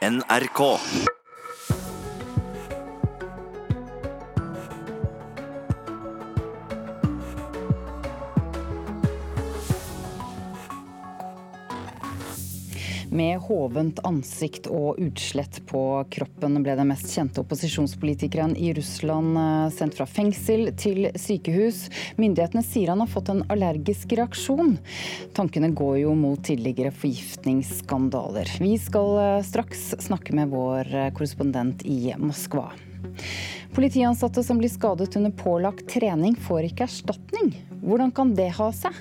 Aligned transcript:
NRK. 0.00 0.80
Med 13.10 13.40
hovent 13.42 13.98
ansikt 14.06 14.68
og 14.70 15.00
utslett 15.02 15.58
på 15.66 15.80
kroppen 16.14 16.60
ble 16.62 16.76
den 16.78 16.92
mest 16.92 17.10
kjente 17.10 17.42
opposisjonspolitikeren 17.42 18.52
i 18.54 18.70
Russland 18.76 19.38
eh, 19.40 19.64
sendt 19.74 19.98
fra 19.98 20.06
fengsel 20.06 20.68
til 20.78 21.08
sykehus. 21.18 21.88
Myndighetene 22.20 22.62
sier 22.62 22.92
han 22.92 23.02
har 23.02 23.10
fått 23.10 23.32
en 23.32 23.42
allergisk 23.50 24.14
reaksjon. 24.14 24.76
Tankene 25.34 25.72
går 25.74 26.04
jo 26.04 26.14
mot 26.14 26.38
tidligere 26.46 26.94
forgiftningsskandaler. 26.94 28.54
Vi 28.62 28.76
skal 28.78 29.18
eh, 29.24 29.40
straks 29.46 29.88
snakke 30.06 30.36
med 30.38 30.54
vår 30.54 30.94
eh, 30.94 31.10
korrespondent 31.16 31.82
i 31.90 32.14
Moskva. 32.14 32.68
Politiansatte 33.74 34.44
som 34.46 34.62
blir 34.62 34.70
skadet 34.70 35.16
under 35.18 35.34
pålagt 35.34 35.88
trening, 35.90 36.38
får 36.38 36.70
ikke 36.70 36.86
erstatning. 36.86 37.52
Hvordan 37.80 38.12
kan 38.12 38.34
det 38.36 38.50
ha 38.58 38.68
seg? 38.76 38.96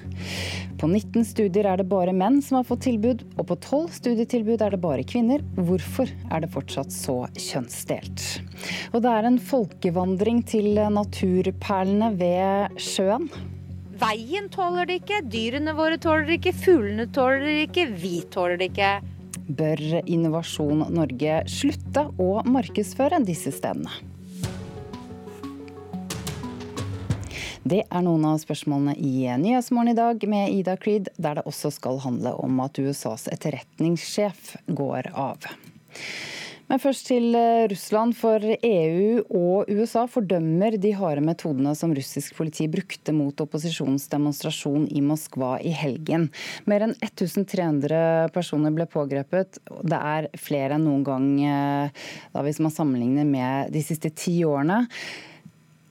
På 0.80 0.88
19 0.88 1.26
studier 1.28 1.68
er 1.68 1.82
det 1.82 1.90
bare 1.92 2.14
menn 2.16 2.40
som 2.44 2.60
har 2.60 2.68
fått 2.68 2.86
tilbud, 2.86 3.26
og 3.36 3.50
på 3.50 3.58
12 3.58 3.98
studietilbud 3.98 4.62
er 4.64 4.76
det 4.76 4.80
bare 4.84 5.04
kvinner. 5.04 5.44
Hvorfor 5.58 6.08
er 6.32 6.46
det 6.46 6.52
fortsatt 6.54 6.94
så 6.96 7.18
kjønnsdelt? 7.36 8.24
Og 8.94 9.04
det 9.04 9.12
er 9.12 9.28
en 9.28 9.40
folkevandring 9.44 10.40
til 10.48 10.80
naturperlene 10.96 12.14
ved 12.20 12.80
sjøen. 12.80 13.28
Veien 14.00 14.48
tåler 14.54 14.88
det 14.88 15.02
ikke, 15.02 15.20
dyrene 15.28 15.74
våre 15.76 15.98
tåler 16.00 16.30
det 16.30 16.38
ikke, 16.40 16.56
fuglene 16.56 17.10
tåler 17.12 17.44
det 17.44 17.58
ikke, 17.66 17.90
vi 18.00 18.14
tåler 18.32 18.62
det 18.62 18.70
ikke. 18.72 18.94
Bør 19.60 19.82
Innovasjon 20.06 20.86
Norge 20.96 21.42
slutte 21.52 22.06
å 22.22 22.30
markedsføre 22.48 23.20
disse 23.28 23.52
stedene? 23.52 23.92
Det 27.68 27.82
er 27.84 28.04
noen 28.06 28.24
av 28.24 28.38
spørsmålene 28.40 28.94
i 29.04 29.28
Nyhetsmorgen 29.36 29.92
i 29.92 29.98
dag 29.98 30.24
med 30.32 30.54
Ida 30.56 30.78
Creed, 30.80 31.10
der 31.20 31.40
det 31.40 31.48
også 31.50 31.74
skal 31.76 32.00
handle 32.00 32.32
om 32.40 32.62
at 32.64 32.80
USAs 32.80 33.28
etterretningssjef 33.34 34.54
går 34.72 35.12
av. 35.12 35.44
Men 36.70 36.80
først 36.80 37.08
til 37.10 37.34
Russland, 37.68 38.14
for 38.16 38.44
EU 38.46 39.24
og 39.26 39.72
USA 39.74 40.06
fordømmer 40.08 40.78
de 40.80 40.94
harde 40.96 41.24
metodene 41.26 41.74
som 41.76 41.92
russisk 41.98 42.38
politi 42.38 42.70
brukte 42.72 43.12
mot 43.18 43.42
opposisjonens 43.44 44.06
demonstrasjon 44.12 44.86
i 44.94 45.02
Moskva 45.04 45.56
i 45.66 45.74
helgen. 45.76 46.30
Mer 46.70 46.86
enn 46.86 46.94
1300 47.02 48.30
personer 48.36 48.72
ble 48.76 48.86
pågrepet. 48.88 49.60
Det 49.82 50.00
er 50.00 50.30
flere 50.40 50.78
enn 50.78 50.86
noen 50.88 51.04
gang 51.10 51.28
da 51.42 52.46
hvis 52.46 52.62
man 52.64 52.72
sammenligner 52.72 53.28
med 53.28 53.74
de 53.74 53.84
siste 53.84 54.14
ti 54.14 54.38
årene. 54.48 54.86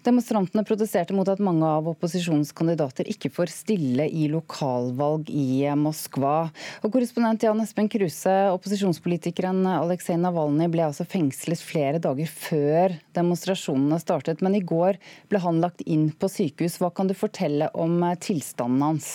Demonstrantene 0.09 0.65
protesterte 0.65 1.13
mot 1.13 1.29
at 1.29 1.41
mange 1.45 1.69
av 1.69 1.89
opposisjonens 1.91 2.55
kandidater 2.57 3.05
ikke 3.13 3.29
får 3.35 3.51
stille 3.53 4.07
i 4.09 4.25
lokalvalg 4.33 5.29
i 5.29 5.69
Moskva. 5.77 6.49
Og 6.81 6.95
korrespondent 6.95 7.45
Jan 7.45 7.61
Espen 7.61 7.91
Kruse, 7.93 8.33
opposisjonspolitikeren 8.55 9.61
Aleksej 9.69 10.17
Navalnyj 10.23 10.73
ble 10.73 10.87
altså 10.87 11.05
fengslet 11.05 11.61
flere 11.61 12.01
dager 12.01 12.31
før 12.33 12.97
demonstrasjonene 13.19 14.01
startet, 14.01 14.41
men 14.41 14.57
i 14.57 14.65
går 14.65 14.97
ble 15.29 15.45
han 15.45 15.61
lagt 15.61 15.85
inn 15.85 16.09
på 16.17 16.33
sykehus. 16.33 16.81
Hva 16.81 16.89
kan 16.89 17.11
du 17.11 17.19
fortelle 17.19 17.69
om 17.77 18.01
tilstanden 18.25 18.87
hans? 18.89 19.11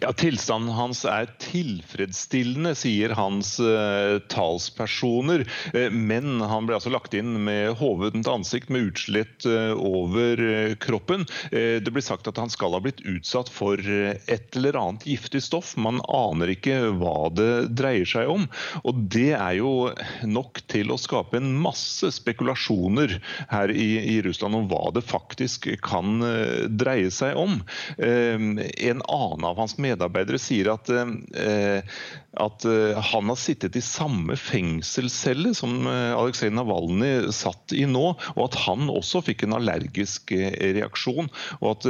Ja, 0.00 0.12
Tilstanden 0.12 0.74
hans 0.74 1.04
er 1.08 1.28
tilfredsstillende, 1.42 2.74
sier 2.78 3.14
hans 3.18 3.56
eh, 3.62 4.18
talspersoner. 4.32 5.44
Eh, 5.74 5.90
men 5.90 6.40
han 6.44 6.68
ble 6.68 6.78
altså 6.78 6.92
lagt 6.94 7.14
inn 7.16 7.36
med 7.46 7.76
hovedent 7.80 8.28
ansikt 8.30 8.72
med 8.72 8.90
utslett 8.90 9.46
eh, 9.48 9.72
over 9.74 10.40
kroppen. 10.80 11.24
det 11.50 11.92
blir 11.92 12.04
sagt 12.04 12.28
at 12.28 12.38
han 12.40 12.50
skal 12.52 12.74
ha 12.74 12.80
blitt 12.82 13.02
utsatt 13.08 13.48
for 13.52 13.78
et 13.78 14.56
eller 14.56 14.76
annet 14.78 15.04
giftig 15.08 15.42
stoff. 15.44 15.74
Man 15.80 16.00
aner 16.08 16.52
ikke 16.54 16.76
hva 16.98 17.30
det 17.34 17.50
dreier 17.76 18.08
seg 18.08 18.30
om. 18.30 18.46
Og 18.84 19.04
det 19.12 19.32
er 19.36 19.58
jo 19.58 19.90
nok 20.26 20.62
til 20.70 20.92
å 20.92 20.98
skape 21.00 21.38
en 21.38 21.52
masse 21.62 22.10
spekulasjoner 22.16 23.16
her 23.52 23.72
i, 23.72 23.88
i 24.16 24.18
Russland 24.24 24.58
om 24.58 24.68
hva 24.70 24.90
det 24.94 25.04
faktisk 25.06 25.68
kan 25.84 26.22
dreie 26.70 27.10
seg 27.14 27.38
om. 27.38 27.60
en 27.98 29.02
annen 29.02 29.48
av 29.48 29.63
hans 29.64 29.78
medarbeidere 29.80 30.38
sier 30.40 30.70
at, 30.74 30.90
eh, 30.90 31.96
at 32.44 32.66
eh, 32.68 33.00
han 33.12 33.30
har 33.30 33.38
sittet 33.40 33.76
i 33.78 33.82
samme 33.84 34.36
fengselscelle 34.38 35.54
som 35.56 35.86
eh, 35.90 36.12
Aleksej 36.14 36.52
Navalnyj 36.54 37.30
satt 37.34 37.74
i 37.76 37.84
nå, 37.88 38.04
og 38.34 38.42
at 38.46 38.58
han 38.66 38.90
også 38.92 39.24
fikk 39.26 39.46
en 39.46 39.56
allergisk 39.58 40.34
reaksjon. 40.34 41.30
Og 41.60 41.68
at 41.72 41.88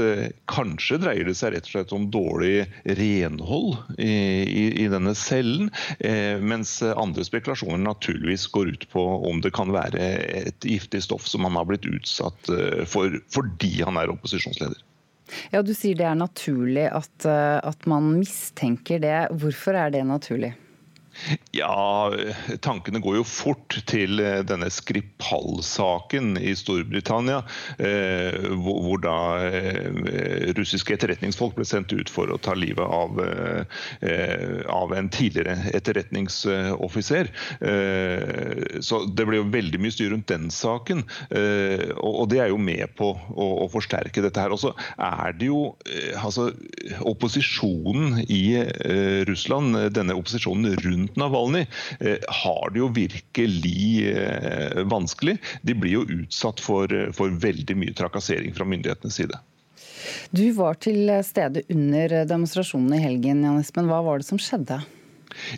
kanskje 0.51 1.01
dreier 1.03 1.29
det 1.29 1.37
seg 1.39 1.55
rett 1.55 1.69
og 1.69 1.75
slett 1.75 1.95
om 1.97 2.09
dårlig 2.13 2.67
renhold 2.99 3.77
i, 3.99 4.15
i, 4.45 4.65
i 4.85 4.89
denne 4.93 5.15
cellen, 5.19 5.71
mens 6.45 6.77
andre 6.85 7.25
spekulasjoner 7.27 7.83
naturligvis 7.83 8.47
går 8.55 8.75
ut 8.75 8.89
på 8.93 9.05
om 9.31 9.43
det 9.45 9.55
kan 9.57 9.73
være 9.75 10.09
et 10.45 10.69
giftig 10.69 11.03
stoff 11.07 11.27
som 11.31 11.47
han 11.49 11.59
har 11.59 11.69
blitt 11.69 11.89
utsatt 11.89 12.51
for 12.91 13.21
fordi 13.35 13.77
han 13.83 13.99
er 14.01 14.13
opposisjonsleder. 14.13 14.83
Ja, 15.53 15.63
Du 15.63 15.73
sier 15.77 15.97
det 15.99 16.07
er 16.09 16.19
naturlig 16.19 16.89
at, 16.93 17.27
eh, 17.29 17.59
at 17.65 17.87
man 17.91 18.13
mistenker 18.19 19.01
det. 19.03 19.17
Hvorfor 19.33 19.79
er 19.79 19.95
det 19.95 20.05
naturlig? 20.07 20.55
Ja, 21.55 22.11
tankene 22.65 23.01
går 23.03 23.21
jo 23.21 23.25
fort 23.27 23.77
til 23.89 24.19
eh, 24.23 24.41
denne 24.47 24.69
Skripal-saken 24.73 26.35
i 26.41 26.55
Storbritannia. 26.59 27.43
Eh, 27.79 28.51
hvor 28.59 28.99
da 29.03 29.17
eh, 29.47 30.51
russiske 30.59 30.97
etterretningsfolk 30.97 31.55
ble 31.59 31.67
sendt 31.69 31.95
ut 31.95 32.11
for 32.13 32.31
å 32.31 32.41
ta 32.43 32.57
livet 32.59 32.85
av, 32.85 33.19
av 34.71 34.93
en 34.95 35.09
tidligere 35.13 35.71
etterretningsoffiser. 35.75 37.31
Så 38.85 39.01
det 39.17 39.27
ble 39.27 39.39
jo 39.41 39.47
veldig 39.53 39.81
mye 39.83 39.95
styr 39.95 40.13
rundt 40.13 40.29
den 40.31 40.51
saken. 40.55 41.03
Og 42.01 42.25
det 42.31 42.41
er 42.45 42.53
jo 42.53 42.59
med 42.61 42.95
på 42.99 43.13
å, 43.15 43.67
forsterke 43.73 44.23
dette 44.25 44.43
her. 44.43 44.55
Og 44.55 44.61
så 44.63 44.73
er 45.03 45.35
det 45.39 45.49
jo 45.51 45.75
altså 46.21 46.51
opposisjonen 47.07 48.23
i 48.29 48.45
Russland, 49.29 49.79
denne 49.97 50.17
opposisjonen 50.19 50.77
rundt 50.85 51.04
rundt 51.05 51.17
Navalny 51.17 51.67
eh, 52.01 52.19
har 52.29 52.71
det 52.71 52.79
jo 52.79 52.89
virkelig 52.89 54.17
eh, 54.17 54.85
vanskelig. 54.85 55.39
De 55.63 55.75
blir 55.75 55.93
jo 55.93 56.05
utsatt 56.09 56.61
for, 56.61 56.93
eh, 56.93 57.13
for 57.13 57.29
veldig 57.29 57.77
mye 57.77 57.95
trakassering 57.95 58.55
fra 58.55 58.65
myndighetenes 58.65 59.15
side. 59.15 59.39
Du 60.31 60.53
var 60.53 60.75
til 60.75 61.09
stede 61.25 61.63
under 61.73 62.25
demonstrasjonen 62.29 62.93
i 62.97 63.01
helgen, 63.01 63.45
Jan 63.45 63.61
Espen. 63.61 63.89
Hva 63.89 64.03
var 64.05 64.21
det 64.21 64.29
som 64.29 64.41
skjedde? 64.41 64.83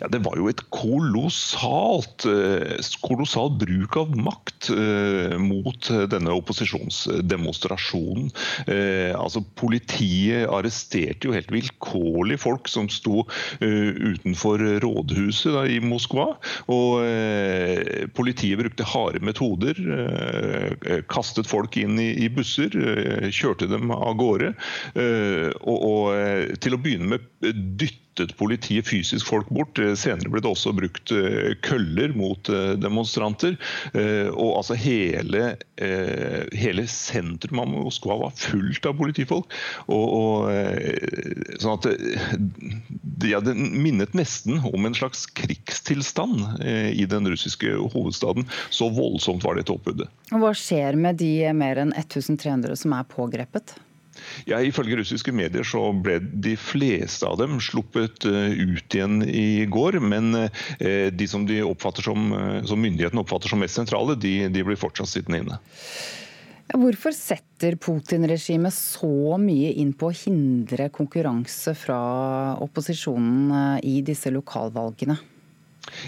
Ja, 0.01 0.07
Det 0.07 0.21
var 0.25 0.37
jo 0.39 0.49
et 0.49 0.61
kolossalt, 0.73 2.25
eh, 2.25 2.77
kolossal 3.03 3.51
bruk 3.59 3.97
av 3.99 4.15
makt 4.17 4.69
eh, 4.73 5.37
mot 5.41 5.89
denne 6.11 6.35
opposisjonsdemonstrasjonen. 6.37 8.31
Eh, 8.67 9.13
altså 9.17 9.43
Politiet 9.57 10.47
arresterte 10.51 11.29
jo 11.29 11.35
helt 11.35 11.51
vilkårlig 11.53 12.39
folk 12.41 12.67
som 12.69 12.89
sto 12.91 13.23
utenfor 13.59 14.61
rådhuset 14.83 15.53
da, 15.55 15.63
i 15.69 15.79
Moskva. 15.81 16.27
Og 16.71 17.01
politiet 18.17 18.59
brukte 18.59 18.85
harde 18.87 19.21
metoder. 19.25 19.79
Kastet 21.11 21.49
folk 21.49 21.77
inn 21.79 21.97
i, 22.01 22.29
busser, 22.33 22.73
kjørte 23.33 23.69
dem 23.71 23.91
av 23.95 24.13
gårde. 24.19 24.53
Og, 25.63 25.77
og 25.77 26.57
til 26.63 26.77
å 26.77 26.81
begynne 26.81 27.15
med 27.15 27.27
dyttet 27.41 28.37
politiet 28.37 28.87
fysisk 28.87 29.27
folk 29.29 29.49
bort. 29.53 29.77
Eh, 29.79 29.93
senere 29.99 30.31
ble 30.31 30.41
det 30.41 30.49
også 30.49 30.73
brukt 30.75 31.11
eh, 31.13 31.53
køller 31.65 32.15
mot 32.17 32.49
eh, 32.49 32.73
demonstranter. 32.79 33.57
Og 33.97 34.57
altså 34.57 34.75
hele, 34.77 35.55
hele 35.77 36.83
sentrum 36.89 37.61
av 37.61 37.69
Moskva 37.71 38.17
var 38.19 38.33
fullt 38.37 38.85
av 38.89 38.97
politifolk. 38.99 39.53
Og, 39.85 40.05
og, 40.17 41.57
sånn 41.61 41.77
at 41.77 41.87
det, 41.87 43.31
ja, 43.31 43.41
det 43.43 43.55
minnet 43.57 44.15
nesten 44.17 44.61
om 44.65 44.87
en 44.87 44.97
slags 44.97 45.25
krigstilstand 45.37 46.61
i 46.65 47.05
den 47.09 47.29
russiske 47.29 47.73
hovedstaden. 47.93 48.47
Så 48.69 48.89
voldsomt 48.93 49.45
var 49.45 49.59
dette 49.59 49.73
oppbudet. 49.73 50.09
Hva 50.33 50.53
skjer 50.57 50.99
med 50.99 51.21
de 51.21 51.51
mer 51.57 51.83
enn 51.83 51.93
1300 51.95 52.77
som 52.77 52.97
er 52.97 53.07
pågrepet? 53.13 53.77
Ja, 54.45 54.59
Ifølge 54.61 54.99
russiske 54.99 55.33
medier 55.35 55.65
så 55.67 55.81
ble 55.93 56.19
de 56.21 56.55
fleste 56.59 57.27
av 57.27 57.39
dem 57.41 57.57
sluppet 57.63 58.27
eh, 58.27 58.53
ut 58.53 58.97
igjen 58.97 59.21
i 59.25 59.65
går. 59.71 59.99
Men 60.03 60.33
eh, 60.37 61.09
de 61.13 61.27
som, 61.29 61.47
de 61.47 61.61
som, 62.03 62.29
eh, 62.33 62.61
som 62.67 62.81
myndighetene 62.83 63.23
oppfatter 63.23 63.53
som 63.53 63.63
mest 63.63 63.79
sentrale, 63.79 64.17
de, 64.19 64.35
de 64.53 64.65
blir 64.67 64.79
fortsatt 64.79 65.11
sittende 65.11 65.43
inne. 65.43 65.59
Hvorfor 66.67 67.15
setter 67.15 67.77
Putin-regimet 67.79 68.75
så 68.75 69.37
mye 69.39 69.71
inn 69.79 69.93
på 69.95 70.09
å 70.09 70.17
hindre 70.25 70.89
konkurranse 70.91 71.71
fra 71.79 71.99
opposisjonen 72.59 73.79
i 73.87 74.01
disse 74.05 74.33
lokalvalgene? 74.35 75.15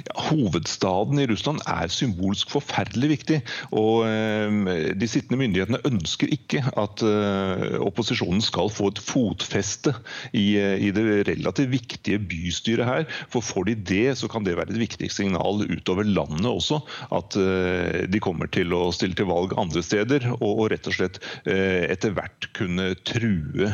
Ja, 0.07 0.15
hovedstaden 0.29 1.19
i 1.21 1.27
Russland 1.29 1.61
er 1.69 1.91
symbolsk 1.91 2.51
forferdelig 2.51 3.09
viktig. 3.13 3.39
og 3.75 4.05
eh, 4.07 4.93
De 4.99 5.09
sittende 5.09 5.39
myndighetene 5.41 5.81
ønsker 5.87 6.31
ikke 6.33 6.63
at 6.79 7.03
eh, 7.05 7.77
opposisjonen 7.83 8.43
skal 8.43 8.71
få 8.73 8.91
et 8.93 9.01
fotfeste 9.03 9.93
i, 10.33 10.57
eh, 10.59 10.75
i, 10.87 10.91
det 10.95 11.05
relativt 11.29 11.73
viktige 11.73 12.21
bystyret 12.31 12.87
her. 12.87 13.07
For 13.31 13.45
Får 13.49 13.69
de 13.69 13.77
det, 13.89 14.17
så 14.19 14.29
kan 14.31 14.45
det 14.45 14.57
være 14.59 14.75
et 14.75 14.81
viktig 14.81 15.09
signal 15.11 15.63
utover 15.65 16.07
landet 16.07 16.47
også. 16.49 16.79
At 17.15 17.33
de 17.33 18.21
kommer 18.21 18.49
til 18.51 18.73
å 18.75 18.89
stille 18.93 19.17
til 19.17 19.27
valg 19.29 19.55
andre 19.59 19.81
steder, 19.83 20.27
og, 20.37 20.51
og 20.51 20.69
rett 20.73 20.87
og 20.89 20.95
slett 20.95 21.17
etter 21.49 22.13
hvert 22.15 22.49
kunne 22.57 22.91
true 23.07 23.71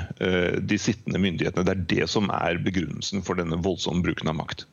de 0.71 0.79
sittende 0.79 1.21
myndighetene. 1.21 1.65
Det 1.67 1.75
er 1.75 1.85
det 1.91 2.09
som 2.11 2.31
er 2.33 2.61
begrunnelsen 2.63 3.25
for 3.25 3.39
denne 3.39 3.59
voldsomme 3.65 4.05
bruken 4.05 4.31
av 4.31 4.39
makt. 4.39 4.65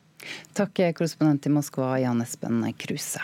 Takk, 0.57 0.83
korrespondent 0.97 1.47
i 1.49 1.53
Moskva, 1.53 1.95
Jan 2.03 2.21
Espen 2.25 2.65
Kruse. 2.77 3.23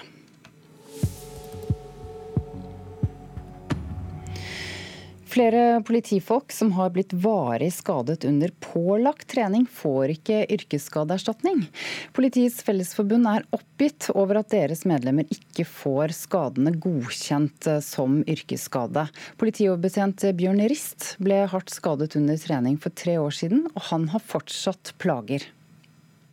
Flere 5.30 5.84
politifolk 5.86 6.52
som 6.52 6.72
har 6.74 6.90
blitt 6.90 7.14
varig 7.14 7.70
skadet 7.74 8.26
under 8.26 8.50
pålagt 8.66 9.28
trening, 9.30 9.68
får 9.70 10.16
ikke 10.16 10.40
yrkesskadeerstatning. 10.56 11.68
Politiets 12.18 12.64
Fellesforbund 12.66 13.30
er 13.30 13.46
oppgitt 13.54 14.08
over 14.16 14.40
at 14.42 14.50
deres 14.50 14.88
medlemmer 14.90 15.30
ikke 15.30 15.68
får 15.70 16.16
skadene 16.18 16.74
godkjent 16.82 17.70
som 17.86 18.24
yrkesskade. 18.26 19.06
Politioverbetjent 19.38 20.26
Bjørn 20.40 20.66
Rist 20.72 21.12
ble 21.22 21.44
hardt 21.54 21.78
skadet 21.78 22.18
under 22.18 22.42
trening 22.42 22.82
for 22.82 22.98
tre 22.98 23.20
år 23.22 23.38
siden, 23.44 23.68
og 23.76 23.86
han 23.92 24.10
har 24.10 24.26
fortsatt 24.34 24.96
plager. 24.98 25.46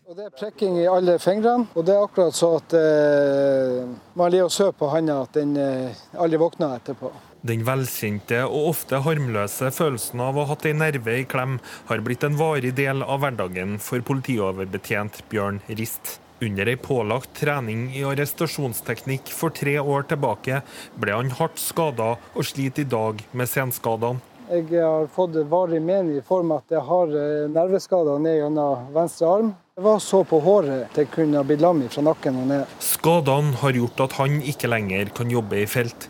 Og 0.06 0.14
Det 0.14 0.22
er 0.28 0.34
prekking 0.38 0.76
i 0.78 0.84
alle 0.86 1.16
fingrene. 1.18 1.66
Og 1.74 1.82
det 1.82 1.96
er 1.96 2.04
akkurat 2.04 2.34
så 2.38 2.52
at 2.60 2.74
eh, 2.78 3.80
man 4.14 4.30
ligger 4.30 4.46
og 4.46 4.52
sover 4.54 4.76
på 4.78 4.90
handa 4.92 5.16
at 5.24 5.34
den 5.34 5.56
eh, 5.58 5.98
aldri 6.22 6.38
våkner 6.38 6.76
etterpå. 6.76 7.10
Den 7.46 7.64
velkjente 7.66 8.44
og 8.44 8.68
ofte 8.68 9.00
harmløse 9.02 9.72
følelsen 9.74 10.22
av 10.22 10.38
å 10.38 10.44
ha 10.44 10.52
hatt 10.52 10.68
ei 10.70 10.76
nerve 10.78 11.16
i 11.18 11.24
klem, 11.26 11.56
har 11.90 12.04
blitt 12.06 12.22
en 12.22 12.38
varig 12.38 12.70
del 12.78 13.02
av 13.02 13.24
hverdagen 13.24 13.80
for 13.82 14.06
politioverbetjent 14.06 15.24
Bjørn 15.32 15.58
Rist. 15.74 16.20
Under 16.38 16.70
ei 16.70 16.78
pålagt 16.78 17.34
trening 17.42 17.88
i 17.90 18.06
arrestasjonsteknikk 18.06 19.34
for 19.34 19.50
tre 19.58 19.74
år 19.82 20.06
tilbake 20.14 20.62
ble 21.02 21.18
han 21.18 21.34
hardt 21.34 21.58
skada 21.58 22.12
og 22.14 22.46
sliter 22.46 22.86
i 22.86 22.90
dag 22.94 23.26
med 23.34 23.50
senskadene. 23.50 24.22
Jeg 24.54 24.70
har 24.78 25.10
fått 25.10 25.34
varig 25.50 25.82
men 25.82 26.14
i 26.14 26.22
form 26.22 26.54
av 26.54 26.62
at 26.62 26.78
jeg 26.78 26.88
har 26.94 27.20
eh, 27.26 27.46
nerveskader 27.50 28.22
ned 28.22 28.44
gjennom 28.44 28.90
venstre 28.94 29.34
arm. 29.34 29.56
Det 29.76 29.82
var 29.82 29.98
så 29.98 30.22
på 30.24 30.38
håret 30.40 30.94
det 30.96 31.02
kunne 31.12 31.42
blitt 31.44 31.60
lam 31.60 31.82
fra 31.92 32.00
nakken 32.06 32.36
og 32.40 32.46
ned. 32.48 32.70
Skadene 32.80 33.58
har 33.60 33.76
gjort 33.76 33.98
at 34.06 34.14
han 34.16 34.38
ikke 34.40 34.70
lenger 34.72 35.10
kan 35.18 35.28
jobbe 35.28 35.58
i 35.60 35.66
felt. 35.68 36.06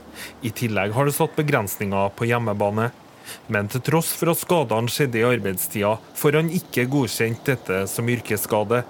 I 0.46 0.52
tillegg 0.54 0.94
har 0.94 1.08
det 1.08 1.14
satt 1.16 1.34
begrensninger 1.34 2.12
på 2.14 2.28
hjemmebane. 2.30 2.92
Men 3.50 3.66
til 3.66 3.82
tross 3.88 4.12
for 4.14 4.30
at 4.30 4.38
skadene 4.38 4.86
skjedde 4.86 5.18
i 5.18 5.26
arbeidstida, 5.26 5.96
får 6.14 6.38
han 6.38 6.52
ikke 6.54 6.86
godkjent 6.92 7.42
dette 7.50 7.80
som 7.90 8.06
yrkesskade. 8.14 8.84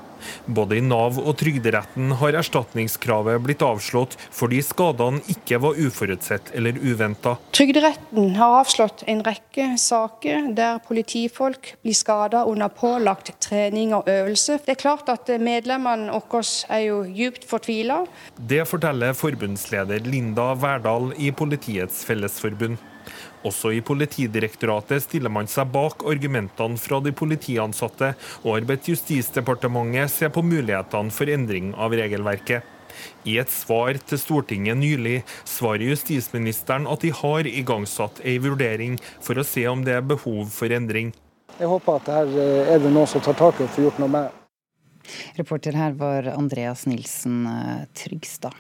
Både 0.47 0.79
i 0.79 0.85
Nav 0.85 1.19
og 1.21 1.37
Trygderetten 1.41 2.15
har 2.21 2.39
erstatningskravet 2.41 3.43
blitt 3.45 3.65
avslått 3.67 4.17
fordi 4.35 4.63
skadene 4.65 5.23
ikke 5.33 5.61
var 5.63 5.79
uforutsett 5.81 6.53
eller 6.57 6.79
uventa. 6.81 7.37
Trygderetten 7.57 8.35
har 8.39 8.61
avslått 8.61 9.05
en 9.11 9.23
rekke 9.27 9.73
saker 9.81 10.51
der 10.57 10.81
politifolk 10.87 11.75
blir 11.83 11.97
skada 11.97 12.45
under 12.49 12.73
pålagt 12.73 13.33
trening 13.45 13.95
og 13.97 14.09
øvelse. 14.11 14.59
Det 14.65 14.77
er 14.77 14.83
klart 14.87 15.11
at 15.13 15.31
medlemmene 15.41 16.11
våre 16.13 16.43
er 16.73 16.85
jo 16.87 17.01
djupt 17.07 17.47
fortvila. 17.49 18.03
Det 18.37 18.65
forteller 18.69 19.17
forbundsleder 19.17 20.05
Linda 20.07 20.53
Verdal 20.59 21.13
i 21.19 21.33
Politiets 21.35 22.05
Fellesforbund. 22.07 22.79
Også 23.47 23.73
i 23.77 23.83
Politidirektoratet 23.85 25.05
stiller 25.05 25.33
man 25.33 25.51
seg 25.51 25.71
bak 25.75 26.05
argumentene 26.09 26.81
fra 26.81 27.01
de 27.05 27.13
politiansatte, 27.17 28.15
og 28.45 28.57
har 28.57 28.69
bedt 28.69 28.91
Justisdepartementet 28.93 30.13
se 30.13 30.31
på 30.33 30.45
mulighetene 30.47 31.15
for 31.15 31.31
endring 31.31 31.75
av 31.75 31.95
regelverket. 31.97 32.73
I 33.29 33.37
et 33.43 33.53
svar 33.53 33.99
til 34.09 34.21
Stortinget 34.21 34.79
nylig 34.81 35.19
svarer 35.45 35.85
justisministeren 35.91 36.87
at 36.91 37.05
de 37.05 37.13
har 37.13 37.49
igangsatt 37.51 38.23
ei 38.25 38.39
vurdering 38.43 38.97
for 39.21 39.39
å 39.39 39.47
se 39.47 39.67
om 39.69 39.85
det 39.87 39.99
er 39.99 40.07
behov 40.07 40.49
for 40.55 40.73
endring. 40.73 41.13
Jeg 41.57 41.71
håper 41.73 42.01
at 42.01 42.11
her 42.13 42.33
eh, 42.37 42.73
er 42.75 42.83
det 42.83 42.93
noen 42.93 43.09
som 43.09 43.23
tar 43.25 43.37
tak 43.39 43.61
i 43.61 43.67
og 43.67 43.73
får 43.75 43.89
gjort 43.89 44.01
noe 44.03 44.13
med. 44.13 44.43
Reporter 45.37 45.77
her 45.79 45.95
var 45.97 46.29
Andreas 46.35 46.85
Nilsen 46.89 47.45
eh, 47.49 47.85
Trygstad. 47.97 48.57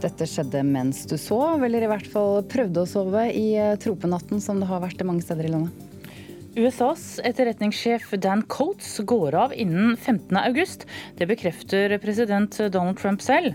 Dette 0.00 0.24
skjedde 0.24 0.62
mens 0.64 1.02
du 1.04 1.18
sov, 1.20 1.60
eller 1.66 1.84
i 1.84 1.88
hvert 1.90 2.06
fall 2.08 2.40
prøvde 2.48 2.84
å 2.84 2.88
sove 2.88 3.26
i 3.36 3.52
eh, 3.60 3.76
tropenatten, 3.80 4.40
som 4.40 4.60
det 4.62 4.68
har 4.70 4.80
vært 4.80 5.02
mange 5.04 5.24
steder 5.24 5.48
i 5.48 5.52
landet. 5.52 5.86
USAs 6.56 7.20
etterretningssjef 7.22 8.08
Dan 8.18 8.42
Coates 8.50 8.96
går 9.06 9.36
av 9.38 9.52
innen 9.54 9.92
15.8. 9.94 10.88
Det 11.20 11.28
bekrefter 11.30 11.94
president 12.02 12.56
Donald 12.72 12.98
Trump 12.98 13.22
selv. 13.22 13.54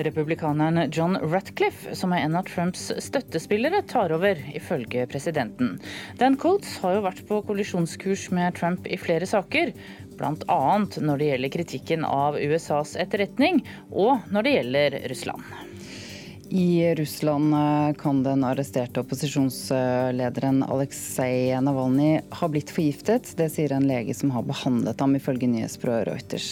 Republikaneren 0.00 0.90
John 0.94 1.18
Ratcliffe, 1.20 1.94
som 1.98 2.14
er 2.14 2.24
en 2.24 2.38
av 2.38 2.46
Trumps 2.48 2.86
støttespillere, 3.02 3.82
tar 3.90 4.14
over, 4.16 4.38
ifølge 4.56 5.04
presidenten. 5.10 5.74
Dan 6.22 6.38
Coates 6.40 6.78
har 6.84 6.96
jo 6.96 7.04
vært 7.04 7.24
på 7.28 7.42
kollisjonskurs 7.50 8.30
med 8.36 8.56
Trump 8.56 8.86
i 8.88 8.96
flere 9.00 9.28
saker, 9.28 9.74
bl.a. 10.16 10.62
når 11.00 11.20
det 11.20 11.28
gjelder 11.32 11.54
kritikken 11.58 12.06
av 12.08 12.38
USAs 12.40 12.96
etterretning, 13.00 13.60
og 13.90 14.30
når 14.32 14.48
det 14.48 14.56
gjelder 14.56 14.98
Russland. 15.12 15.69
I 16.52 16.94
Russland 16.94 17.54
eh, 17.54 17.94
kan 17.94 18.22
den 18.22 18.44
arresterte 18.44 19.00
opposisjonslederen 19.00 20.62
Aleksej 20.62 21.60
Navalnyj 21.60 22.20
ha 22.30 22.48
blitt 22.50 22.72
forgiftet. 22.74 23.30
Det 23.38 23.46
sier 23.54 23.70
en 23.76 23.86
lege 23.86 24.16
som 24.18 24.32
har 24.34 24.42
behandlet 24.48 24.98
ham, 25.00 25.14
ifølge 25.14 25.46
nyhetsbyrået 25.46 26.08
Reuters. 26.08 26.48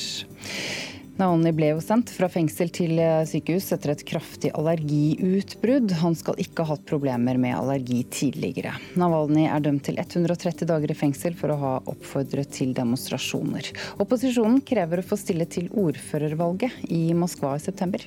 Navalnyj 1.18 1.54
ble 1.58 1.72
jo 1.72 1.80
sendt 1.82 2.12
fra 2.14 2.28
fengsel 2.30 2.70
til 2.70 2.94
eh, 3.02 3.24
sykehus 3.26 3.72
etter 3.74 3.96
et 3.96 4.04
kraftig 4.06 4.52
allergiutbrudd. 4.54 5.96
Han 6.04 6.14
skal 6.20 6.38
ikke 6.46 6.62
ha 6.62 6.76
hatt 6.76 6.86
problemer 6.86 7.42
med 7.42 7.56
allergi 7.58 8.04
tidligere. 8.20 8.76
Navalnyj 9.02 9.48
er 9.50 9.66
dømt 9.66 9.82
til 9.90 9.98
130 9.98 10.70
dager 10.70 10.94
i 10.94 10.98
fengsel 11.02 11.34
for 11.42 11.50
å 11.50 11.58
ha 11.64 11.74
oppfordret 11.90 12.54
til 12.54 12.70
demonstrasjoner. 12.78 13.74
Opposisjonen 13.98 14.62
krever 14.62 15.02
å 15.02 15.08
få 15.10 15.18
stille 15.18 15.50
til 15.50 15.66
ordførervalget 15.74 16.86
i 16.86 17.08
Moskva 17.18 17.56
i 17.58 17.66
september. 17.66 18.06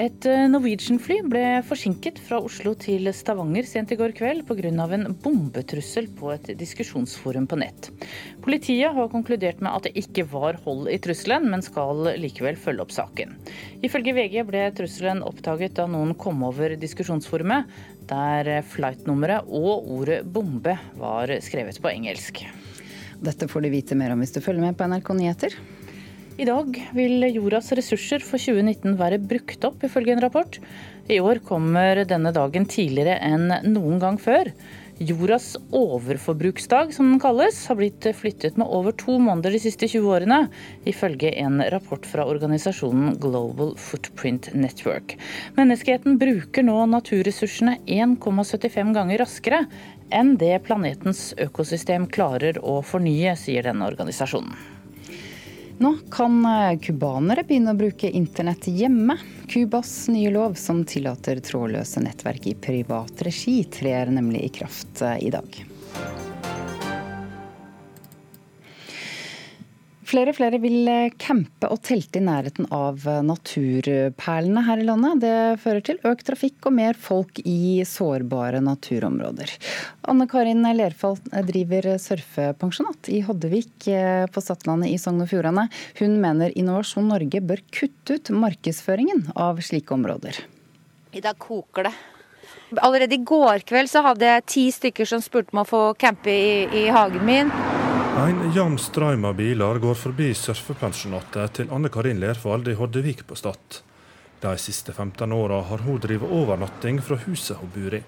Et 0.00 0.24
eh, 0.24 0.46
Norwegian-fly 0.48 1.18
ble 1.28 1.42
forsinket 1.68 2.16
fra 2.24 2.38
Oslo 2.40 2.70
til 2.80 3.10
Stavanger 3.12 3.66
sent 3.68 3.90
i 3.92 3.98
går 4.00 4.14
kveld 4.16 4.46
pga. 4.48 4.70
en 4.72 5.12
bombetrussel 5.12 6.08
på 6.16 6.30
et 6.32 6.48
diskusjonsforum 6.56 7.46
på 7.46 7.58
nett. 7.60 7.90
Politiet 8.40 8.94
har 8.94 9.10
konkludert 9.12 9.60
med 9.60 9.72
at 9.72 9.84
det 9.84 9.92
ikke 10.00 10.24
var 10.32 10.56
hold 10.64 10.88
i 10.88 10.96
trusselen, 10.96 11.50
men 11.50 11.60
skal 11.60 12.16
likevel 12.16 12.56
følge 12.56 12.80
opp 12.80 12.90
saken. 12.90 13.36
Ifølge 13.84 14.16
VG 14.16 14.46
ble 14.48 14.64
trusselen 14.72 15.20
oppdaget 15.22 15.76
da 15.76 15.84
noen 15.86 16.14
kom 16.16 16.40
over 16.42 16.72
diskusjonsforumet, 16.72 17.68
der 18.08 18.62
flightnummeret 18.64 19.44
og 19.44 19.92
ordet 19.92 20.24
'bombe' 20.24 20.78
var 20.96 21.36
skrevet 21.44 21.76
på 21.76 21.92
engelsk. 21.92 22.46
Dette 23.20 23.46
får 23.46 23.60
du 23.60 23.68
vite 23.68 23.94
mer 23.94 24.16
om 24.16 24.24
hvis 24.24 24.32
du 24.32 24.40
følger 24.40 24.64
med 24.64 24.74
på 24.74 24.88
NRK 24.88 25.14
Nyheter. 25.20 25.60
I 26.40 26.46
dag 26.48 26.76
vil 26.96 27.26
jordas 27.28 27.66
ressurser 27.76 28.22
for 28.24 28.40
2019 28.40 28.94
være 28.96 29.18
brukt 29.20 29.66
opp, 29.68 29.82
ifølge 29.84 30.14
en 30.14 30.22
rapport. 30.24 30.56
I 31.12 31.18
år 31.20 31.42
kommer 31.44 32.00
denne 32.08 32.32
dagen 32.32 32.64
tidligere 32.64 33.18
enn 33.20 33.52
noen 33.68 34.00
gang 34.00 34.16
før. 34.20 34.48
Jordas 35.02 35.58
overforbruksdag, 35.76 36.94
som 36.96 37.10
den 37.10 37.20
kalles, 37.20 37.60
har 37.68 37.76
blitt 37.76 38.08
flyttet 38.16 38.56
med 38.56 38.70
over 38.72 38.96
to 38.96 39.18
måneder 39.20 39.52
de 39.52 39.60
siste 39.60 39.90
20 39.90 40.08
årene, 40.14 40.40
ifølge 40.88 41.34
en 41.42 41.60
rapport 41.74 42.08
fra 42.08 42.24
organisasjonen 42.24 43.18
Global 43.20 43.74
Footprint 43.76 44.54
Network. 44.56 45.18
Menneskeheten 45.60 46.16
bruker 46.22 46.64
nå 46.64 46.78
naturressursene 46.96 47.76
1,75 47.84 48.96
ganger 48.96 49.20
raskere 49.26 49.66
enn 50.12 50.38
det 50.40 50.54
planetens 50.64 51.32
økosystem 51.40 52.08
klarer 52.08 52.62
å 52.62 52.80
fornye, 52.86 53.36
sier 53.36 53.68
denne 53.68 53.90
organisasjonen. 53.92 54.81
Nå 55.78 55.94
kan 56.10 56.44
eh, 56.46 56.78
cubanere 56.78 57.44
begynne 57.48 57.72
å 57.72 57.78
bruke 57.78 58.10
internett 58.10 58.68
hjemme. 58.68 59.16
Cubas 59.48 60.08
nye 60.12 60.30
lov 60.30 60.54
som 60.60 60.84
tillater 60.84 61.40
trådløse 61.44 62.02
nettverk 62.04 62.46
i 62.52 62.54
privat 62.54 63.22
regi, 63.26 63.62
trer 63.64 64.12
nemlig 64.12 64.44
i 64.46 64.52
kraft 64.60 65.02
eh, 65.02 65.18
i 65.26 65.32
dag. 65.34 65.62
Flere 70.12 70.28
og 70.28 70.36
flere 70.36 70.58
vil 70.60 70.88
eh, 70.92 71.14
campe 71.16 71.70
og 71.72 71.78
telte 71.86 72.20
i 72.20 72.24
nærheten 72.26 72.66
av 72.74 73.00
eh, 73.08 73.22
naturperlene 73.24 74.64
her 74.66 74.82
i 74.82 74.84
landet. 74.84 75.22
Det 75.22 75.62
fører 75.62 75.84
til 75.86 76.02
økt 76.04 76.26
trafikk 76.28 76.68
og 76.68 76.74
mer 76.76 76.98
folk 77.00 77.40
i 77.48 77.80
sårbare 77.88 78.60
naturområder. 78.60 79.54
Anne 80.12 80.26
Karin 80.28 80.68
Lerfall 80.76 81.16
driver 81.48 81.94
surfepensjonat 82.02 83.08
i 83.08 83.22
Hoddevik 83.24 83.88
eh, 83.88 84.26
på 84.28 84.44
Stadlandet 84.44 84.92
i 84.92 85.00
Sogn 85.00 85.24
og 85.24 85.32
Fjordane. 85.32 85.70
Hun 86.02 86.20
mener 86.20 86.52
Innovasjon 86.60 87.08
Norge 87.08 87.40
bør 87.40 87.64
kutte 87.72 88.20
ut 88.20 88.34
markedsføringen 88.36 89.30
av 89.32 89.64
slike 89.64 89.96
områder. 89.96 90.44
I 91.16 91.24
dag 91.24 91.40
koker 91.40 91.88
det. 91.88 91.96
Allerede 92.84 93.16
i 93.16 93.24
går 93.24 93.64
kveld 93.64 93.88
så 93.88 94.04
hadde 94.04 94.28
jeg 94.28 94.50
ti 94.58 94.70
stykker 94.76 95.08
som 95.08 95.24
spurte 95.24 95.56
om 95.56 95.64
å 95.64 95.68
få 95.68 95.86
campe 95.96 96.32
i, 96.32 96.66
i 96.84 96.90
hagen 96.92 97.24
min. 97.24 97.71
En 98.16 98.52
jevn 98.52 98.78
strøm 98.78 99.24
av 99.24 99.34
biler 99.34 99.78
går 99.80 99.94
forbi 99.96 100.26
surfepensjonatet 100.36 101.54
til 101.56 101.70
Anne 101.72 101.88
Karin 101.88 102.18
Lerfald 102.20 102.66
i 102.68 102.74
Hoddevik 102.76 103.22
på 103.24 103.36
Stad. 103.40 103.78
De 104.42 104.52
siste 104.60 104.92
15 104.92 105.32
åra 105.32 105.62
har 105.64 105.80
hun 105.86 106.00
drevet 106.00 106.28
overnatting 106.28 107.00
fra 107.00 107.16
huset 107.24 107.56
hun 107.56 107.72
bor 107.72 107.96
i. 107.96 108.02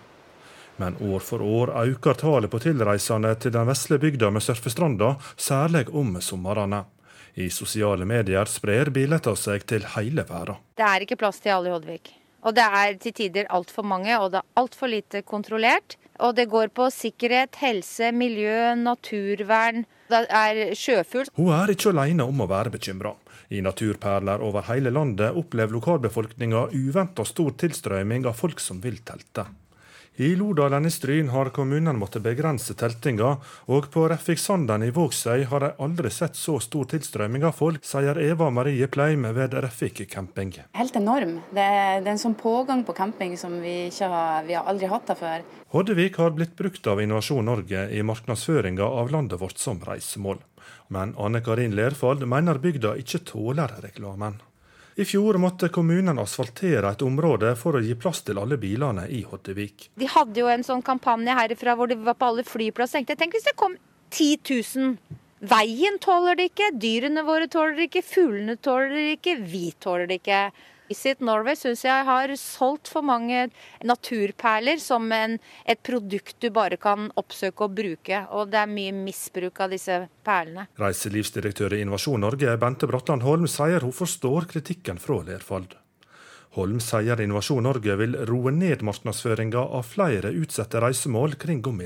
Men 0.77 0.99
år 1.01 1.25
for 1.25 1.41
år 1.41 1.73
øker 1.87 2.21
tallet 2.21 2.53
på 2.53 2.61
tilreisende 2.67 3.33
til 3.41 3.57
den 3.57 3.65
vesle 3.71 3.99
bygda 4.03 4.29
med 4.31 4.45
surfestranda, 4.45 5.15
særlig 5.37 5.87
om 5.89 6.21
somrene. 6.21 6.85
I 7.35 7.49
sosiale 7.51 8.05
medier 8.05 8.45
sprer 8.45 8.93
bilder 8.93 9.33
seg 9.41 9.65
til 9.65 9.89
hele 9.97 10.29
verden. 10.29 10.61
Det 10.77 10.85
er 10.85 11.09
ikke 11.09 11.23
plass 11.25 11.41
til 11.41 11.57
alle 11.57 11.73
i 11.73 11.77
Hoddevik. 11.79 12.13
Og 12.45 12.53
det 12.53 12.69
er 12.77 13.01
til 13.01 13.17
tider 13.17 13.49
altfor 13.49 13.89
mange, 13.89 14.13
og 14.21 14.35
det 14.35 14.45
er 14.45 14.61
altfor 14.61 14.93
lite 14.93 15.25
kontrollert. 15.25 15.97
Og 16.23 16.37
det 16.37 16.47
går 16.53 16.71
på 16.77 16.87
sikkerhet, 16.95 17.57
helse, 17.63 18.13
miljø, 18.15 18.75
naturvern. 18.79 19.85
Det 20.11 20.23
er 20.29 20.75
sjøfugl. 20.79 21.31
Hun 21.39 21.51
er 21.57 21.73
ikke 21.75 21.91
alene 21.95 22.27
om 22.29 22.45
å 22.45 22.51
være 22.51 22.75
bekymra. 22.77 23.15
I 23.55 23.61
naturperler 23.65 24.43
over 24.45 24.65
hele 24.71 24.93
landet 24.95 25.37
opplever 25.37 25.77
lokalbefolkninga 25.77 26.69
uventa 26.73 27.27
stor 27.29 27.53
tilstrøyming 27.61 28.27
av 28.29 28.39
folk 28.39 28.63
som 28.63 28.81
vil 28.85 29.01
telte. 29.07 29.47
I 30.17 30.37
Lodalen 30.37 30.87
i 30.87 30.91
Stryn 30.91 31.29
har 31.29 31.49
kommunen 31.51 31.97
måttet 31.99 32.23
begrense 32.23 32.77
teltinga, 32.79 33.33
og 33.67 33.89
på 33.91 34.05
Reffiksanden 34.07 34.85
i 34.87 34.93
Vågsøy 34.95 35.43
har 35.51 35.65
de 35.65 35.71
aldri 35.83 36.13
sett 36.15 36.39
så 36.39 36.61
stor 36.63 36.87
tilstrømming 36.93 37.43
av 37.43 37.57
folk, 37.59 37.83
sier 37.83 38.21
Eva 38.23 38.47
Marie 38.55 38.87
Pleim 38.87 39.27
ved 39.35 39.57
Reffik 39.59 40.05
camping. 40.13 40.55
Helt 40.79 41.01
enorm. 41.01 41.41
Det 41.51 41.67
er, 41.67 41.99
det 41.99 42.13
er 42.13 42.13
en 42.15 42.23
sånn 42.23 42.39
pågang 42.39 42.87
på 42.87 42.95
camping 42.95 43.35
som 43.41 43.59
vi, 43.59 43.91
har, 43.91 44.47
vi 44.47 44.55
har 44.55 44.71
aldri 44.71 44.93
hatt 44.95 45.11
det 45.11 45.19
før. 45.19 45.43
Hoddevik 45.75 46.23
har 46.23 46.31
blitt 46.39 46.55
brukt 46.63 46.87
av 46.87 47.03
Innovasjon 47.03 47.51
Norge 47.51 47.89
i 47.91 48.07
markedsføringa 48.07 48.87
av 48.87 49.11
landet 49.11 49.43
vårt 49.43 49.59
som 49.59 49.83
reisemål. 49.83 50.39
Men 50.95 51.19
Anne 51.19 51.43
Karin 51.43 51.75
Lerfald 51.75 52.23
mener 52.31 52.63
bygda 52.63 52.95
ikke 53.03 53.25
tåler 53.35 53.81
reklamen. 53.83 54.39
I 54.97 55.05
fjor 55.05 55.41
måtte 55.43 55.69
kommunen 55.75 56.19
asfaltere 56.23 56.93
et 56.95 57.03
område 57.03 57.51
for 57.59 57.75
å 57.75 57.83
gi 57.83 57.97
plass 57.99 58.23
til 58.23 58.39
alle 58.39 58.59
bilene 58.63 59.09
i 59.11 59.25
Hoddevik. 59.27 59.89
De 59.99 60.07
hadde 60.07 60.39
jo 60.39 60.51
en 60.53 60.63
sånn 60.63 60.85
kampanje 60.87 61.35
herifra 61.35 61.75
hvor 61.75 61.91
de 61.91 61.97
var 61.99 62.15
på 62.15 62.29
alle 62.31 62.45
flyplasser. 62.47 63.01
Tenkte, 63.01 63.17
tenk 63.19 63.35
hvis 63.35 63.49
det 63.49 63.57
kom 63.59 63.75
10 64.15 64.39
000. 64.79 65.19
Veien 65.51 65.99
tåler 66.01 66.39
det 66.39 66.47
ikke, 66.53 66.71
dyrene 66.81 67.25
våre 67.27 67.51
tåler 67.51 67.75
det 67.77 67.89
ikke, 67.91 68.05
fuglene 68.07 68.55
tåler 68.63 68.95
det 68.95 69.17
ikke, 69.19 69.35
vi 69.43 69.65
tåler 69.83 70.07
det 70.09 70.21
ikke. 70.23 70.39
Visit 70.89 71.23
Norway 71.25 71.57
syns 71.57 71.85
jeg 71.87 72.05
har 72.07 72.33
solgt 72.41 72.91
for 72.93 73.07
mange 73.07 73.47
naturperler 73.87 74.81
som 74.83 75.07
en, 75.17 75.39
et 75.65 75.81
produkt 75.87 76.37
du 76.45 76.51
bare 76.55 76.77
kan 76.81 77.09
oppsøke 77.21 77.69
og 77.69 77.77
bruke. 77.79 78.25
Og 78.37 78.53
det 78.53 78.61
er 78.61 78.75
mye 78.75 78.93
misbruk 78.97 79.63
av 79.65 79.73
disse 79.73 80.03
perlene. 80.27 80.69
Reiselivsdirektør 80.81 81.77
i 81.77 81.85
Innovasjon 81.85 82.21
Norge, 82.25 82.59
Bente 82.61 82.91
Bratland 82.91 83.25
Holm, 83.25 83.49
sier 83.51 83.87
hun 83.87 83.97
forstår 83.97 84.51
kritikken 84.53 85.01
fra 85.01 85.23
Lerfald. 85.25 85.73
Holm 86.55 86.79
sier 86.79 87.19
Innovasjon 87.19 87.65
Norge 87.67 87.97
vil 87.99 88.13
roe 88.29 88.53
ned 88.55 88.85
markedsføringa 88.87 89.59
av 89.75 89.89
flere 89.91 90.31
utsatte 90.39 90.79
reisemål 90.83 91.35
kring 91.41 91.59
om. 91.67 91.81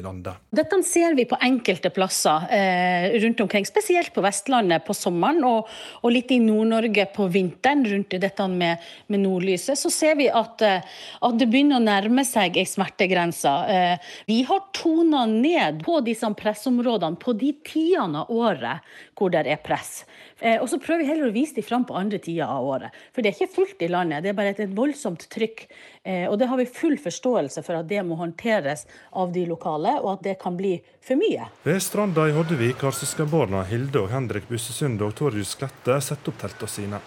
Dette 0.53 0.79
ser 0.85 1.15
vi 1.17 1.25
på 1.29 1.39
enkelte 1.41 1.89
plasser 1.95 2.45
eh, 2.53 3.17
rundt 3.23 3.41
omkring, 3.41 3.65
spesielt 3.65 4.13
på 4.13 4.25
Vestlandet 4.25 4.85
på 4.85 4.97
sommeren 4.97 5.41
og, 5.49 5.71
og 6.03 6.13
litt 6.13 6.35
i 6.35 6.41
Nord-Norge 6.45 7.07
på 7.15 7.31
vinteren 7.33 7.87
rundt 7.89 8.19
dette 8.21 8.49
med, 8.53 8.85
med, 9.09 9.23
nordlyset. 9.25 9.79
Så 9.81 9.93
ser 9.95 10.19
vi 10.21 10.29
at, 10.29 10.61
eh, 10.67 11.01
at 11.25 11.41
det 11.41 11.49
begynner 11.49 11.81
å 11.81 11.87
nærme 11.87 12.27
seg 12.29 12.61
ei 12.61 12.67
smertegrense. 12.69 13.55
Eh, 13.73 14.13
vi 14.29 14.43
har 14.49 14.67
tona 14.77 15.25
ned 15.31 15.81
på 15.87 16.03
disse 16.05 16.29
pressområdene 16.37 17.17
på 17.23 17.33
de 17.41 17.55
tidene 17.65 18.27
av 18.27 18.37
året 18.37 18.97
hvor 19.19 19.33
det 19.33 19.47
er 19.49 19.65
press. 19.65 20.03
Eh, 20.41 20.61
og 20.61 20.69
så 20.71 20.79
prøver 20.79 21.03
vi 21.03 21.09
heller 21.11 21.31
å 21.31 21.35
vise 21.35 21.57
dem 21.57 21.67
fram 21.67 21.85
på 21.89 21.97
andre 21.99 22.21
tider 22.23 22.47
av 22.47 22.67
året. 22.67 22.95
For 23.15 23.25
det 23.25 23.33
er 23.33 23.39
ikke 23.39 23.57
fullt 23.57 23.83
i 23.83 23.91
landet, 23.91 24.23
det 24.23 24.31
er 24.31 24.39
bare 24.39 24.53
et 24.55 24.58
voldsomt 24.67 25.29
trykk. 25.31 25.67
Eh, 26.03 26.27
og 26.29 26.39
det 26.41 26.49
har 26.51 26.59
vi 26.59 26.67
full 26.67 26.99
forståelse 26.99 27.63
for 27.67 27.79
at 27.79 27.89
det 27.89 28.03
må 28.07 28.19
håndteres 28.19 28.87
av 29.13 29.33
de 29.33 29.45
lokale, 29.47 29.95
og 30.03 30.17
at 30.17 30.27
det 30.27 30.39
kan 30.43 30.57
bli 30.59 30.75
for 31.05 31.21
mye. 31.21 31.47
Ved 31.65 31.79
stranda 31.85 32.27
i 32.29 32.35
Hoddevik 32.37 32.83
har 32.83 32.97
søskenbarna 32.97 33.63
Hilde 33.71 34.03
og 34.03 34.11
Henrik 34.13 34.49
Bussesund 34.51 35.01
og 35.05 35.15
Torjus 35.19 35.55
Klette 35.59 36.01
satt 36.05 36.29
opp 36.29 36.43
teltene 36.43 36.75
sine. 36.75 37.01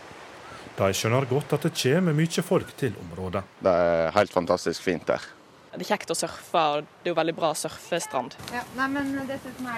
De 0.77 0.88
skjønner 0.96 1.27
godt 1.29 1.51
at 1.58 1.67
det 1.67 1.75
kommer 1.75 2.15
mye 2.15 2.48
folk 2.48 2.72
til 2.79 2.96
området. 3.03 3.43
Det 3.60 3.75
er 3.84 4.15
helt 4.15 4.34
fantastisk 4.34 4.88
fint 4.88 5.05
der. 5.10 5.22
Det 5.72 5.86
er 5.86 5.88
kjekt 5.93 6.12
å 6.12 6.15
surfe, 6.17 6.62
og 6.62 6.88
det 7.00 7.08
er 7.08 7.13
jo 7.13 7.15
veldig 7.15 7.34
bra 7.38 7.53
surfestrand. 7.55 8.34
Ja, 8.51 8.63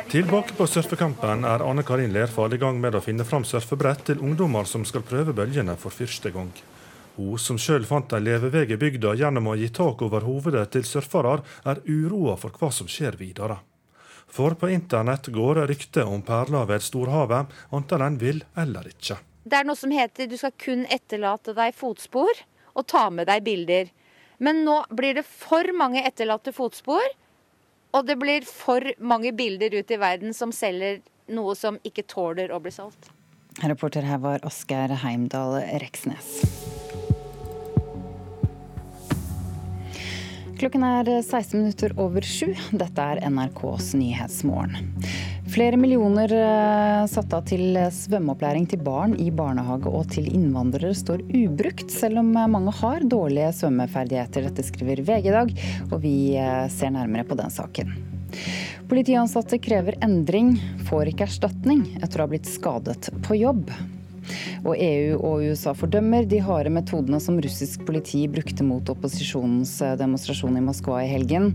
Tilbake 0.10 0.56
på 0.58 0.66
surfekampen 0.66 1.46
er 1.46 1.62
Anne 1.62 1.84
Karin 1.86 2.16
Lerfall 2.16 2.56
i 2.56 2.62
gang 2.62 2.80
med 2.82 2.98
å 2.98 3.02
finne 3.04 3.26
fram 3.30 3.46
surfebrett 3.46 4.02
til 4.08 4.24
ungdommer 4.26 4.66
som 4.66 4.88
skal 4.90 5.06
prøve 5.06 5.36
bølgene 5.38 5.76
for 5.78 5.94
første 5.94 6.34
gang. 6.34 6.50
Hun 7.16 7.38
som 7.38 7.60
sjøl 7.62 7.86
fant 7.86 8.14
en 8.14 8.24
levevei 8.26 8.66
i 8.74 8.78
bygda 8.80 9.14
gjennom 9.20 9.52
å 9.52 9.58
gi 9.60 9.70
tak 9.70 10.02
over 10.02 10.26
hovedet 10.26 10.72
til 10.74 10.86
surfere, 10.88 11.42
er 11.66 11.82
uroa 11.86 12.34
for 12.42 12.56
hva 12.58 12.72
som 12.74 12.90
skjer 12.90 13.20
videre. 13.20 13.60
For 14.34 14.56
på 14.58 14.72
internett 14.74 15.30
går 15.30 15.62
ryktet 15.70 16.10
om 16.10 16.24
perler 16.26 16.66
ved 16.66 16.82
storhavet, 16.82 17.52
enten 17.72 18.02
en 18.02 18.18
vil 18.18 18.42
eller 18.58 18.88
ikke. 18.90 19.20
Det 19.44 19.60
er 19.60 19.68
noe 19.68 19.78
som 19.78 19.92
heter 19.94 20.30
du 20.32 20.38
skal 20.40 20.56
kun 20.58 20.88
etterlate 20.90 21.54
deg 21.54 21.76
fotspor 21.78 22.32
og 22.74 22.88
ta 22.90 23.10
med 23.14 23.30
deg 23.30 23.44
bilder. 23.46 23.92
Men 24.42 24.64
nå 24.66 24.80
blir 24.90 25.20
det 25.20 25.26
for 25.28 25.70
mange 25.78 26.02
etterlatte 26.02 26.54
fotspor, 26.56 27.06
og 27.94 28.08
det 28.08 28.18
blir 28.18 28.48
for 28.48 28.82
mange 28.98 29.36
bilder 29.38 29.76
ut 29.78 29.92
i 29.92 30.00
verden 30.02 30.34
som 30.34 30.52
selger 30.56 31.04
noe 31.30 31.54
som 31.56 31.78
ikke 31.86 32.08
tåler 32.10 32.52
å 32.52 32.60
bli 32.64 32.74
solgt. 32.74 33.12
Reporter 33.62 34.02
her 34.02 34.18
var 34.24 34.42
Asgeir 34.48 34.96
Heimdal 35.04 35.60
Reksnes. 35.84 36.40
Klokken 40.64 40.84
er 40.88 41.10
16 41.20 41.58
minutter 41.60 41.92
over 42.00 42.24
sju. 42.24 42.54
Dette 42.72 43.04
er 43.04 43.20
NRKs 43.28 43.90
Nyhetsmorgen. 44.00 44.94
Flere 45.52 45.76
millioner 45.76 46.32
eh, 46.32 47.00
satt 47.12 47.34
av 47.36 47.42
til 47.50 47.76
svømmeopplæring 47.92 48.70
til 48.72 48.80
barn 48.80 49.12
i 49.20 49.26
barnehage 49.28 49.92
og 49.92 50.08
til 50.14 50.30
innvandrere 50.32 50.94
står 50.96 51.26
ubrukt, 51.28 51.92
selv 51.92 52.22
om 52.22 52.30
mange 52.32 52.72
har 52.80 53.04
dårlige 53.12 53.50
svømmeferdigheter. 53.58 54.48
Dette 54.48 54.64
skriver 54.64 55.02
VG 55.04 55.28
i 55.28 55.36
dag, 55.36 55.52
og 55.90 55.98
vi 56.06 56.14
eh, 56.40 56.70
ser 56.72 56.96
nærmere 56.96 57.28
på 57.28 57.36
den 57.42 57.52
saken. 57.52 57.92
Politiansatte 58.88 59.60
krever 59.60 60.00
endring, 60.00 60.56
får 60.88 61.12
ikke 61.12 61.28
erstatning 61.28 61.84
etter 62.00 62.24
å 62.24 62.30
ha 62.30 62.32
blitt 62.38 62.48
skadet 62.48 63.12
på 63.28 63.36
jobb. 63.42 63.68
Og 64.64 64.74
EU 64.78 65.18
og 65.20 65.46
USA 65.50 65.74
fordømmer 65.78 66.28
de 66.30 66.42
harde 66.44 66.72
metodene 66.74 67.20
som 67.24 67.40
russisk 67.44 67.86
politi 67.88 68.26
brukte 68.32 68.66
mot 68.68 68.90
opposisjonens 68.94 69.76
eh, 69.84 69.96
demonstrasjon 70.00 70.58
i 70.60 70.64
Moskva 70.64 71.04
i 71.04 71.12
helgen. 71.12 71.52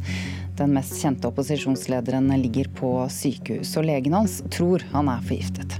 Den 0.59 0.75
mest 0.77 0.99
kjente 1.01 1.31
opposisjonslederen 1.31 2.31
ligger 2.43 2.71
på 2.79 2.95
sykehus, 3.13 3.77
og 3.79 3.89
legen 3.89 4.17
hans 4.19 4.41
tror 4.53 4.85
han 4.93 5.11
er 5.13 5.23
forgiftet. 5.29 5.79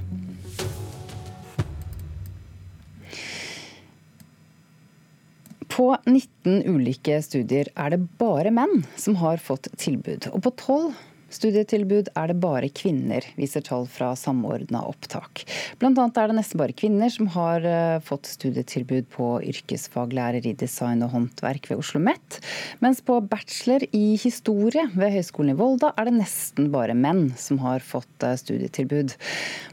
På 5.79 5.93
19 6.07 6.65
ulike 6.67 7.21
studier 7.23 7.69
er 7.79 7.93
det 7.95 8.01
bare 8.19 8.51
menn 8.51 8.81
som 8.99 9.15
har 9.21 9.39
fått 9.39 9.69
tilbud. 9.79 10.27
Og 10.35 10.43
på 10.43 10.51
12 10.57 10.89
Studietilbud 11.29 12.09
er 12.17 12.31
det 12.31 12.39
bare 12.41 12.71
kvinner, 12.73 13.25
viser 13.37 13.61
tall 13.65 13.85
fra 13.91 14.15
Samordna 14.17 14.81
opptak. 14.89 15.45
Blant 15.81 15.99
annet 16.01 16.21
er 16.23 16.31
det 16.31 16.39
nesten 16.39 16.61
bare 16.61 16.77
kvinner 16.77 17.13
som 17.13 17.29
har 17.35 17.67
eh, 17.69 18.01
fått 18.05 18.31
studietilbud 18.33 19.11
på 19.13 19.35
yrkesfaglærer 19.51 20.47
i 20.49 20.55
design 20.57 21.05
og 21.05 21.13
håndverk 21.13 21.69
ved 21.69 21.83
Oslo 21.83 21.99
OsloMet, 21.99 22.39
mens 22.85 23.01
på 23.01 23.19
bachelor 23.21 23.85
i 23.97 24.17
historie 24.21 24.85
ved 24.95 25.15
Høgskolen 25.15 25.55
i 25.55 25.59
Volda 25.59 25.93
er 25.97 26.09
det 26.09 26.19
nesten 26.19 26.71
bare 26.73 26.95
menn 26.95 27.33
som 27.41 27.59
har 27.65 27.81
fått 27.81 28.25
eh, 28.25 28.37
studietilbud. 28.39 29.17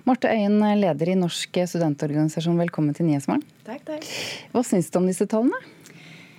Marte 0.08 0.32
Øyen, 0.32 0.60
leder 0.82 1.12
i 1.12 1.18
Norsk 1.20 1.60
studentorganisasjon, 1.68 2.60
velkommen 2.60 2.96
til 2.96 3.10
Nyhetsmorgen. 3.10 3.46
Hva 3.66 4.66
syns 4.66 4.90
du 4.92 5.00
om 5.02 5.10
disse 5.10 5.28
tallene? 5.30 5.60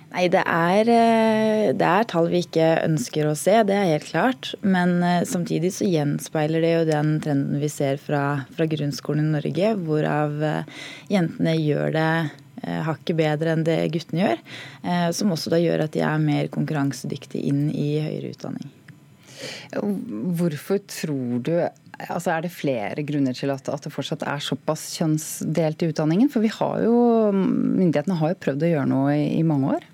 Nei, 0.07 0.29
det 0.31 0.39
er, 0.47 0.87
eh, 0.87 1.73
det 1.75 1.87
er, 1.87 2.05
tall 2.07 2.29
vi 2.31 2.39
ikke 2.45 2.67
ønsker 2.85 3.27
å 3.27 3.35
se, 3.35 3.57
det 3.67 3.75
er 3.75 3.91
helt 3.91 4.07
klart. 4.07 4.53
Men 4.63 5.01
eh, 5.03 5.25
samtidig 5.27 5.73
så 5.75 5.87
gjenspeiler 5.89 6.63
det 6.63 6.71
jo 6.71 6.85
den 6.87 7.17
trenden 7.23 7.59
vi 7.61 7.69
ser 7.71 7.99
fra, 8.01 8.23
fra 8.55 8.67
grunnskolen 8.71 9.27
i 9.27 9.33
Norge, 9.35 9.73
hvorav 9.83 10.43
eh, 10.47 10.83
jentene 11.11 11.57
gjør 11.59 11.95
det 11.97 12.11
hakket 12.57 13.19
bedre 13.19 13.51
enn 13.53 13.61
det 13.67 13.75
guttene 13.93 14.23
gjør. 14.23 14.39
Som 15.13 15.29
også 15.35 15.51
da 15.53 15.59
gjør 15.61 15.83
at 15.83 15.93
de 15.93 16.01
er 16.01 16.17
mer 16.19 16.47
konkurransedyktige 16.49 17.45
inn 17.51 17.67
i 17.69 17.99
høyere 18.01 18.31
utdanning. 18.33 18.71
Hvorfor 19.77 20.81
tror 20.89 21.43
du 21.45 21.53
Altså 21.61 22.33
Er 22.33 22.43
det 22.45 22.51
flere 22.53 23.05
grunner 23.05 23.37
til 23.37 23.49
at, 23.53 23.69
at, 23.69 23.85
det 23.85 23.93
fortsatt 23.93 24.25
er 24.25 24.41
såpass 24.43 24.87
kjønnsdelt 24.97 25.85
i 25.85 25.91
utdanningen? 25.93 26.29
For 26.33 26.45
vi 26.45 26.51
har 26.53 26.81
jo, 26.83 26.97
myndighetene 27.33 28.17
har 28.19 28.33
jo 28.33 28.41
prøvd 28.41 28.65
å 28.65 28.69
gjøre 28.73 28.89
noe 28.89 29.15
i, 29.15 29.23
i 29.37 29.45
mange 29.45 29.77
år. 29.77 29.87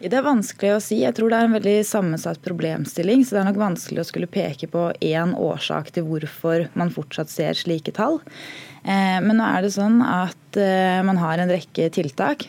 Det 0.00 0.16
er 0.16 0.24
vanskelig 0.24 0.70
å 0.72 0.80
si. 0.80 1.02
Jeg 1.02 1.12
tror 1.16 1.28
det 1.28 1.38
er 1.38 1.48
en 1.48 1.56
veldig 1.58 1.80
sammensatt 1.84 2.40
problemstilling. 2.44 3.20
Så 3.20 3.36
det 3.36 3.42
er 3.42 3.50
nok 3.50 3.60
vanskelig 3.60 4.00
å 4.00 4.08
skulle 4.08 4.30
peke 4.32 4.68
på 4.72 4.86
én 5.04 5.34
årsak 5.36 5.90
til 5.92 6.06
hvorfor 6.08 6.70
man 6.78 6.92
fortsatt 6.94 7.28
ser 7.28 7.58
slike 7.58 7.92
tall. 7.98 8.16
Eh, 8.80 9.18
men 9.20 9.36
nå 9.36 9.44
er 9.44 9.66
det 9.66 9.74
sånn 9.76 10.00
at 10.00 10.56
eh, 10.56 11.02
man 11.04 11.20
har 11.20 11.42
en 11.42 11.52
rekke 11.52 11.90
tiltak. 11.92 12.48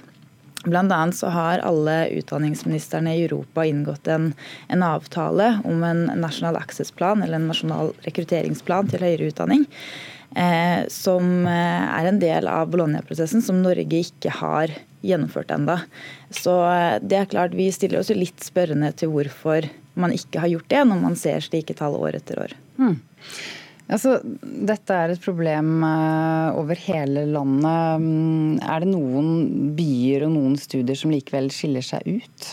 Bl.a. 0.64 1.02
så 1.12 1.32
har 1.34 1.64
alle 1.66 2.06
utdanningsministrene 2.22 3.16
i 3.18 3.26
Europa 3.26 3.66
inngått 3.66 4.08
en, 4.14 4.30
en 4.72 4.86
avtale 4.86 5.56
om 5.68 5.84
en 5.84 6.06
nasjonal 6.22 6.60
access-plan, 6.60 7.24
eller 7.26 7.40
en 7.40 7.50
nasjonal 7.50 7.92
rekrutteringsplan 8.06 8.92
til 8.94 9.04
høyere 9.04 9.32
utdanning. 9.34 9.66
Eh, 10.38 10.86
som 10.88 11.44
eh, 11.50 11.90
er 12.00 12.08
en 12.08 12.22
del 12.22 12.48
av 12.48 12.72
Bologna-prosessen 12.72 13.44
som 13.44 13.60
Norge 13.66 14.06
ikke 14.06 14.32
har 14.38 14.72
gjennomført 15.06 15.52
enda. 15.54 15.80
Så 16.34 16.56
eh, 16.70 16.98
det 17.02 17.18
er 17.18 17.32
klart 17.32 17.58
Vi 17.58 17.70
stiller 17.74 18.02
oss 18.02 18.12
litt 18.14 18.44
spørrende 18.44 18.92
til 18.98 19.12
hvorfor 19.14 19.68
man 20.00 20.14
ikke 20.16 20.44
har 20.44 20.52
gjort 20.54 20.70
det, 20.72 20.84
når 20.88 21.02
man 21.02 21.18
ser 21.20 21.44
slike 21.44 21.76
tall 21.78 21.98
år 22.00 22.22
etter 22.22 22.40
år. 22.46 22.56
Hmm. 22.78 23.00
Altså, 23.92 24.22
dette 24.24 24.96
er 24.96 25.12
et 25.12 25.24
problem 25.24 25.82
over 25.84 26.80
hele 26.80 27.26
landet. 27.28 28.00
Hmm, 28.00 28.54
er 28.64 28.86
det 28.86 28.92
noen 28.94 29.74
byer 29.76 30.30
og 30.30 30.36
noen 30.38 30.56
studier 30.60 30.96
som 30.96 31.12
likevel 31.12 31.52
skiller 31.52 31.84
seg 31.84 32.08
ut? 32.08 32.52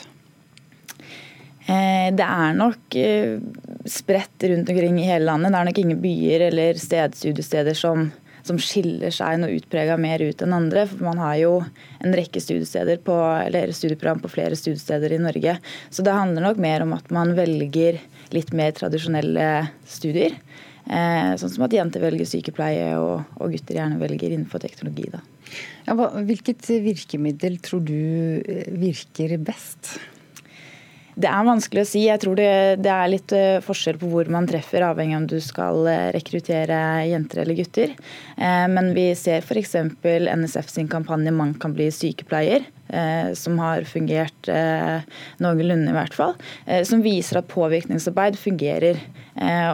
Det 1.69 2.25
er 2.25 2.57
nok 2.57 2.97
spredt 3.93 4.47
rundt 4.51 4.71
omkring 4.73 4.99
i 4.99 5.07
hele 5.07 5.29
landet. 5.29 5.53
Det 5.53 5.61
er 5.61 5.69
nok 5.69 5.81
ingen 5.85 6.01
byer 6.03 6.47
eller 6.49 6.81
sted, 6.81 7.15
studiesteder 7.15 7.77
som, 7.77 8.09
som 8.49 8.59
skiller 8.63 9.13
seg 9.15 9.41
noe 9.41 9.57
utprega 9.59 9.99
mer 10.01 10.23
ut 10.25 10.43
enn 10.45 10.57
andre. 10.57 10.87
For 10.91 11.05
man 11.07 11.21
har 11.23 11.37
jo 11.41 11.53
en 12.05 12.17
rekke 12.17 12.43
studiesteder 12.43 13.03
på, 13.05 13.17
eller 13.45 13.75
studieprogram 13.77 14.23
på 14.25 14.33
flere 14.33 14.59
studiesteder 14.59 15.15
i 15.15 15.23
Norge. 15.23 15.59
Så 15.91 16.05
det 16.07 16.17
handler 16.17 16.49
nok 16.49 16.63
mer 16.63 16.87
om 16.87 16.97
at 16.97 17.13
man 17.15 17.37
velger 17.39 18.01
litt 18.35 18.53
mer 18.57 18.75
tradisjonelle 18.77 19.69
studier. 19.89 20.37
Eh, 20.89 21.35
sånn 21.37 21.53
som 21.53 21.67
at 21.67 21.75
jenter 21.77 22.01
velger 22.01 22.29
sykepleie 22.29 22.95
og, 22.97 23.27
og 23.37 23.53
gutter 23.53 23.77
gjerne 23.77 24.01
velger 24.01 24.33
innenfor 24.33 24.63
teknologi. 24.63 25.11
Ja, 25.85 25.97
hvilket 26.25 26.65
virkemiddel 26.85 27.59
tror 27.65 27.83
du 27.85 27.99
eh, 28.41 28.71
virker 28.73 29.37
best? 29.45 29.99
Det 31.19 31.27
er 31.27 31.47
vanskelig 31.49 31.83
å 31.83 31.89
si. 31.89 32.05
Jeg 32.07 32.23
tror 32.23 32.39
det, 32.39 32.51
det, 32.85 32.91
er 32.95 33.11
litt 33.11 33.33
eh, 33.35 33.59
forskjell 33.65 33.99
på 33.99 34.11
hvor 34.13 34.29
man 34.31 34.47
treffer, 34.47 34.85
avhengig 34.87 35.17
av 35.17 35.23
om 35.25 35.29
du 35.33 35.39
skal 35.43 35.89
eh, 35.91 36.11
rekruttere 36.15 36.79
jenter 37.11 37.43
eller 37.43 37.59
gutter. 37.59 37.95
Eh, 38.37 38.67
men 38.71 38.93
vi 38.95 39.09
ser 39.19 39.43
f.eks. 39.43 39.75
NSF 40.05 40.71
sin 40.71 40.91
kampanje 40.91 41.35
'Man 41.35 41.57
kan 41.59 41.75
bli 41.75 41.91
sykepleier'. 41.91 42.69
Som 43.37 43.59
har 43.61 43.85
fungert 43.85 44.49
noenlunde, 45.43 45.91
i 45.91 45.97
hvert 45.97 46.15
fall. 46.17 46.35
Som 46.89 47.03
viser 47.05 47.43
at 47.43 47.51
påvirkningsarbeid 47.53 48.39
fungerer. 48.41 48.97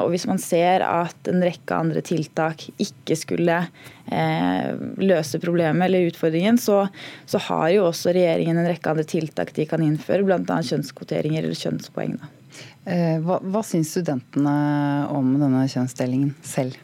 Og 0.03 0.09
hvis 0.11 0.27
man 0.27 0.41
ser 0.43 0.83
at 0.83 1.31
en 1.31 1.45
rekke 1.47 1.79
andre 1.79 2.03
tiltak 2.05 2.67
ikke 2.83 3.15
skulle 3.21 3.61
Eh, 4.07 4.75
løse 4.97 5.39
problemet 5.41 5.87
eller 5.87 6.11
utfordringen, 6.11 6.59
så, 6.59 6.89
så, 7.27 7.39
har 7.39 7.69
jo 7.73 7.87
også 7.89 8.13
regjeringen 8.13 8.59
en 8.61 8.69
rekke 8.69 8.91
andre 8.93 9.07
tiltak 9.09 9.55
de 9.57 9.65
kan 9.69 9.81
innføre, 9.81 10.27
bl.a. 10.27 10.59
kjønnskvoteringer 10.61 11.47
eller 11.47 11.57
kjønnspoeng. 11.57 12.19
Eh, 12.85 13.17
hva, 13.25 13.39
hva 13.41 13.63
syns 13.65 13.95
studentene 13.97 14.53
om 15.09 15.33
denne 15.41 15.65
kjønnsdelingen 15.73 16.35
selv? 16.45 16.77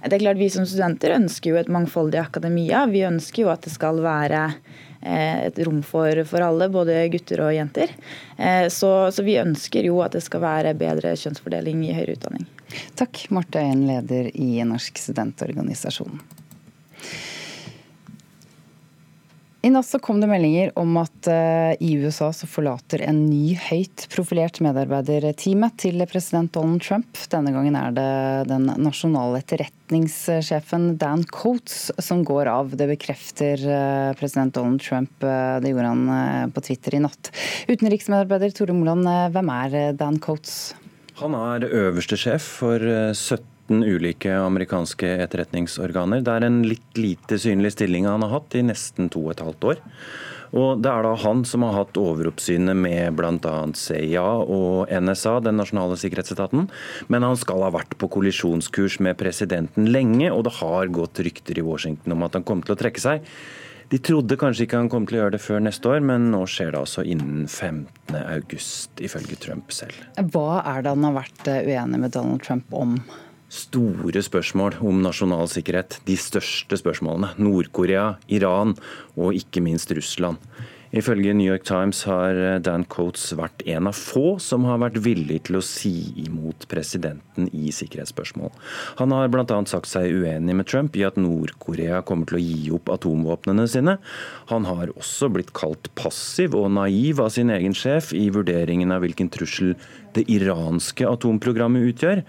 Det 0.00 0.16
er 0.16 0.22
klart 0.22 0.40
Vi 0.40 0.48
som 0.50 0.66
studenter 0.66 1.12
ønsker 1.18 1.52
jo 1.52 1.60
et 1.60 1.70
mangfoldig 1.70 2.18
akademia. 2.18 2.86
Vi 2.90 3.04
ønsker 3.06 3.44
jo 3.44 3.52
at 3.52 3.62
det 3.68 3.74
skal 3.76 4.00
være 4.02 4.46
eh, 4.50 4.89
et 5.02 5.58
rom 5.64 5.80
for, 5.86 6.24
for 6.28 6.44
alle, 6.44 6.68
både 6.72 6.96
gutter 7.12 7.40
og 7.46 7.54
jenter. 7.56 7.92
Så, 8.68 8.90
så, 9.14 9.24
vi 9.24 9.38
ønsker 9.40 9.88
jo 9.88 10.02
at 10.04 10.16
det 10.16 10.20
skal 10.24 10.42
være 10.44 10.74
bedre 10.76 11.14
kjønnsfordeling 11.16 11.86
i 11.88 11.94
høyere 11.96 12.18
utdanning. 12.18 12.44
Takk, 13.00 13.24
Marte 13.34 13.62
Øyen, 13.64 13.86
leder 13.88 14.28
i 14.36 14.60
Norsk 14.68 15.00
studentorganisasjon. 15.00 16.20
I 19.60 19.68
natt 19.68 19.92
kom 20.00 20.22
det 20.22 20.28
meldinger 20.30 20.70
om 20.80 20.94
at 20.96 21.28
uh, 21.28 21.74
i 21.84 21.90
USA 22.00 22.30
så 22.32 22.46
forlater 22.48 23.02
en 23.04 23.26
ny 23.28 23.52
høyt 23.60 24.06
profilert 24.08 24.56
medarbeider 24.64 25.26
teamet 25.36 25.76
til 25.82 26.00
president 26.08 26.48
Donald 26.54 26.80
Trump. 26.80 27.20
Denne 27.28 27.52
gangen 27.52 27.76
er 27.76 27.92
det 27.92 28.06
den 28.48 28.70
nasjonale 28.80 29.42
etterretningssjefen 29.42 30.94
Dan 31.02 31.26
Coates 31.28 31.90
som 32.00 32.24
går 32.24 32.48
av. 32.48 32.72
Det 32.72 32.88
bekrefter 32.88 33.60
uh, 33.68 34.16
president 34.16 34.56
Donald 34.56 34.80
Trump. 34.80 35.12
Det 35.20 35.74
gjorde 35.74 35.92
han 35.92 36.50
på 36.56 36.64
Twitter 36.64 36.96
i 36.96 37.04
natt. 37.04 37.28
Utenriksmedarbeider 37.68 38.56
Tore 38.56 38.76
Moland, 38.76 39.04
hvem 39.34 39.52
er 39.58 39.78
Dan 39.92 40.16
Coates? 40.24 40.72
Han 41.20 41.36
er 41.36 41.68
øverste 41.68 42.16
sjef 42.16 42.48
for 42.62 42.80
17 43.12 43.44
13 43.70 43.84
ulike 43.84 44.32
amerikanske 44.34 45.06
etterretningsorganer. 45.22 46.24
Det 46.26 46.32
er 46.32 46.46
en 46.46 46.62
litt 46.66 46.98
lite 46.98 47.38
synlig 47.38 47.76
stilling 47.76 48.08
han 48.08 48.24
har 48.26 48.40
hatt 48.40 48.56
i 48.58 48.64
nesten 48.66 49.08
to 49.12 49.22
og 49.28 49.36
et 49.36 49.44
halvt 49.44 49.64
år. 49.70 49.80
Og 50.50 50.82
Det 50.82 50.90
er 50.90 51.06
da 51.06 51.14
han 51.14 51.44
som 51.46 51.62
har 51.62 51.76
hatt 51.76 51.94
overoppsynet 51.94 52.74
med 52.74 53.14
bl.a. 53.14 53.54
CIA 53.70 54.26
og 54.42 54.90
NSA, 54.90 55.38
den 55.46 55.60
nasjonale 55.62 55.94
sikkerhetsetaten. 55.94 56.66
Men 57.06 57.22
han 57.22 57.38
skal 57.38 57.62
ha 57.62 57.70
vært 57.70 57.94
på 57.94 58.10
kollisjonskurs 58.10 58.98
med 58.98 59.14
presidenten 59.16 59.86
lenge, 59.86 60.32
og 60.34 60.48
det 60.48 60.56
har 60.58 60.90
gått 60.90 61.22
rykter 61.22 61.62
i 61.62 61.62
Washington 61.62 62.18
om 62.18 62.26
at 62.26 62.34
han 62.34 62.42
kom 62.42 62.66
til 62.66 62.74
å 62.74 62.80
trekke 62.82 62.98
seg. 62.98 63.22
De 63.90 63.98
trodde 64.02 64.38
kanskje 64.38 64.66
ikke 64.66 64.82
han 64.82 64.90
kom 64.90 65.06
til 65.06 65.18
å 65.18 65.22
gjøre 65.22 65.36
det 65.38 65.42
før 65.46 65.62
neste 65.62 65.86
år, 65.86 66.02
men 66.02 66.32
nå 66.34 66.42
skjer 66.50 66.74
det 66.74 66.82
altså 66.82 67.06
innen 67.06 67.46
15.8, 67.46 69.06
ifølge 69.06 69.38
Trump 69.38 69.70
selv. 69.74 69.94
Hva 70.34 70.62
er 70.74 70.82
det 70.82 70.94
han 70.94 71.06
har 71.06 71.20
vært 71.22 71.46
uenig 71.46 72.06
med 72.08 72.14
Donald 72.18 72.42
Trump 72.42 72.74
om? 72.74 72.98
Store 73.50 74.22
spørsmål 74.22 74.78
om 74.86 75.02
nasjonal 75.04 75.50
sikkerhet. 75.50 75.98
De 76.06 76.16
største 76.18 76.78
spørsmålene. 76.80 77.34
Nord-Korea, 77.42 78.14
Iran 78.30 78.76
og 79.18 79.34
ikke 79.36 79.62
minst 79.64 79.90
Russland. 79.96 80.38
Ifølge 80.90 81.30
New 81.34 81.46
York 81.46 81.62
Times 81.62 82.02
har 82.02 82.34
Dan 82.66 82.82
Coates 82.90 83.28
vært 83.38 83.62
en 83.70 83.86
av 83.86 83.94
få 83.94 84.40
som 84.42 84.64
har 84.66 84.80
vært 84.82 84.98
villig 85.04 85.36
til 85.46 85.60
å 85.60 85.62
si 85.62 85.92
imot 86.24 86.66
presidenten 86.70 87.46
i 87.54 87.70
sikkerhetsspørsmål. 87.74 88.50
Han 88.98 89.14
har 89.14 89.30
bl.a. 89.30 89.46
sagt 89.70 89.86
seg 89.86 90.10
uenig 90.10 90.56
med 90.58 90.66
Trump 90.66 90.98
i 90.98 91.06
at 91.06 91.20
Nord-Korea 91.20 92.02
kommer 92.06 92.26
til 92.26 92.40
å 92.40 92.42
gi 92.42 92.74
opp 92.74 92.90
atomvåpnene 92.90 93.68
sine. 93.70 94.00
Han 94.50 94.66
har 94.66 94.90
også 94.96 95.30
blitt 95.30 95.54
kalt 95.54 95.92
passiv 95.94 96.58
og 96.58 96.72
naiv 96.74 97.22
av 97.22 97.30
sin 97.36 97.54
egen 97.54 97.76
sjef 97.76 98.10
i 98.16 98.26
vurderingen 98.34 98.90
av 98.90 99.06
hvilken 99.06 99.30
trussel 99.30 99.76
det 100.16 100.26
iranske 100.32 101.06
atomprogrammet 101.08 101.90
utgjør. 101.90 102.22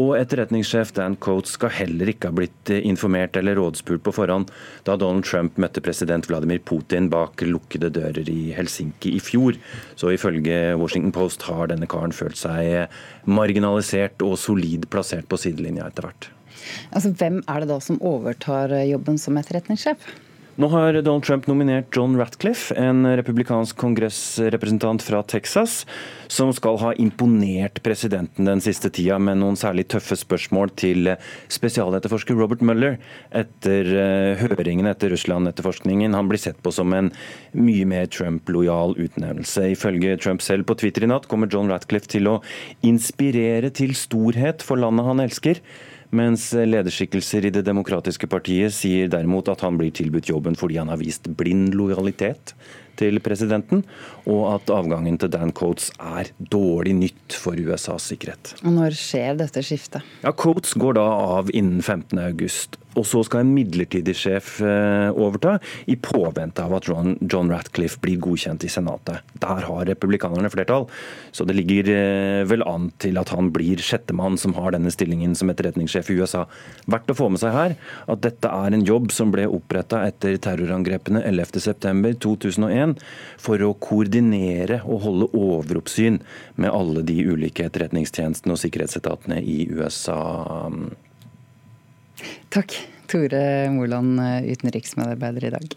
Og 0.00 0.14
etterretningssjef 0.18 0.92
Dan 0.96 1.16
Coates 1.22 1.56
skal 1.58 1.72
heller 1.74 2.10
ikke 2.12 2.30
ha 2.30 2.36
blitt 2.36 2.72
eh, 2.72 2.84
informert 2.86 3.38
eller 3.40 3.58
rådspurt 3.60 4.04
på 4.06 4.14
forhånd 4.16 4.52
da 4.86 4.98
Donald 5.00 5.26
Trump 5.28 5.58
møtte 5.60 5.82
president 5.84 6.28
Vladimir 6.30 6.62
Putin 6.66 7.10
bak 7.12 7.44
lukkede 7.46 7.92
dører 7.94 8.28
i 8.30 8.52
Helsinki 8.56 9.14
i 9.18 9.22
fjor. 9.22 9.58
Så 10.00 10.14
ifølge 10.14 10.76
Washington 10.80 11.14
Post 11.14 11.46
har 11.48 11.70
denne 11.72 11.88
karen 11.90 12.14
følt 12.14 12.38
seg 12.40 12.92
marginalisert 13.28 14.22
og 14.24 14.38
solid 14.40 14.88
plassert 14.92 15.28
på 15.30 15.40
sidelinja 15.40 15.88
etter 15.88 16.08
hvert. 16.08 16.30
Altså, 16.96 17.10
hvem 17.12 17.42
er 17.50 17.60
det 17.60 17.68
da 17.68 17.80
som 17.82 17.98
overtar 18.04 18.72
jobben 18.88 19.18
som 19.20 19.36
etterretningssjef? 19.36 20.06
Nå 20.54 20.68
har 20.70 20.92
Donald 21.02 21.24
Trump 21.26 21.48
nominert 21.50 21.96
John 21.96 22.12
Ratcliffe, 22.14 22.74
en 22.78 23.02
republikansk 23.16 23.74
kongressrepresentant 23.76 25.02
fra 25.02 25.22
Texas, 25.26 25.80
som 26.30 26.52
skal 26.54 26.76
ha 26.78 26.92
imponert 27.02 27.80
presidenten 27.82 28.46
den 28.46 28.62
siste 28.62 28.86
tida 28.94 29.16
med 29.18 29.40
noen 29.40 29.58
særlig 29.58 29.88
tøffe 29.90 30.14
spørsmål 30.20 30.70
til 30.78 31.10
spesialetterforsker 31.50 32.38
Robert 32.38 32.62
Mueller 32.62 33.00
etter 33.34 33.90
eh, 33.98 34.44
høringen 34.44 34.86
etter 34.86 35.10
Russland-etterforskningen. 35.10 36.14
Han 36.14 36.30
blir 36.30 36.42
sett 36.44 36.62
på 36.62 36.70
som 36.76 36.94
en 36.94 37.10
mye 37.58 37.88
mer 37.90 38.06
Trump-lojal 38.14 38.94
utnevnelse. 38.94 39.72
Ifølge 39.74 40.14
Trump 40.22 40.44
selv 40.46 40.68
på 40.70 40.78
Twitter 40.78 41.02
i 41.02 41.10
natt 41.10 41.26
kommer 41.26 41.50
John 41.50 41.72
Ratcliffe 41.72 42.12
til 42.14 42.30
å 42.30 42.36
inspirere 42.86 43.74
til 43.74 43.98
storhet 43.98 44.62
for 44.62 44.78
landet 44.78 45.10
han 45.10 45.26
elsker. 45.26 45.64
Mens 46.14 46.46
lederskikkelser 46.54 47.48
i 47.48 47.52
Det 47.54 47.64
demokratiske 47.66 48.28
partiet 48.30 48.74
sier 48.76 49.10
derimot 49.10 49.48
at 49.50 49.64
han 49.66 49.78
blir 49.80 49.90
tilbudt 49.94 50.30
jobben 50.30 50.54
fordi 50.58 50.78
han 50.78 50.92
har 50.92 51.00
vist 51.00 51.26
blind 51.38 51.74
lojalitet 51.74 52.54
til 52.94 53.18
presidenten, 53.24 53.82
og 54.30 54.44
at 54.52 54.70
avgangen 54.70 55.18
til 55.18 55.32
Dan 55.32 55.50
Coates 55.56 55.90
er 55.98 56.30
dårlig 56.38 56.94
nytt 57.00 57.34
for 57.34 57.58
USAs 57.58 58.06
sikkerhet. 58.12 58.54
Og 58.62 58.76
Når 58.76 58.94
skjer 58.98 59.40
dette 59.40 59.64
skiftet? 59.66 60.06
Ja, 60.22 60.30
Coates 60.30 60.76
går 60.78 61.00
da 61.00 61.08
av 61.40 61.50
innen 61.50 61.82
15.8. 61.82 62.78
Og 62.94 63.06
så 63.08 63.22
skal 63.26 63.44
en 63.44 63.52
midlertidig 63.54 64.14
sjef 64.18 64.56
eh, 64.64 65.10
overta, 65.10 65.56
i 65.90 65.96
påvente 66.00 66.62
av 66.64 66.74
at 66.76 66.88
John, 66.88 67.50
Ratcliffe 67.50 68.00
blir 68.02 68.20
godkjent 68.22 68.64
i 68.66 68.70
Senatet. 68.70 69.24
Der 69.42 69.66
har 69.66 69.88
republikanerne 69.88 70.50
flertall, 70.52 70.86
så 71.34 71.46
det 71.48 71.56
ligger 71.58 71.90
eh, 71.92 72.42
vel 72.48 72.64
an 72.68 72.90
til 73.02 73.18
at 73.20 73.32
han 73.34 73.50
blir 73.54 73.82
sjettemann 73.82 74.38
som 74.40 74.54
har 74.58 74.74
denne 74.74 74.92
stillingen 74.94 75.34
som 75.38 75.50
etterretningssjef 75.52 76.12
i 76.12 76.18
USA. 76.20 76.44
Verdt 76.90 77.10
å 77.12 77.18
få 77.18 77.30
med 77.32 77.42
seg 77.42 77.54
her 77.56 77.76
at 78.10 78.24
dette 78.24 78.50
er 78.50 78.76
en 78.76 78.86
jobb 78.86 79.10
som 79.14 79.32
ble 79.34 79.46
oppretta 79.50 80.04
etter 80.08 80.38
terrorangrepene 80.42 81.24
11.9.2001 81.26 82.96
for 83.42 83.64
å 83.64 83.74
koordinere 83.82 84.82
og 84.84 85.02
holde 85.06 85.30
overoppsyn 85.34 86.20
med 86.60 86.70
alle 86.70 87.04
de 87.06 87.18
ulike 87.26 87.66
etterretningstjenestene 87.66 88.54
og 88.54 88.62
sikkerhetsetatene 88.62 89.40
i 89.40 89.64
USA. 89.72 90.20
Takk, 92.54 92.76
Tore 93.10 93.70
Moland, 93.70 94.20
utenriksmedarbeider 94.50 95.44
i 95.44 95.50
dag. 95.50 95.76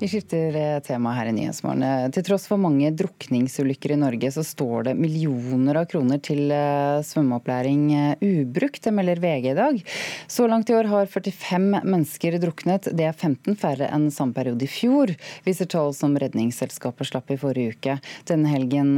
Vi 0.00 0.08
skifter 0.08 0.54
eh, 0.56 0.78
tema 0.80 1.10
her 1.12 1.28
i 1.28 1.32
Nyhetsmorgen. 1.36 1.82
Eh, 1.84 2.06
til 2.16 2.24
tross 2.24 2.46
for 2.48 2.56
mange 2.56 2.88
drukningsulykker 2.96 3.92
i 3.92 3.98
Norge, 4.00 4.30
så 4.32 4.40
står 4.48 4.86
det 4.86 4.94
millioner 4.96 5.76
av 5.76 5.90
kroner 5.90 6.16
til 6.24 6.46
eh, 6.56 7.02
svømmeopplæring 7.04 7.82
ubrukt. 8.24 8.80
Det 8.86 8.94
melder 8.96 9.20
VG 9.20 9.50
i 9.50 9.58
dag. 9.58 9.82
Så 10.24 10.46
langt 10.48 10.72
i 10.72 10.76
år 10.78 10.88
har 10.88 11.10
45 11.12 11.82
mennesker 11.84 12.38
druknet. 12.40 12.88
Det 12.96 13.10
er 13.10 13.12
15 13.12 13.58
færre 13.60 13.90
enn 13.92 14.06
samme 14.08 14.32
periode 14.32 14.64
i 14.64 14.70
fjor, 14.72 15.12
viser 15.44 15.68
tall 15.68 15.92
som 15.92 16.16
Redningsselskapet 16.16 17.10
slapp 17.10 17.28
i 17.34 17.38
forrige 17.42 17.76
uke. 17.76 17.98
Denne 18.30 18.48
helgen 18.54 18.96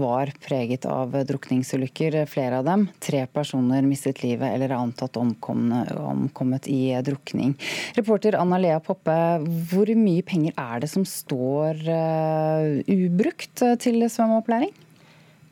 var 0.00 0.32
preget 0.40 0.88
av 0.88 1.12
drukningsulykker, 1.28 2.22
flere 2.32 2.62
av 2.62 2.70
dem. 2.70 2.88
Tre 3.04 3.26
personer 3.28 3.84
mistet 3.84 4.24
livet 4.24 4.48
eller 4.48 4.72
er 4.72 4.80
antatt 4.80 5.20
omkommet 5.20 6.72
i 6.72 6.96
drukning. 7.04 7.52
Reporter 8.00 8.40
Anna 8.40 8.62
Lea 8.64 8.80
Poppe, 8.80 9.20
hvor 9.44 9.92
mye 9.92 10.05
mye 10.06 10.24
penger 10.26 10.54
er 10.56 10.82
det 10.82 10.90
som 10.92 11.04
står 11.06 11.82
uh, 11.84 12.78
ubrukt 12.86 13.62
eh, 13.66 13.76
til 13.82 14.04
svømmeopplæring? 14.06 14.72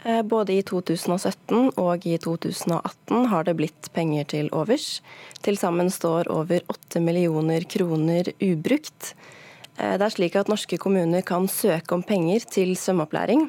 Eh, 0.05 0.21
både 0.23 0.55
i 0.59 0.63
2017 0.63 1.75
og 1.81 2.07
i 2.07 2.15
2018 2.21 3.29
har 3.33 3.49
det 3.49 3.57
blitt 3.59 3.91
penger 3.97 4.29
til 4.31 4.53
overs. 4.55 5.01
Til 5.45 5.59
sammen 5.61 5.91
står 5.91 6.31
over 6.33 6.63
8 6.73 7.03
millioner 7.03 7.67
kroner 7.67 8.31
ubrukt. 8.39 9.15
Det 9.75 10.07
er 10.07 10.13
slik 10.13 10.37
at 10.39 10.47
norske 10.47 10.79
kommuner 10.79 11.25
kan 11.27 11.49
søke 11.51 11.97
om 11.97 12.05
penger 12.07 12.45
til 12.47 12.77
svømmeopplæring 12.79 13.49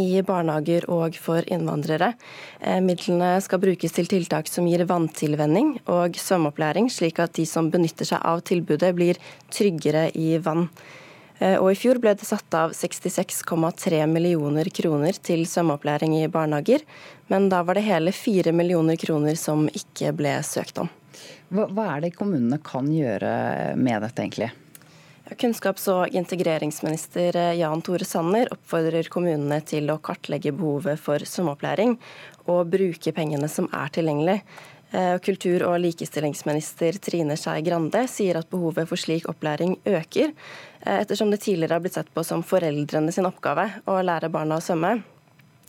i 0.00 0.22
barnehager 0.26 0.86
og 0.92 1.16
for 1.20 1.44
innvandrere. 1.50 2.12
Eh, 2.60 2.80
midlene 2.84 3.36
skal 3.44 3.62
brukes 3.62 3.94
til 3.96 4.08
tiltak 4.10 4.50
som 4.50 4.66
gir 4.68 4.86
vanntilvenning 4.88 5.76
og 5.84 6.18
svømmeopplæring, 6.20 6.90
slik 6.92 7.20
at 7.22 7.36
de 7.38 7.46
som 7.48 7.70
benytter 7.72 8.08
seg 8.08 8.24
av 8.24 8.44
tilbudet, 8.48 8.94
blir 8.96 9.20
tryggere 9.54 10.08
i 10.18 10.38
vann. 10.42 10.68
Eh, 11.38 11.58
og 11.58 11.72
I 11.72 11.78
fjor 11.78 12.00
ble 12.02 12.14
det 12.16 12.26
satt 12.28 12.54
av 12.56 12.74
66,3 12.76 14.02
millioner 14.10 14.70
kroner 14.74 15.20
til 15.20 15.44
svømmeopplæring 15.50 16.18
i 16.22 16.26
barnehager, 16.32 16.84
men 17.32 17.48
da 17.52 17.62
var 17.66 17.78
det 17.78 17.86
hele 17.88 18.14
4 18.14 18.54
millioner 18.54 18.96
kroner 19.00 19.38
som 19.38 19.66
ikke 19.72 20.14
ble 20.16 20.38
søkt 20.46 20.80
om. 20.82 20.92
Hva, 21.54 21.68
hva 21.70 21.88
er 21.94 22.06
det 22.06 22.16
kommunene 22.16 22.58
kan 22.64 22.88
gjøre 22.90 23.74
med 23.78 24.02
dette, 24.02 24.22
egentlig? 24.22 24.50
Kunnskaps- 25.24 25.88
og 25.88 26.12
integreringsminister 26.12 27.36
eh, 27.36 27.54
Jan 27.56 27.80
Tore 27.82 28.04
Sanner 28.04 28.50
oppfordrer 28.52 29.08
kommunene 29.08 29.62
til 29.64 29.88
å 29.88 29.96
kartlegge 30.04 30.52
behovet 30.52 31.00
for 31.00 31.24
svømmeopplæring 31.24 31.96
og 32.52 32.68
bruke 32.68 33.14
pengene 33.16 33.48
som 33.48 33.70
er 33.72 33.88
tilgjengelig. 33.94 34.42
Eh, 34.92 35.16
kultur- 35.24 35.64
og 35.70 35.78
likestillingsminister 35.80 37.00
Trine 37.00 37.38
Skei 37.40 37.64
Grande 37.64 38.04
sier 38.12 38.36
at 38.36 38.50
behovet 38.52 38.90
for 38.90 39.00
slik 39.00 39.24
opplæring 39.32 39.78
øker, 39.88 40.36
eh, 40.84 41.00
ettersom 41.00 41.32
det 41.32 41.40
tidligere 41.40 41.78
har 41.78 41.86
blitt 41.86 41.96
sett 41.96 42.12
på 42.12 42.24
som 42.24 42.44
foreldrene 42.44 43.12
sin 43.12 43.24
oppgave 43.24 43.70
å 43.88 43.98
lære 44.04 44.28
barna 44.28 44.60
å 44.60 44.64
svømme 44.64 44.98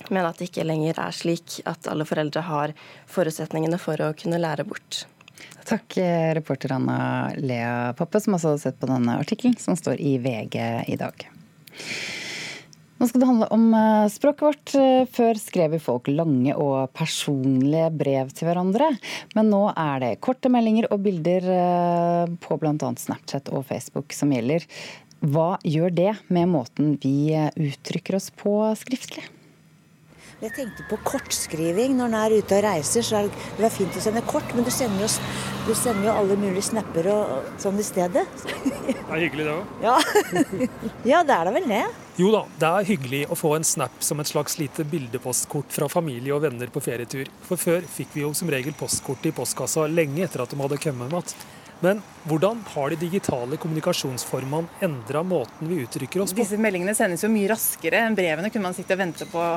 men 0.09 0.25
at 0.27 0.37
det 0.37 0.49
ikke 0.49 0.65
lenger 0.67 0.99
er 0.99 1.15
slik 1.15 1.61
at 1.65 1.87
alle 1.87 2.05
foreldre 2.05 2.43
har 2.45 2.73
forutsetningene 3.07 3.79
for 3.81 4.01
å 4.03 4.13
kunne 4.17 4.41
lære 4.41 4.67
bort. 4.67 5.05
Takk, 5.65 5.97
eh, 5.97 6.33
reporter 6.33 6.71
Anna 6.71 7.31
Lea 7.37 7.93
Poppe, 7.97 8.19
som 8.21 8.35
også 8.37 8.53
har 8.53 8.61
sett 8.61 8.77
på 8.79 8.89
denne 8.89 9.17
artikkelen 9.17 9.55
som 9.57 9.73
står 9.77 9.97
i 9.97 10.17
VG 10.21 10.59
i 10.93 10.97
dag. 10.99 11.25
Nå 12.95 13.07
skal 13.09 13.23
det 13.23 13.29
handle 13.31 13.47
om 13.51 13.63
eh, 13.73 14.05
språket 14.13 14.45
vårt. 14.45 14.75
Eh, 14.77 15.07
før 15.09 15.39
skrev 15.41 15.73
vi 15.73 15.81
folk 15.81 16.11
lange 16.11 16.53
og 16.53 16.93
personlige 16.93 17.89
brev 17.97 18.29
til 18.37 18.51
hverandre. 18.51 18.91
Men 19.33 19.49
nå 19.49 19.63
er 19.73 20.03
det 20.03 20.11
korte 20.21 20.53
meldinger 20.53 20.91
og 20.93 21.01
bilder 21.07 21.49
på 22.45 22.59
bl.a. 22.61 22.91
Snapchat 23.01 23.49
og 23.49 23.65
Facebook 23.65 24.13
som 24.13 24.35
gjelder. 24.37 24.69
Hva 25.25 25.55
gjør 25.65 25.97
det 25.97 26.11
med 26.29 26.51
måten 26.53 26.99
vi 27.01 27.33
uttrykker 27.33 28.19
oss 28.21 28.29
på 28.29 28.59
skriftlig? 28.77 29.25
Jeg 30.43 30.51
tenkte 30.51 30.83
på 30.89 30.97
kortskriving. 31.07 31.93
Når 31.95 32.09
en 32.09 32.15
er 32.19 32.33
ute 32.35 32.57
og 32.57 32.65
reiser, 32.65 33.05
så 33.07 33.21
er 33.21 33.29
det 33.29 33.63
var 33.63 33.71
fint 33.71 33.95
å 33.95 34.01
sende 34.03 34.23
kort, 34.27 34.49
men 34.55 34.65
du 34.67 34.71
sender 34.73 35.05
jo, 35.05 35.09
du 35.63 35.71
sender 35.79 36.09
jo 36.09 36.15
alle 36.19 36.35
mulige 36.39 36.65
snapper 36.67 37.07
og 37.13 37.53
sånn 37.61 37.79
i 37.79 37.85
stedet. 37.87 38.25
Det 38.85 39.13
er 39.13 39.21
hyggelig, 39.21 39.45
det 39.45 39.53
òg. 39.53 39.69
Ja. 39.85 39.93
ja, 41.11 41.19
det 41.23 41.33
er 41.35 41.47
da 41.47 41.51
vel 41.53 41.67
det. 41.69 41.83
Jo 42.19 42.31
da, 42.33 42.41
det 42.59 42.67
er 42.67 42.87
hyggelig 42.89 43.21
å 43.31 43.37
få 43.37 43.51
en 43.55 43.65
snap 43.65 44.01
som 44.03 44.19
et 44.19 44.29
slags 44.29 44.57
lite 44.59 44.83
bildepostkort 44.89 45.71
fra 45.71 45.87
familie 45.91 46.33
og 46.35 46.41
venner 46.43 46.71
på 46.73 46.81
ferietur. 46.83 47.29
For 47.45 47.61
før 47.61 47.85
fikk 47.95 48.11
vi 48.17 48.25
jo 48.25 48.33
som 48.37 48.49
regel 48.51 48.75
postkortet 48.77 49.29
i 49.29 49.35
postkassa 49.37 49.85
lenge 49.87 50.25
etter 50.25 50.43
at 50.43 50.51
de 50.51 50.59
hadde 50.59 50.81
kommet 50.83 51.13
med 51.13 51.33
Men 51.85 52.01
hvordan 52.27 52.65
har 52.73 52.91
de 52.91 52.99
digitale 53.05 53.61
kommunikasjonsformene 53.61 54.83
endra 54.85 55.23
måten 55.23 55.69
vi 55.71 55.83
uttrykker 55.85 56.25
oss 56.25 56.33
på? 56.33 56.41
Disse 56.41 56.59
meldingene 56.59 56.97
sendes 56.97 57.23
jo 57.23 57.31
mye 57.31 57.53
raskere 57.53 58.03
enn 58.05 58.17
brevene 58.17 58.51
kunne 58.51 58.69
man 58.69 58.77
sitte 58.77 58.97
og 58.97 59.03
vente 59.05 59.29
på 59.31 59.49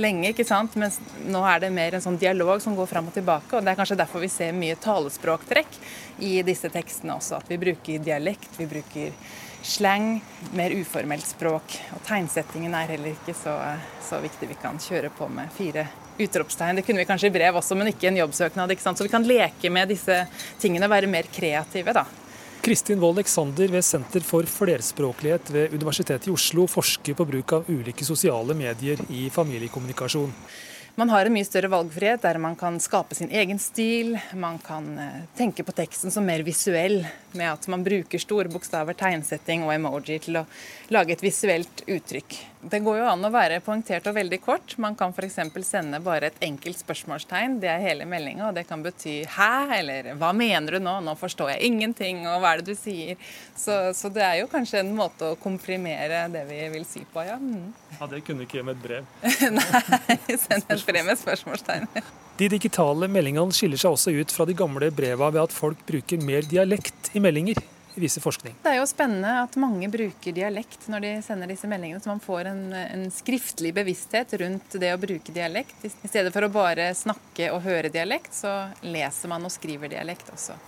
lenge, 0.00 0.30
ikke 0.32 0.46
sant? 0.46 0.76
mens 0.80 0.98
nå 1.26 1.42
er 1.48 1.64
det 1.64 1.72
mer 1.74 1.96
en 1.96 2.04
sånn 2.04 2.18
dialog 2.20 2.60
som 2.62 2.76
går 2.76 2.88
fram 2.90 3.10
og 3.10 3.16
tilbake. 3.16 3.56
og 3.56 3.64
Det 3.64 3.72
er 3.72 3.80
kanskje 3.80 3.98
derfor 4.00 4.22
vi 4.22 4.30
ser 4.32 4.56
mye 4.56 4.78
talespråktrekk 4.80 5.78
i 6.24 6.38
disse 6.46 6.70
tekstene 6.72 7.16
også. 7.16 7.40
At 7.40 7.50
vi 7.50 7.60
bruker 7.60 8.02
dialekt, 8.04 8.56
vi 8.58 8.68
bruker 8.70 9.12
slang, 9.66 10.20
mer 10.54 10.74
uformelt 10.76 11.26
språk. 11.26 11.78
Og 11.96 12.02
tegnsettingen 12.06 12.74
er 12.78 12.92
heller 12.94 13.14
ikke 13.16 13.34
så, 13.36 13.56
så 14.04 14.20
viktig. 14.22 14.50
Vi 14.52 14.58
kan 14.62 14.78
kjøre 14.82 15.10
på 15.14 15.28
med 15.32 15.50
fire 15.56 15.88
utropstegn. 16.18 16.78
Det 16.78 16.86
kunne 16.86 17.02
vi 17.02 17.08
kanskje 17.08 17.30
i 17.30 17.34
brev 17.34 17.58
også, 17.58 17.76
men 17.78 17.90
ikke 17.90 18.10
en 18.10 18.20
jobbsøknad. 18.22 18.70
ikke 18.72 18.84
sant? 18.84 18.98
Så 18.98 19.06
vi 19.06 19.12
kan 19.12 19.26
leke 19.26 19.72
med 19.72 19.90
disse 19.92 20.22
tingene 20.62 20.88
og 20.88 20.94
være 20.94 21.10
mer 21.10 21.28
kreative, 21.32 21.96
da. 21.96 22.06
Kristin 22.66 22.98
Wold 22.98 23.20
Eksander 23.22 23.68
ved 23.70 23.84
Senter 23.86 24.24
for 24.26 24.42
flerspråklighet 24.42 25.50
ved 25.54 25.74
Universitetet 25.76 26.26
i 26.26 26.32
Oslo 26.34 26.64
forsker 26.66 27.14
på 27.14 27.24
bruk 27.28 27.52
av 27.54 27.68
ulike 27.70 28.02
sosiale 28.02 28.56
medier 28.58 28.98
i 29.06 29.28
familiekommunikasjon. 29.30 30.32
Man 30.98 31.12
har 31.12 31.28
en 31.28 31.36
mye 31.36 31.46
større 31.46 31.70
valgfrihet 31.70 32.24
der 32.26 32.40
man 32.42 32.58
kan 32.58 32.80
skape 32.82 33.14
sin 33.14 33.30
egen 33.30 33.62
stil. 33.62 34.16
Man 34.34 34.58
kan 34.58 34.88
eh, 34.98 35.22
tenke 35.38 35.62
på 35.62 35.76
teksten 35.78 36.10
som 36.10 36.26
mer 36.26 36.42
visuell, 36.42 37.04
med 37.38 37.52
at 37.52 37.70
man 37.70 37.86
bruker 37.86 38.18
store 38.18 38.50
bokstaver, 38.50 38.98
tegnsetting 38.98 39.62
og 39.62 39.70
emoji 39.76 40.18
til 40.26 40.40
å 40.40 40.46
lage 40.90 41.14
et 41.14 41.22
visuelt 41.22 41.84
uttrykk. 41.86 42.40
Det 42.66 42.80
går 42.82 42.96
jo 42.98 43.06
an 43.06 43.22
å 43.22 43.30
være 43.30 43.60
poengtert 43.62 44.08
og 44.10 44.16
veldig 44.16 44.38
kort. 44.42 44.74
Man 44.82 44.96
kan 44.98 45.12
f.eks. 45.14 45.38
sende 45.68 46.00
bare 46.02 46.32
et 46.32 46.40
enkelt 46.42 46.80
spørsmålstegn. 46.80 47.60
Det 47.62 47.70
er 47.70 47.84
hele 47.84 48.06
meldinga, 48.08 48.48
og 48.48 48.56
det 48.56 48.66
kan 48.66 48.82
bety 48.82 49.22
'hæ?' 49.22 49.78
eller 49.78 50.14
'hva 50.14 50.32
mener 50.34 50.72
du 50.72 50.78
nå?' 50.82 50.98
'Nå 51.00 51.14
forstår 51.14 51.52
jeg 51.54 51.70
ingenting', 51.70 52.26
og 52.26 52.42
'hva 52.42 52.52
er 52.52 52.56
det 52.62 52.66
du 52.66 52.74
sier?' 52.74 53.16
Så, 53.54 53.94
så 53.94 54.12
det 54.12 54.22
er 54.22 54.40
jo 54.40 54.48
kanskje 54.50 54.80
en 54.80 54.96
måte 54.96 55.30
å 55.30 55.38
komprimere 55.38 56.26
det 56.32 56.44
vi 56.48 56.68
vil 56.74 56.84
si 56.84 57.04
på, 57.04 57.22
ja. 57.22 57.36
Mm. 57.36 57.72
Ja, 58.00 58.06
Det 58.06 58.24
kunne 58.24 58.42
ikke 58.42 58.64
med 58.64 58.76
et 58.76 58.82
brev. 58.82 59.04
Nei, 59.58 60.36
send 60.36 60.64
et 60.68 60.86
brev 60.86 61.04
med 61.04 61.18
spørsmålstegn. 61.18 61.86
De 62.36 62.48
digitale 62.48 63.08
meldingene 63.08 63.54
skiller 63.54 63.78
seg 63.80 63.94
også 63.94 64.12
ut 64.12 64.32
fra 64.34 64.44
de 64.44 64.54
gamle 64.54 64.90
breva 64.90 65.30
ved 65.30 65.42
at 65.46 65.54
folk 65.54 65.78
bruker 65.86 66.20
mer 66.20 66.42
dialekt 66.42 67.14
i 67.14 67.22
meldinger, 67.22 67.62
viser 68.00 68.24
forskning. 68.24 68.54
Det 68.62 68.72
er 68.72 68.78
jo 68.80 68.86
spennende 68.88 69.32
at 69.42 69.56
mange 69.60 69.88
bruker 69.92 70.34
dialekt 70.36 70.86
når 70.92 71.04
de 71.04 71.12
sender 71.26 71.50
disse 71.50 71.68
meldingene, 71.70 72.00
så 72.02 72.12
man 72.12 72.22
får 72.22 72.50
en, 72.52 72.64
en 72.76 73.06
skriftlig 73.14 73.72
bevissthet 73.76 74.36
rundt 74.42 74.78
det 74.80 74.92
å 74.94 75.00
bruke 75.00 75.34
dialekt. 75.34 75.84
I 75.86 76.10
stedet 76.10 76.32
for 76.34 76.46
å 76.46 76.52
bare 76.52 76.90
snakke 76.96 77.50
og 77.54 77.62
høre 77.66 77.92
dialekt, 77.92 78.34
så 78.36 78.68
leser 78.84 79.32
man 79.32 79.46
og 79.48 79.54
skriver 79.54 79.92
dialekt 79.92 80.32
også. 80.34 80.58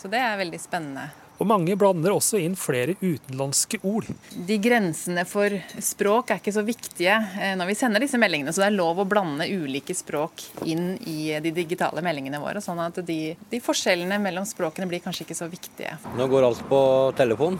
Så 0.00 0.08
det 0.08 0.20
er 0.24 0.38
veldig 0.40 0.60
spennende. 0.62 1.10
Og 1.40 1.48
mange 1.48 1.72
blander 1.80 2.12
også 2.12 2.36
inn 2.40 2.52
flere 2.56 2.94
utenlandske 3.00 3.78
ord. 3.88 4.04
De 4.48 4.56
grensene 4.60 5.24
for 5.28 5.54
språk 5.80 6.32
er 6.34 6.40
ikke 6.40 6.52
så 6.52 6.64
viktige 6.66 7.14
eh, 7.16 7.54
når 7.56 7.70
vi 7.70 7.76
sender 7.80 8.04
disse 8.04 8.20
meldingene, 8.20 8.52
så 8.52 8.60
det 8.64 8.68
er 8.68 8.76
lov 8.76 9.00
å 9.00 9.08
blande 9.08 9.48
ulike 9.48 9.96
språk 9.96 10.44
inn 10.68 10.94
i 11.08 11.32
de 11.40 11.52
digitale 11.56 12.04
meldingene 12.04 12.42
våre. 12.42 12.60
Sånn 12.64 12.80
at 12.84 13.00
de, 13.08 13.20
de 13.52 13.62
forskjellene 13.64 14.20
mellom 14.20 14.48
språkene 14.48 14.88
blir 14.90 15.04
kanskje 15.04 15.24
ikke 15.24 15.38
så 15.40 15.48
viktige. 15.52 15.96
Nå 16.16 16.28
går 16.28 16.48
alt 16.50 16.64
på 16.68 16.80
telefon. 17.16 17.56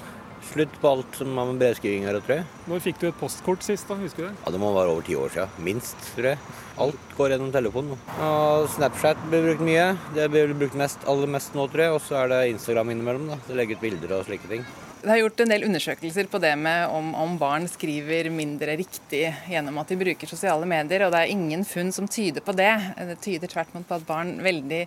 Slutt 0.48 0.72
på 0.80 0.88
alt 0.88 1.16
som 1.18 1.36
har 1.38 1.46
med 1.46 1.60
brevskriving 1.60 2.08
å 2.08 2.14
gjøre, 2.14 2.44
Når 2.66 2.80
fikk 2.80 3.00
du 3.00 3.06
et 3.08 3.20
postkort 3.20 3.62
sist, 3.62 3.86
da? 3.88 3.94
Husker 3.94 4.24
du 4.24 4.28
det? 4.28 4.36
Ja, 4.44 4.50
Det 4.50 4.60
må 4.60 4.72
være 4.74 4.90
over 4.90 5.02
ti 5.06 5.14
år 5.14 5.30
siden. 5.30 5.48
Minst, 5.58 5.96
tror 6.16 6.32
jeg. 6.32 6.38
Alt 6.78 7.16
går 7.16 7.30
gjennom 7.30 7.52
telefonen. 7.52 7.98
Og 8.18 8.68
Snapchat 8.74 9.18
blir 9.28 9.42
brukt 9.46 9.60
mye. 9.60 9.96
Det 10.14 10.30
blir 10.30 10.54
brukt 10.54 10.74
mest, 10.74 10.98
aller 11.06 11.26
mest 11.26 11.54
nå, 11.54 11.68
tror 11.70 11.84
jeg. 11.84 11.92
Og 11.92 12.00
så 12.00 12.22
er 12.24 12.28
det 12.28 12.44
Instagram 12.54 12.90
innimellom. 12.90 13.28
da. 13.28 13.36
Så 13.46 13.54
legger 13.54 13.76
ut 13.76 13.84
bilder 13.84 14.18
og 14.18 14.24
slike 14.26 14.48
ting. 14.48 14.64
Det 15.00 15.08
er 15.08 15.22
gjort 15.22 15.40
en 15.40 15.48
del 15.48 15.62
undersøkelser 15.64 16.26
på 16.28 16.38
det 16.44 16.50
med 16.60 16.90
om, 16.92 17.14
om, 17.16 17.38
barn 17.40 17.64
skriver 17.72 18.26
mindre 18.34 18.74
riktig 18.76 19.22
gjennom 19.48 19.78
at 19.80 19.88
de 19.88 19.96
bruker 19.96 20.28
sosiale 20.28 20.66
medier, 20.68 21.06
og 21.06 21.14
det 21.14 21.22
er 21.22 21.32
ingen 21.32 21.64
funn 21.64 21.88
som 21.96 22.08
tyder 22.10 22.44
på 22.44 22.52
det. 22.58 22.74
Det 23.08 23.16
tyder 23.24 23.48
tvert 23.48 23.72
imot 23.72 23.88
på 23.88 23.96
at 23.96 24.04
barn 24.04 24.34
veldig 24.44 24.82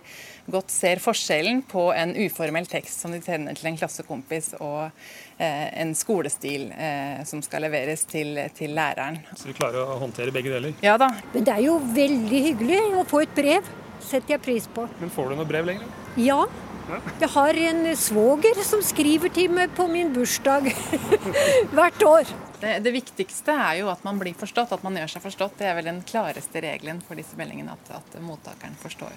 godt 0.54 0.70
ser 0.70 1.02
forskjellen 1.02 1.64
på 1.66 1.88
en 1.98 2.14
uformell 2.14 2.70
tekst 2.70 3.02
som 3.02 3.10
de 3.10 3.18
sender 3.26 3.58
til 3.58 3.72
en 3.72 3.80
klassekompis, 3.80 4.52
og 4.62 4.94
en 5.38 5.94
skolestil 5.98 6.68
eh, 6.72 7.24
som 7.26 7.42
skal 7.42 7.66
leveres 7.66 8.04
til, 8.10 8.38
til, 8.54 8.74
læreren. 8.76 9.18
Så 9.34 9.50
vi 9.50 9.56
klarer 9.56 9.82
å 9.82 9.98
håndtere 10.02 10.34
begge 10.34 10.52
deler? 10.54 10.76
Ja 10.84 10.98
da. 11.00 11.10
Men 11.32 11.46
det 11.46 11.56
er 11.56 11.64
jo 11.66 11.78
veldig 11.94 12.44
hyggelig 12.50 12.82
å 13.00 13.06
få 13.08 13.24
et 13.24 13.34
brev. 13.34 13.72
Setter 14.04 14.36
jeg 14.36 14.44
pris 14.44 14.68
på. 14.70 14.86
Men 15.00 15.10
får 15.12 15.32
du 15.32 15.40
noe 15.40 15.48
brev 15.48 15.66
lenger? 15.70 15.90
Ja. 16.20 16.44
Jeg 17.18 17.30
har 17.32 17.58
en 17.70 17.86
svoger 17.96 18.58
som 18.66 18.82
skriver 18.84 19.32
til 19.32 19.52
meg 19.56 19.72
på 19.72 19.86
min 19.88 20.10
bursdag 20.12 20.68
hvert 21.76 22.04
år. 22.04 22.32
Det, 22.60 22.74
det, 22.84 22.92
viktigste 22.92 23.54
er 23.56 23.78
jo 23.80 23.88
at 23.92 24.04
man 24.04 24.20
blir 24.20 24.36
forstått, 24.36 24.74
at 24.76 24.84
man 24.84 24.96
gjør 25.00 25.14
seg 25.14 25.24
forstått. 25.24 25.56
Det 25.60 25.70
er 25.70 25.78
vel 25.78 25.88
den 25.88 26.02
klareste 26.06 26.60
regelen 26.64 27.00
for 27.04 27.16
disse 27.16 27.38
meldingene, 27.40 27.72
at, 27.72 28.02
at 28.02 28.18
mottakeren 28.24 28.76
forstår. 28.80 29.16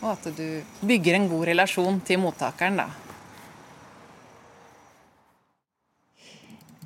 Og 0.00 0.10
at 0.14 0.30
du 0.36 0.46
bygger 0.84 1.18
en 1.18 1.28
god 1.30 1.46
relasjon 1.52 2.00
til 2.08 2.22
mottakeren, 2.24 2.80
da. 2.80 2.88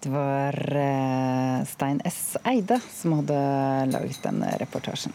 Det 0.00 0.10
var 0.12 0.54
eh, 0.76 1.64
Stein 1.66 2.00
S. 2.04 2.36
Eide 2.46 2.78
som 2.92 3.16
hadde 3.18 3.38
laget 3.90 4.20
denne 4.22 4.52
reportasjen. 4.60 5.14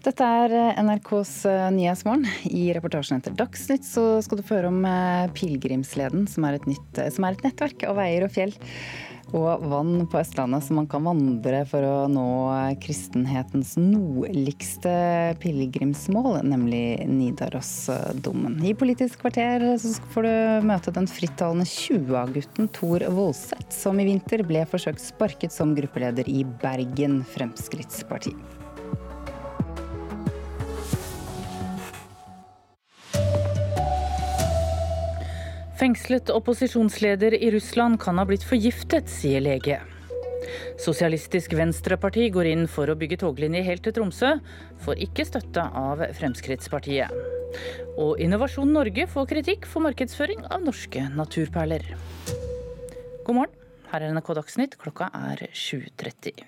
Dette 0.00 0.30
er 0.42 0.54
eh, 0.56 0.80
NRKs 0.82 1.34
eh, 1.46 1.68
Nyhetsmorgen. 1.76 2.26
I 2.50 2.64
reportasjen 2.74 3.20
etter 3.20 3.36
Dagsnytt 3.38 3.86
så 3.86 4.06
skal 4.26 4.40
du 4.40 4.46
få 4.46 4.58
høre 4.58 4.72
om 4.72 4.82
Pilegrimsleden, 5.36 6.26
som 6.26 6.42
som 6.42 6.48
er 7.28 7.38
et 7.38 7.46
nettverk 7.46 7.86
av 7.86 8.00
veier 8.00 8.26
og 8.26 8.34
fjell 8.34 8.56
og 9.36 9.64
vann 9.70 10.06
på 10.10 10.20
Østlandet 10.20 10.64
som 10.66 10.80
man 10.80 10.88
kan 10.90 11.04
vandre 11.06 11.62
for 11.68 11.86
å 11.86 11.96
nå 12.10 12.26
kristenhetens 12.82 13.76
nordligste 13.80 14.92
pilegrimsmål, 15.42 16.40
nemlig 16.46 17.06
Nidarosdomen. 17.10 18.58
I 18.66 18.74
Politisk 18.78 19.22
kvarter 19.24 19.66
får 20.14 20.28
du 20.28 20.68
møte 20.70 20.94
den 20.94 21.08
frittalende 21.10 21.66
20-gutten 21.68 22.70
Tor 22.74 23.06
Voldseth, 23.14 23.70
som 23.74 24.00
i 24.00 24.08
vinter 24.08 24.44
ble 24.46 24.64
forsøkt 24.70 25.02
sparket 25.04 25.54
som 25.54 25.76
gruppeleder 25.76 26.28
i 26.30 26.42
Bergen 26.62 27.20
Fremskrittsparti. 27.34 28.34
Fengslet 35.80 36.28
opposisjonsleder 36.30 37.34
i 37.42 37.50
Russland 37.50 37.96
kan 38.00 38.18
ha 38.20 38.26
blitt 38.28 38.42
forgiftet, 38.44 39.08
sier 39.08 39.40
lege. 39.40 39.78
Sosialistisk 40.76 41.54
Venstreparti 41.56 42.26
går 42.34 42.50
inn 42.50 42.66
for 42.68 42.92
å 42.92 42.96
bygge 43.00 43.16
toglinje 43.22 43.62
helt 43.64 43.80
til 43.86 43.94
Tromsø, 43.96 44.34
får 44.84 45.00
ikke 45.06 45.24
støtte 45.24 45.64
av 45.64 46.02
Fremskrittspartiet. 46.18 47.08
Og 47.96 48.20
Innovasjon 48.20 48.76
Norge 48.76 49.08
får 49.08 49.30
kritikk 49.32 49.64
for 49.70 49.86
markedsføring 49.88 50.44
av 50.52 50.68
norske 50.68 51.06
naturperler. 51.16 51.88
God 53.24 53.40
morgen, 53.40 53.59
her 53.90 54.04
er 54.04 54.14
NRK 54.14 54.32
Dagsnytt, 54.38 54.78
klokka 54.80 55.10
er 55.16 55.46
7.30. 55.50 56.42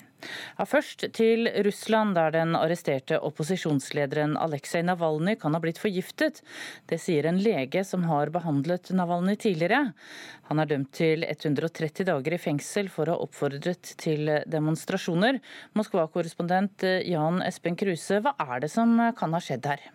Ja, 0.59 0.67
først 0.69 1.03
til 1.17 1.49
Russland, 1.67 2.15
der 2.15 2.31
den 2.35 2.55
arresterte 2.55 3.19
opposisjonslederen 3.27 4.37
Aleksej 4.39 4.85
Navalnyj 4.87 5.39
kan 5.43 5.57
ha 5.57 5.61
blitt 5.63 5.81
forgiftet. 5.83 6.43
Det 6.87 7.01
sier 7.03 7.27
en 7.27 7.41
lege 7.43 7.83
som 7.87 8.07
har 8.07 8.31
behandlet 8.35 8.93
Navalnyj 8.95 9.41
tidligere. 9.47 9.81
Han 10.51 10.63
er 10.63 10.71
dømt 10.71 10.93
til 10.95 11.27
130 11.27 12.07
dager 12.13 12.37
i 12.37 12.43
fengsel 12.43 12.93
for 12.93 13.11
å 13.11 13.17
ha 13.17 13.27
oppfordret 13.27 13.97
til 14.03 14.31
demonstrasjoner. 14.47 15.41
Moskva-korrespondent 15.79 16.87
Jan 17.09 17.43
Espen 17.47 17.79
Kruse, 17.81 18.23
hva 18.23 18.37
er 18.47 18.63
det 18.63 18.71
som 18.71 18.95
kan 19.19 19.35
ha 19.35 19.43
skjedd 19.43 19.67
her? 19.73 19.91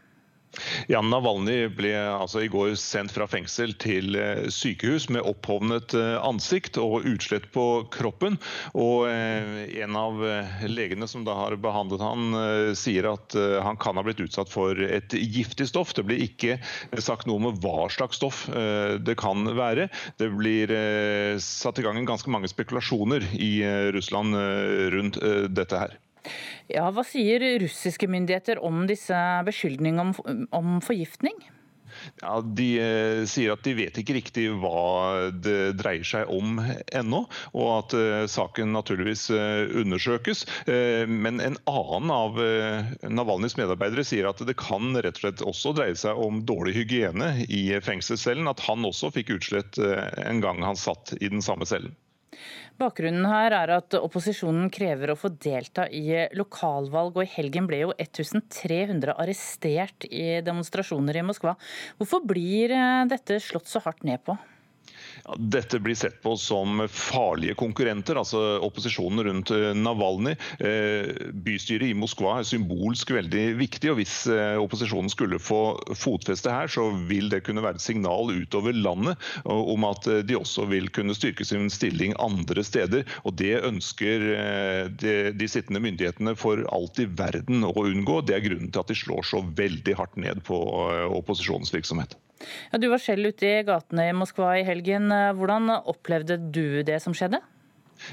Jan 0.91 1.09
Navalny 1.11 1.67
ble 1.73 1.93
altså 1.97 2.43
i 2.43 2.49
går 2.51 2.75
sendt 2.79 3.13
fra 3.15 3.27
fengsel 3.29 3.73
til 3.81 4.17
eh, 4.19 4.47
sykehus 4.53 5.07
med 5.13 5.25
opphovnet 5.27 5.95
eh, 5.97 6.15
ansikt 6.25 6.79
og 6.81 7.07
utslett 7.07 7.49
på 7.55 7.65
kroppen. 7.93 8.39
Og 8.77 9.07
eh, 9.11 9.65
En 9.83 9.97
av 9.99 10.19
legene 10.67 11.07
som 11.09 11.23
da 11.27 11.35
har 11.37 11.55
behandlet 11.61 12.01
han, 12.01 12.33
sier 12.77 13.05
at 13.09 13.35
han 13.63 13.77
kan 13.79 13.97
ha 13.99 14.03
blitt 14.05 14.21
utsatt 14.23 14.49
for 14.51 14.79
et 14.81 15.13
giftig 15.13 15.67
stoff. 15.69 15.93
Det 15.95 16.05
blir 16.07 16.23
ikke 16.23 16.57
sagt 17.03 17.27
noe 17.29 17.39
om 17.39 17.59
hva 17.61 17.87
slags 17.93 18.19
stoff 18.19 18.45
det 18.49 19.17
kan 19.19 19.45
være. 19.57 19.87
Det 20.19 20.31
blir 20.33 20.73
satt 21.43 21.79
i 21.79 21.85
gang 21.85 22.01
ganske 22.07 22.31
mange 22.33 22.49
spekulasjoner 22.51 23.29
i 23.37 23.53
Russland 23.95 24.35
rundt 24.95 25.21
dette 25.53 25.85
her. 25.85 25.97
Ja, 26.71 26.89
Hva 26.91 27.05
sier 27.07 27.43
russiske 27.63 28.09
myndigheter 28.11 28.61
om 28.63 28.85
disse 28.89 29.17
beskyldningene 29.47 30.07
om, 30.07 30.47
om 30.55 30.81
forgiftning? 30.83 31.37
Ja, 32.21 32.41
De 32.41 32.67
eh, 32.81 33.23
sier 33.29 33.53
at 33.53 33.63
de 33.65 33.73
vet 33.77 33.97
ikke 33.99 34.17
riktig 34.17 34.47
hva 34.61 35.29
det 35.33 35.77
dreier 35.79 36.05
seg 36.07 36.31
om 36.33 36.59
ennå, 36.95 37.23
og 37.53 37.69
at 37.73 37.95
eh, 37.97 38.25
saken 38.31 38.73
naturligvis 38.75 39.27
eh, 39.33 39.65
undersøkes. 39.81 40.45
Men 41.07 41.41
en 41.43 41.57
annen 41.69 42.11
av 42.13 42.37
Navalnyjs 43.09 43.57
medarbeidere 43.59 44.05
sier 44.07 44.27
at 44.29 44.41
det 44.45 44.57
kan 44.59 44.95
rett 44.95 45.17
og 45.19 45.23
slett 45.23 45.45
også 45.45 45.73
dreie 45.77 45.97
seg 45.97 46.19
om 46.21 46.41
dårlig 46.47 46.75
hygiene 46.77 47.31
i 47.47 47.63
fengselscellen. 47.83 48.49
At 48.51 48.63
han 48.67 48.85
også 48.87 49.11
fikk 49.15 49.33
utslett 49.37 49.79
en 49.79 50.43
gang 50.43 50.63
han 50.65 50.79
satt 50.79 51.15
i 51.19 51.31
den 51.31 51.43
samme 51.45 51.67
cellen. 51.69 51.95
Bakgrunnen 52.77 53.25
her 53.25 53.55
er 53.57 53.71
at 53.77 53.95
opposisjonen 53.97 54.67
krever 54.73 55.13
å 55.13 55.17
få 55.17 55.31
delta 55.33 55.87
i 55.89 56.03
lokalvalg, 56.37 57.15
og 57.17 57.23
i 57.25 57.33
helgen 57.37 57.69
ble 57.69 57.81
jo 57.85 57.95
1300 57.95 59.15
arrestert 59.17 60.05
i 60.11 60.41
demonstrasjoner 60.45 61.17
i 61.17 61.25
Moskva. 61.25 61.55
Hvorfor 61.97 62.25
blir 62.27 62.75
eh, 62.75 63.07
dette 63.09 63.39
slått 63.43 63.71
så 63.71 63.81
hardt 63.85 64.05
ned 64.07 64.21
på? 64.27 64.37
Dette 65.37 65.79
blir 65.79 65.95
sett 65.95 66.21
på 66.23 66.35
som 66.37 66.83
farlige 66.91 67.55
konkurrenter, 67.59 68.19
altså 68.19 68.41
opposisjonen 68.63 69.23
rundt 69.27 69.51
eh, 69.51 69.73
Navalny. 69.75 70.35
Eh, 70.59 71.09
bystyret 71.33 71.91
i 71.91 71.97
Moskva 71.97 72.37
er 72.39 72.47
symbolsk 72.47 73.11
veldig 73.15 73.45
viktig, 73.59 73.91
og 73.91 73.99
hvis 74.01 74.15
eh, 74.31 74.55
opposisjonen 74.61 75.11
skulle 75.11 75.41
få 75.41 75.61
fotfeste 75.97 76.53
her, 76.53 76.71
så 76.71 76.89
vil 77.09 77.31
det 77.33 77.43
kunne 77.47 77.63
være 77.65 77.81
et 77.81 77.87
signal 77.87 78.31
utover 78.33 78.75
landet 78.75 79.17
om 79.47 79.85
at 79.87 80.05
de 80.27 80.35
også 80.37 80.67
vil 80.69 80.89
kunne 80.93 81.15
styrke 81.15 81.45
sin 81.47 81.69
stilling 81.71 82.15
andre 82.21 82.63
steder. 82.65 83.07
Og 83.27 83.35
det 83.39 83.55
ønsker 83.67 84.25
de 84.97 85.49
sittende 85.49 85.81
myndighetene 85.83 86.35
for 86.39 86.63
alt 86.73 87.01
i 87.01 87.07
verden 87.19 87.65
å 87.67 87.73
unngå. 87.83 88.21
Det 88.27 88.37
er 88.37 88.45
grunnen 88.45 88.71
til 88.71 88.83
at 88.83 88.91
de 88.91 88.97
slår 88.97 89.27
så 89.27 89.43
veldig 89.57 89.97
hardt 89.99 90.17
ned 90.21 90.43
på 90.47 90.59
opposisjonens 91.17 91.73
virksomhet. 91.75 92.17
Ja, 92.71 92.79
du 92.81 92.89
var 92.91 93.01
selv 93.01 93.31
ute 93.33 93.49
i 93.49 93.65
gatene 93.67 94.09
i 94.09 94.15
Moskva 94.15 94.53
i 94.59 94.65
helgen. 94.67 95.09
Hvordan 95.37 95.71
opplevde 95.77 96.39
du 96.39 96.81
det 96.87 97.01
som 97.03 97.15
skjedde? 97.17 97.41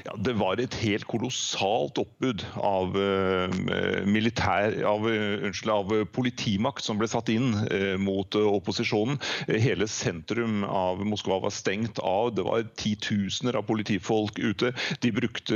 Ja, 0.05 0.15
Det 0.17 0.33
var 0.33 0.59
et 0.59 0.75
helt 0.81 1.05
kolossalt 1.09 1.99
oppbud 2.01 2.43
av, 2.55 2.95
uh, 2.97 4.05
militær, 4.07 4.75
av, 4.87 5.05
uh, 5.07 5.45
unnskyld, 5.47 5.71
av 5.71 5.93
politimakt 6.15 6.83
som 6.85 6.99
ble 6.99 7.09
satt 7.11 7.29
inn 7.33 7.53
uh, 7.53 7.95
mot 8.01 8.35
opposisjonen. 8.35 9.19
Hele 9.47 9.87
sentrum 9.91 10.63
av 10.67 11.03
Moskva 11.05 11.39
var 11.43 11.53
stengt 11.53 11.99
av. 11.99 12.33
Det 12.35 12.45
var 12.45 12.65
titusener 12.79 13.59
av 13.59 13.67
politifolk 13.69 14.39
ute. 14.39 14.73
De 15.01 15.13
brukte 15.15 15.55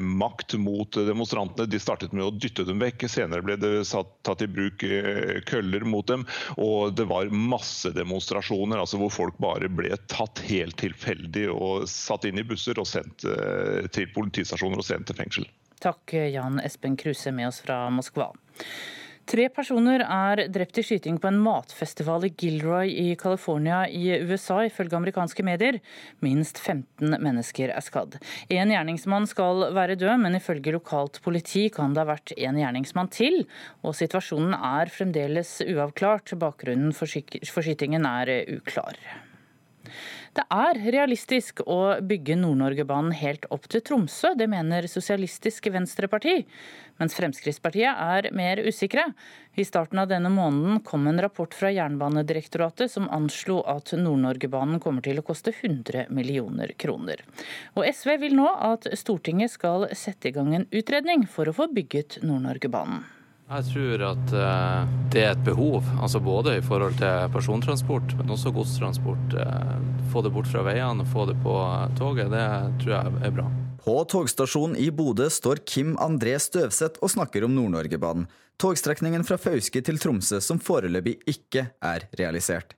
makt 0.00 0.56
mot 0.60 0.94
demonstrantene. 0.94 1.68
De 1.70 1.80
startet 1.80 2.14
med 2.16 2.26
å 2.26 2.34
dytte 2.34 2.66
dem 2.68 2.82
vekk. 2.82 3.06
Senere 3.10 3.44
ble 3.44 3.56
det 3.60 3.72
satt, 3.88 4.12
tatt 4.26 4.44
i 4.44 4.50
bruk 4.50 4.84
køller 5.48 5.86
mot 5.88 6.06
dem. 6.10 6.26
Og 6.60 6.94
det 6.96 7.06
var 7.10 7.30
massedemonstrasjoner 7.32 8.80
altså 8.80 9.00
hvor 9.00 9.12
folk 9.14 9.38
bare 9.42 9.70
ble 9.72 9.94
tatt 10.10 10.42
helt 10.48 10.78
tilfeldig 10.80 11.48
og 11.52 11.88
satt 11.90 12.26
inn 12.28 12.40
i 12.40 12.46
busser 12.46 12.78
og 12.80 12.88
sendt 12.88 13.24
til 13.94 14.08
politistasjoner 14.14 14.82
og 14.82 14.86
sendt 14.86 15.10
til 15.10 15.18
fengsel. 15.18 15.50
Takk 15.80 16.12
Jan 16.12 16.60
Espen 16.60 16.96
Kruse 17.00 17.32
med 17.32 17.48
oss 17.48 17.62
fra 17.64 17.86
Moskva. 17.94 18.30
Tre 19.30 19.44
personer 19.54 20.02
er 20.02 20.40
drept 20.50 20.80
i 20.80 20.82
skyting 20.82 21.20
på 21.22 21.28
en 21.30 21.36
matfestival 21.38 22.24
i 22.26 22.32
Gilroy 22.34 22.90
i 22.90 23.12
California 23.20 23.84
i 23.86 24.16
USA, 24.26 24.64
ifølge 24.66 24.96
amerikanske 24.98 25.44
medier. 25.46 25.78
Minst 26.24 26.58
15 26.58 27.14
mennesker 27.22 27.70
er 27.70 27.84
skadd. 27.84 28.16
En 28.50 28.74
gjerningsmann 28.74 29.28
skal 29.30 29.68
være 29.76 29.94
død, 30.00 30.16
men 30.24 30.34
ifølge 30.40 30.74
lokalt 30.74 31.20
politi 31.22 31.68
kan 31.70 31.94
det 31.94 32.02
ha 32.02 32.10
vært 32.10 32.34
en 32.34 32.58
gjerningsmann 32.58 33.12
til, 33.14 33.44
og 33.86 33.94
situasjonen 34.00 34.56
er 34.56 34.90
fremdeles 34.90 35.60
uavklart. 35.68 36.34
Bakgrunnen 36.40 36.90
for 36.96 37.06
skytingen 37.06 38.10
er 38.10 38.34
uklar. 38.58 38.98
Det 40.30 40.44
er 40.54 40.78
realistisk 40.94 41.58
å 41.66 41.96
bygge 42.06 42.36
Nord-Norgebanen 42.38 43.10
helt 43.18 43.48
opp 43.50 43.64
til 43.72 43.82
Tromsø. 43.82 44.30
Det 44.38 44.46
mener 44.46 44.86
Sosialistisk 44.86 45.66
Venstreparti, 45.74 46.36
mens 47.02 47.16
Fremskrittspartiet 47.18 47.90
er 47.90 48.28
mer 48.38 48.62
usikre. 48.62 49.08
I 49.58 49.66
starten 49.66 49.98
av 49.98 50.06
denne 50.12 50.30
måneden 50.30 50.84
kom 50.86 51.10
en 51.10 51.18
rapport 51.18 51.50
fra 51.50 51.72
Jernbanedirektoratet 51.74 52.94
som 52.94 53.10
anslo 53.10 53.58
at 53.66 53.90
Nord-Norgebanen 53.98 54.78
kommer 54.78 55.02
til 55.02 55.18
å 55.18 55.26
koste 55.26 55.50
100 55.50 56.06
millioner 56.14 56.76
kroner. 56.78 57.26
Og 57.74 57.90
SV 57.90 58.20
vil 58.22 58.38
nå 58.38 58.46
at 58.54 58.86
Stortinget 59.02 59.58
skal 59.58 59.90
sette 59.98 60.30
i 60.30 60.36
gang 60.38 60.54
en 60.54 60.70
utredning 60.70 61.26
for 61.26 61.50
å 61.50 61.56
få 61.58 61.72
bygget 61.74 62.20
Nord-Norgebanen. 62.22 63.02
Jeg 63.50 63.64
tror 63.66 64.02
at 64.06 64.32
eh, 64.38 64.90
det 65.10 65.22
er 65.24 65.32
et 65.32 65.40
behov, 65.42 65.82
altså 65.98 66.20
både 66.22 66.52
i 66.60 66.62
forhold 66.62 66.94
til 67.00 67.32
persontransport, 67.34 68.12
men 68.20 68.30
også 68.30 68.52
godstransport. 68.54 69.34
Eh, 69.42 69.72
få 70.12 70.22
det 70.22 70.30
bort 70.30 70.46
fra 70.46 70.62
veiene 70.68 71.06
få 71.10 71.24
det 71.26 71.34
på 71.42 71.54
toget, 71.98 72.30
det 72.30 72.44
tror 72.84 72.94
jeg 72.94 73.16
er 73.26 73.34
bra. 73.34 73.48
På 73.82 73.96
togstasjonen 74.06 74.76
i 74.78 74.86
Bodø 74.94 75.26
står 75.32 75.64
Kim 75.66 75.96
André 75.98 76.36
Støvseth 76.38 77.02
og 77.02 77.10
snakker 77.10 77.48
om 77.48 77.56
Nord-Norgebanen. 77.56 78.28
Togstrekningen 78.60 79.26
fra 79.26 79.40
Fauske 79.40 79.82
til 79.82 79.98
Tromsø 79.98 80.38
som 80.44 80.62
foreløpig 80.62 81.16
ikke 81.32 81.72
er 81.82 82.06
realisert. 82.20 82.76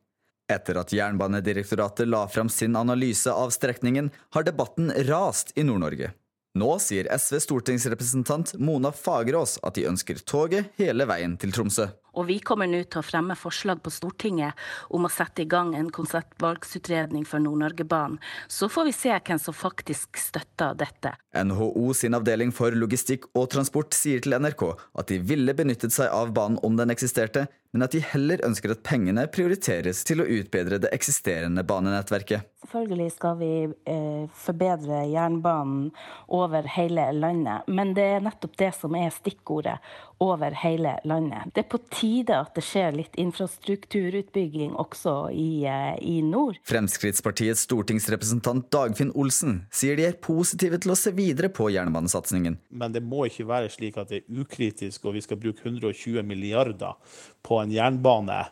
Etter 0.49 0.81
at 0.81 0.97
Jernbanedirektoratet 0.97 2.09
la 2.09 2.25
fram 2.33 2.49
sin 2.49 2.81
analyse 2.81 3.29
av 3.29 3.53
strekningen, 3.53 4.09
har 4.33 4.49
debatten 4.49 4.89
rast 5.11 5.53
i 5.53 5.69
Nord-Norge. 5.69 6.15
Nå 6.53 6.75
sier 6.85 7.07
SV 7.09 7.39
stortingsrepresentant 7.41 8.51
Mona 8.61 8.91
Fagerås 8.93 9.55
at 9.65 9.79
de 9.79 9.87
ønsker 9.89 10.19
toget 10.29 10.75
hele 10.77 11.07
veien 11.09 11.39
til 11.41 11.55
Tromsø. 11.55 11.87
Og 12.13 12.27
vi 12.29 12.37
kommer 12.45 12.69
nå 12.69 12.83
til 12.85 13.01
å 13.01 13.07
fremme 13.07 13.37
forslag 13.41 13.81
på 13.81 13.93
Stortinget 13.95 14.59
om 14.93 15.09
å 15.09 15.13
sette 15.13 15.47
i 15.47 15.49
gang 15.49 15.73
en 15.79 15.89
konseptvalgsutredning 15.89 17.25
for 17.25 17.41
Nord-Norge-banen. 17.41 18.21
Så 18.53 18.69
får 18.69 18.91
vi 18.91 18.97
se 18.99 19.17
hvem 19.17 19.41
som 19.41 19.57
faktisk 19.57 20.21
støtter 20.21 20.77
dette. 20.77 21.15
NHO 21.33 21.95
sin 21.97 22.15
avdeling 22.15 22.53
for 22.53 22.75
logistikk 22.77 23.27
og 23.33 23.49
transport 23.55 23.97
sier 23.97 24.21
til 24.23 24.37
NRK 24.37 24.67
at 25.01 25.09
de 25.09 25.19
ville 25.25 25.57
benyttet 25.57 25.95
seg 25.95 26.13
av 26.13 26.35
banen 26.37 26.61
om 26.67 26.77
den 26.77 26.93
eksisterte, 26.93 27.47
men 27.73 27.87
at 27.87 27.95
de 27.95 28.03
heller 28.05 28.43
ønsker 28.45 28.75
at 28.75 28.83
pengene 28.85 29.25
prioriteres 29.33 30.03
til 30.05 30.21
å 30.21 30.29
utbedre 30.29 30.77
det 30.83 30.91
eksisterende 30.93 31.65
banenettverket. 31.65 32.45
Selvfølgelig 32.63 33.13
skal 33.15 33.39
vi 33.41 33.53
eh, 33.89 34.27
forbedre 34.45 35.03
jernbanen 35.09 35.89
over 36.29 36.69
hele 36.77 37.09
landet, 37.17 37.65
men 37.73 37.95
det 37.97 38.05
er 38.19 38.25
nettopp 38.25 38.59
det 38.61 38.71
som 38.77 38.97
er 38.97 39.09
stikkordet 39.17 39.79
over 40.23 40.55
hele 40.61 40.95
landet. 41.09 41.49
Det 41.57 41.65
er 41.65 41.71
på 41.73 41.81
tide 41.91 42.37
at 42.45 42.53
det 42.57 42.65
skjer 42.67 42.93
litt 42.95 43.17
infrastrukturutbygging 43.21 44.77
også 44.77 45.17
i, 45.33 45.65
eh, 45.65 45.97
i 45.97 46.21
nord. 46.25 46.61
Fremskrittspartiets 46.69 47.65
stortingsrepresentant 47.67 48.69
Dagfinn 48.73 49.17
Olsen 49.17 49.63
sier 49.73 49.97
de 49.97 50.07
er 50.11 50.21
positive 50.21 50.79
til 50.83 50.93
å 50.93 50.99
se 50.99 51.11
videre 51.11 51.22
på 51.55 51.71
jernbanesatsingen. 51.71 52.59
Men 52.71 52.93
det 52.93 53.03
må 53.03 53.27
ikke 53.27 53.47
være 53.49 53.71
slik 53.71 53.97
at 53.99 54.09
det 54.13 54.23
er 54.23 54.41
ukritisk 54.43 55.05
og 55.05 55.15
vi 55.15 55.23
skal 55.25 55.41
bruke 55.41 55.65
120 55.65 56.23
milliarder 56.23 56.95
på 57.43 57.63
en 57.63 57.73
jernbane. 57.73 58.45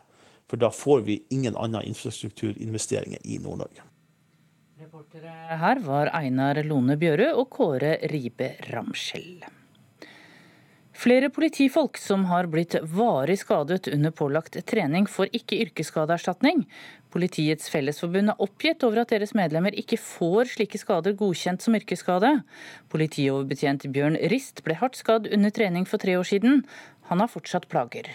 For 0.49 0.59
da 0.59 0.69
får 0.69 1.05
vi 1.07 1.21
ingen 1.29 1.55
annen 1.55 1.85
infrastrukturinvesteringer 1.87 3.23
i 3.23 3.39
Nord-Norge. 3.39 3.87
Reportere 4.81 5.57
her 5.61 5.79
var 5.85 6.09
Einar 6.17 6.59
Lone 6.65 6.97
Bjørø 6.99 7.31
og 7.37 7.49
Kåre 7.53 7.97
Ribe 8.11 8.55
Ramskjell. 8.67 9.43
Flere 11.01 11.31
politifolk 11.33 11.97
som 11.97 12.27
har 12.29 12.49
blitt 12.51 12.75
varig 12.93 13.39
skadet 13.41 13.87
under 13.89 14.11
pålagt 14.13 14.57
trening, 14.69 15.07
får 15.09 15.31
ikke 15.33 15.61
yrkesskadeerstatning. 15.63 16.65
Politiets 17.11 17.67
Fellesforbund 17.71 18.31
er 18.31 18.43
oppgitt 18.43 18.85
over 18.87 19.03
at 19.03 19.11
deres 19.11 19.35
medlemmer 19.35 19.75
ikke 19.75 19.99
får 19.99 20.53
slike 20.53 20.79
skader 20.79 21.15
godkjent 21.19 21.63
som 21.63 21.75
yrkesskade. 21.75 22.37
Politioverbetjent 22.93 23.87
Bjørn 23.91 24.15
Rist 24.31 24.63
ble 24.63 24.77
hardt 24.79 24.99
skadd 24.99 25.27
under 25.27 25.51
trening 25.51 25.87
for 25.89 25.99
tre 25.99 26.15
år 26.19 26.27
siden. 26.27 26.61
Han 27.11 27.23
har 27.23 27.31
fortsatt 27.31 27.67
plager. 27.71 28.07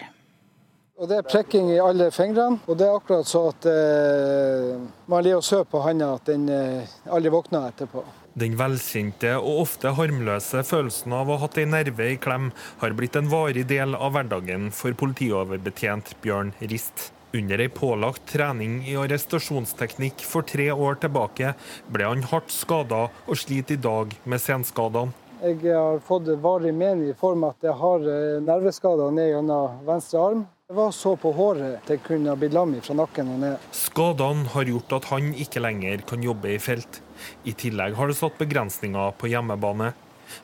Og 0.97 1.05
Det 1.11 1.17
er 1.19 1.25
prekking 1.29 1.67
i 1.69 1.77
alle 1.77 2.07
fingrene, 2.09 2.57
og 2.65 2.77
det 2.79 2.87
er 2.87 2.95
akkurat 2.97 3.27
så 3.29 3.43
at 3.51 3.67
eh, 3.69 4.79
man 5.05 5.21
ligger 5.21 5.43
og 5.43 5.45
sover 5.45 5.67
på 5.69 5.81
handa 5.85 6.07
at 6.15 6.25
den 6.25 6.47
eh, 6.49 6.95
aldri 7.13 7.29
våkner 7.29 7.67
etterpå. 7.69 8.01
Den 8.37 8.57
velkjente 8.57 9.35
og 9.37 9.61
ofte 9.67 9.91
harmløse 9.97 10.63
følelsen 10.65 11.13
av 11.13 11.29
å 11.29 11.37
ha 11.37 11.45
hatt 11.45 11.59
ei 11.61 11.67
nerve 11.69 12.09
i 12.15 12.17
klem, 12.21 12.49
har 12.81 12.97
blitt 12.97 13.17
en 13.17 13.29
varig 13.29 13.67
del 13.69 13.93
av 13.93 14.17
hverdagen 14.17 14.71
for 14.73 14.97
politioverbetjent 14.97 16.15
Bjørn 16.25 16.55
Rist. 16.65 17.11
Under 17.35 17.59
ei 17.59 17.67
pålagt 17.67 18.23
trening 18.31 18.79
i 18.87 18.95
arrestasjonsteknikk 18.95 20.23
for 20.23 20.47
tre 20.47 20.69
år 20.71 20.99
tilbake, 21.03 21.53
ble 21.91 22.05
han 22.07 22.23
hardt 22.31 22.53
skada 22.55 23.07
og 23.27 23.39
sliter 23.39 23.75
i 23.75 23.81
dag 23.83 24.13
med 24.23 24.39
senskadene. 24.39 25.11
Jeg 25.43 25.59
har 25.69 25.99
fått 26.01 26.29
varig 26.41 26.71
men 26.73 27.03
i 27.05 27.13
form 27.13 27.43
av 27.45 27.57
at 27.57 27.67
jeg 27.67 27.75
har 27.77 28.05
eh, 28.09 28.39
nerveskader 28.41 29.11
ned 29.13 29.27
gjennom 29.35 29.83
venstre 29.85 30.23
arm. 30.23 30.45
Det 30.67 30.75
var 30.79 30.95
så 30.95 31.13
på 31.19 31.29
håret 31.35 31.77
at 31.77 31.91
jeg 31.93 32.01
kunne 32.07 32.33
blitt 32.39 32.55
lam 32.55 32.73
fra 32.83 32.95
nakken 32.97 33.29
og 33.35 33.43
ned. 33.43 33.67
Skadene 33.75 34.49
har 34.55 34.71
gjort 34.71 34.97
at 34.97 35.11
han 35.11 35.29
ikke 35.37 35.61
lenger 35.61 36.01
kan 36.09 36.25
jobbe 36.25 36.55
i 36.55 36.57
felt. 36.63 37.01
I 37.43 37.53
tillegg 37.53 37.95
har 37.99 38.09
det 38.09 38.17
satt 38.17 38.39
begrensninger 38.39 39.13
på 39.19 39.29
hjemmebane. 39.31 39.93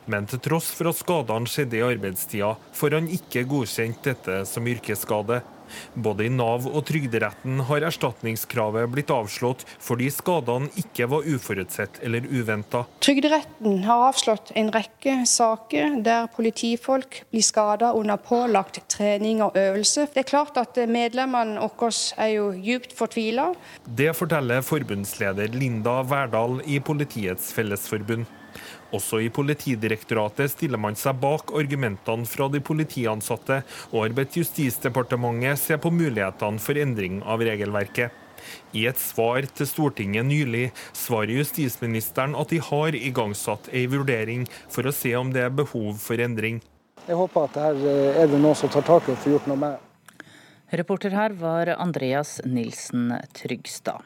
Men 0.07 0.27
til 0.29 0.39
tross 0.45 0.69
for 0.77 0.91
at 0.91 0.99
skadene 0.99 1.49
skjedde 1.49 1.79
i 1.79 1.83
arbeidstida, 1.83 2.53
får 2.75 2.99
han 2.99 3.09
ikke 3.11 3.43
godkjent 3.49 4.05
dette 4.07 4.37
som 4.47 4.69
yrkesskade. 4.69 5.41
Både 5.93 6.27
i 6.27 6.31
Nav 6.33 6.67
og 6.69 6.83
Trygderetten 6.87 7.63
har 7.69 7.85
erstatningskravet 7.87 8.91
blitt 8.93 9.13
avslått 9.13 9.65
fordi 9.83 10.09
skadene 10.13 10.71
ikke 10.79 11.07
var 11.11 11.27
uforutsett 11.27 11.99
eller 12.03 12.25
uventa. 12.29 12.83
Trygderetten 13.03 13.83
har 13.87 14.07
avslått 14.09 14.53
en 14.59 14.71
rekke 14.73 15.19
saker 15.29 15.99
der 16.05 16.29
politifolk 16.33 17.21
blir 17.31 17.45
skada 17.45 17.93
under 17.97 18.19
pålagt 18.21 18.81
trening 18.91 19.43
og 19.45 19.57
øvelse. 19.59 20.07
Det 20.13 20.23
er 20.23 20.29
klart 20.33 20.59
at 20.61 20.77
medlemmene 20.89 21.59
våre 21.63 21.91
er 22.21 22.35
jo 22.35 22.51
djupt 22.53 22.95
fortvila. 22.97 23.51
Det 23.85 24.11
forteller 24.17 24.63
forbundsleder 24.65 25.53
Linda 25.55 26.01
Verdal 26.07 26.61
i 26.65 26.79
Politiets 26.83 27.51
Fellesforbund. 27.55 28.29
Også 28.93 29.19
i 29.25 29.29
Politidirektoratet 29.33 30.51
stiller 30.53 30.77
man 30.77 30.97
seg 30.99 31.17
bak 31.21 31.53
argumentene 31.57 32.29
fra 32.29 32.49
de 32.53 32.61
politiansatte, 32.61 33.63
og 33.91 34.03
har 34.03 34.17
bedt 34.19 34.37
Justisdepartementet 34.37 35.61
se 35.61 35.77
på 35.81 35.91
mulighetene 35.93 36.61
for 36.61 36.77
endring 36.77 37.23
av 37.25 37.41
regelverket. 37.41 38.19
I 38.75 38.85
et 38.89 38.99
svar 38.99 39.45
til 39.55 39.69
Stortinget 39.69 40.27
nylig 40.27 40.65
svarer 40.91 41.31
justisministeren 41.37 42.35
at 42.35 42.51
de 42.51 42.59
har 42.61 42.97
igangsatt 42.97 43.69
ei 43.71 43.85
vurdering 43.89 44.45
for 44.67 44.89
å 44.89 44.93
se 44.95 45.13
om 45.15 45.31
det 45.33 45.45
er 45.45 45.55
behov 45.55 45.95
for 46.03 46.19
endring. 46.21 46.59
Jeg 47.07 47.19
håper 47.19 47.49
at 47.49 47.59
her 47.59 47.81
eh, 47.87 48.21
er 48.21 48.29
det 48.31 48.39
noen 48.39 48.57
som 48.57 48.71
tar 48.71 48.85
tak 48.87 49.07
i 49.07 49.15
og 49.15 49.19
får 49.23 49.35
gjort 49.37 49.49
noe 49.51 49.59
med. 49.63 49.89
Reporter 50.73 51.13
her 51.13 51.35
var 51.37 51.69
Andreas 51.77 52.39
Nilsen 52.45 53.11
Trygstad. 53.37 54.01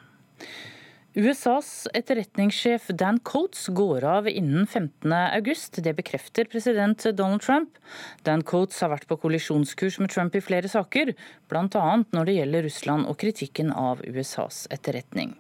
USAs 1.18 1.88
etterretningssjef 1.98 2.92
Dan 2.94 3.18
Coates 3.20 3.68
går 3.68 4.04
av 4.06 4.28
innen 4.30 4.68
15.8. 4.68 5.82
Det 5.82 5.94
bekrefter 5.98 6.46
president 6.46 7.08
Donald 7.18 7.42
Trump. 7.42 7.80
Dan 8.22 8.44
Coates 8.46 8.78
har 8.86 8.92
vært 8.92 9.08
på 9.10 9.18
kollisjonskurs 9.24 9.98
med 9.98 10.14
Trump 10.14 10.38
i 10.38 10.44
flere 10.46 10.70
saker, 10.70 11.16
bl.a. 11.50 11.88
når 12.14 12.30
det 12.30 12.38
gjelder 12.38 12.68
Russland 12.68 13.10
og 13.10 13.18
kritikken 13.24 13.74
av 13.74 14.06
USAs 14.06 14.68
etterretning. 14.70 15.34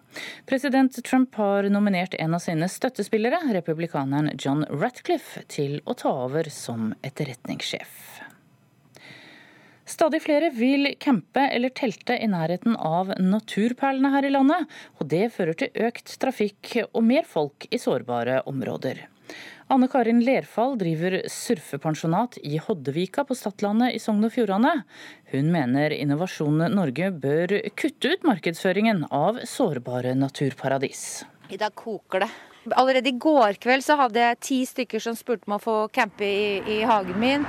President 0.49 0.97
Trump 1.05 1.37
har 1.37 1.69
nominert 1.69 2.17
en 2.17 2.33
av 2.33 2.41
sine 2.41 2.65
støttespillere, 2.73 3.43
republikaneren 3.53 4.33
John 4.33 4.65
Ratcliffe, 4.73 5.45
til 5.45 5.77
å 5.85 5.93
ta 5.93 6.09
over 6.25 6.49
som 6.49 6.95
etterretningssjef. 7.05 8.16
Stadig 9.87 10.19
flere 10.25 10.49
vil 10.51 10.89
campe 10.99 11.45
eller 11.47 11.71
telte 11.71 12.17
i 12.19 12.27
nærheten 12.27 12.75
av 12.75 13.13
naturperlene 13.23 14.11
her 14.11 14.25
i 14.27 14.31
landet, 14.33 14.65
og 14.99 15.07
det 15.13 15.29
fører 15.31 15.55
til 15.55 15.85
økt 15.87 16.17
trafikk 16.19 16.73
og 16.89 17.05
mer 17.07 17.23
folk 17.27 17.69
i 17.71 17.79
sårbare 17.79 18.41
områder. 18.51 19.05
Anne 19.71 19.87
Karin 19.91 20.19
Lerfall 20.23 20.77
driver 20.79 21.17
surfepensjonat 21.31 22.37
i 22.47 22.59
Hoddevika 22.63 23.25
på 23.27 23.35
Stadlandet 23.35 23.95
i 23.95 23.99
Sogn 23.99 24.23
og 24.23 24.31
Fjordane. 24.35 24.73
Hun 25.33 25.51
mener 25.51 25.95
Innovasjon 25.95 26.67
Norge 26.71 27.09
bør 27.11 27.57
kutte 27.79 28.13
ut 28.13 28.27
markedsføringen 28.27 29.05
av 29.11 29.41
sårbare 29.47 30.15
naturparadis. 30.19 31.25
I 31.51 31.59
dag 31.59 31.75
koker 31.75 32.23
det. 32.23 32.31
Allerede 32.75 33.11
i 33.11 33.19
går 33.19 33.59
kveld 33.63 33.83
så 33.83 33.95
hadde 33.99 34.23
jeg 34.23 34.43
ti 34.43 34.61
stykker 34.67 35.03
som 35.03 35.19
spurte 35.19 35.47
om 35.47 35.55
å 35.55 35.63
få 35.63 35.81
campe 35.95 36.27
i, 36.27 36.79
i 36.79 36.81
hagen 36.87 37.19
min. 37.23 37.47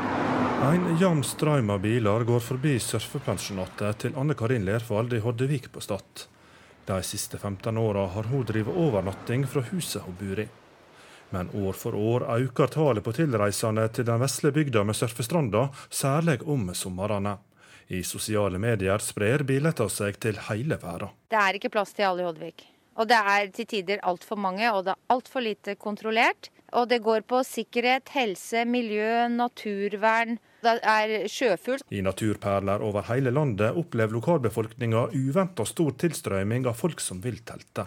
En 0.69 0.99
jevn 1.01 1.25
strøm 1.25 1.71
av 1.71 1.79
biler 1.81 2.25
går 2.29 2.43
forbi 2.45 2.75
surfepensjonatet 2.83 4.03
til 4.03 4.17
Anne 4.21 4.35
Karin 4.37 4.67
Lerfald 4.67 5.15
i 5.17 5.21
Hoddevik 5.25 5.71
på 5.73 5.81
Stad. 5.81 6.25
De 6.85 6.99
siste 7.07 7.39
15 7.39 7.79
åra 7.81 8.03
har 8.13 8.27
hun 8.29 8.43
drevet 8.45 8.77
overnatting 8.77 9.47
fra 9.49 9.63
huset 9.71 10.05
hun 10.05 10.19
bor 10.19 10.43
i. 10.43 10.45
Men 11.33 11.49
år 11.57 11.79
for 11.83 11.97
år 11.97 12.27
øker 12.35 12.69
tallet 12.75 13.07
på 13.07 13.15
tilreisende 13.17 13.87
til 13.97 14.05
den 14.11 14.21
vesle 14.21 14.53
bygda 14.53 14.83
med 14.85 14.99
surfestranda, 14.99 15.63
særlig 15.89 16.43
om 16.45 16.69
somrene. 16.75 17.39
I 17.89 18.03
sosiale 18.05 18.61
medier 18.61 19.01
sprer 19.01 19.47
billetter 19.49 19.89
seg 19.89 20.21
til 20.21 20.37
hele 20.51 20.77
verden. 20.83 21.15
Det 21.33 21.41
er 21.41 21.57
ikke 21.57 21.73
plass 21.79 21.97
til 21.97 22.11
alle 22.11 22.27
i 22.27 22.29
Hoddevik. 22.29 22.67
Og 23.01 23.09
det 23.09 23.23
er 23.33 23.49
til 23.57 23.71
tider 23.73 24.05
altfor 24.05 24.37
mange, 24.37 24.69
og 24.69 24.85
det 24.85 24.93
er 24.93 25.17
altfor 25.17 25.47
lite 25.49 25.79
kontrollert. 25.81 26.51
Og 26.77 26.91
det 26.93 27.01
går 27.01 27.25
på 27.25 27.41
sikkerhet, 27.47 28.13
helse, 28.13 28.67
miljø, 28.69 29.31
naturvern. 29.33 30.37
Det 30.65 30.75
er 30.83 31.29
sjøfugl. 31.31 31.85
I 31.95 32.03
naturperler 32.03 32.83
over 32.83 33.07
hele 33.13 33.31
landet 33.35 33.77
opplever 33.79 34.19
lokalbefolkninga 34.19 35.09
uventa 35.15 35.67
stor 35.69 35.95
tilstrøyming 36.03 36.67
av 36.67 36.79
folk 36.79 37.03
som 37.03 37.23
vil 37.23 37.39
telte. 37.47 37.87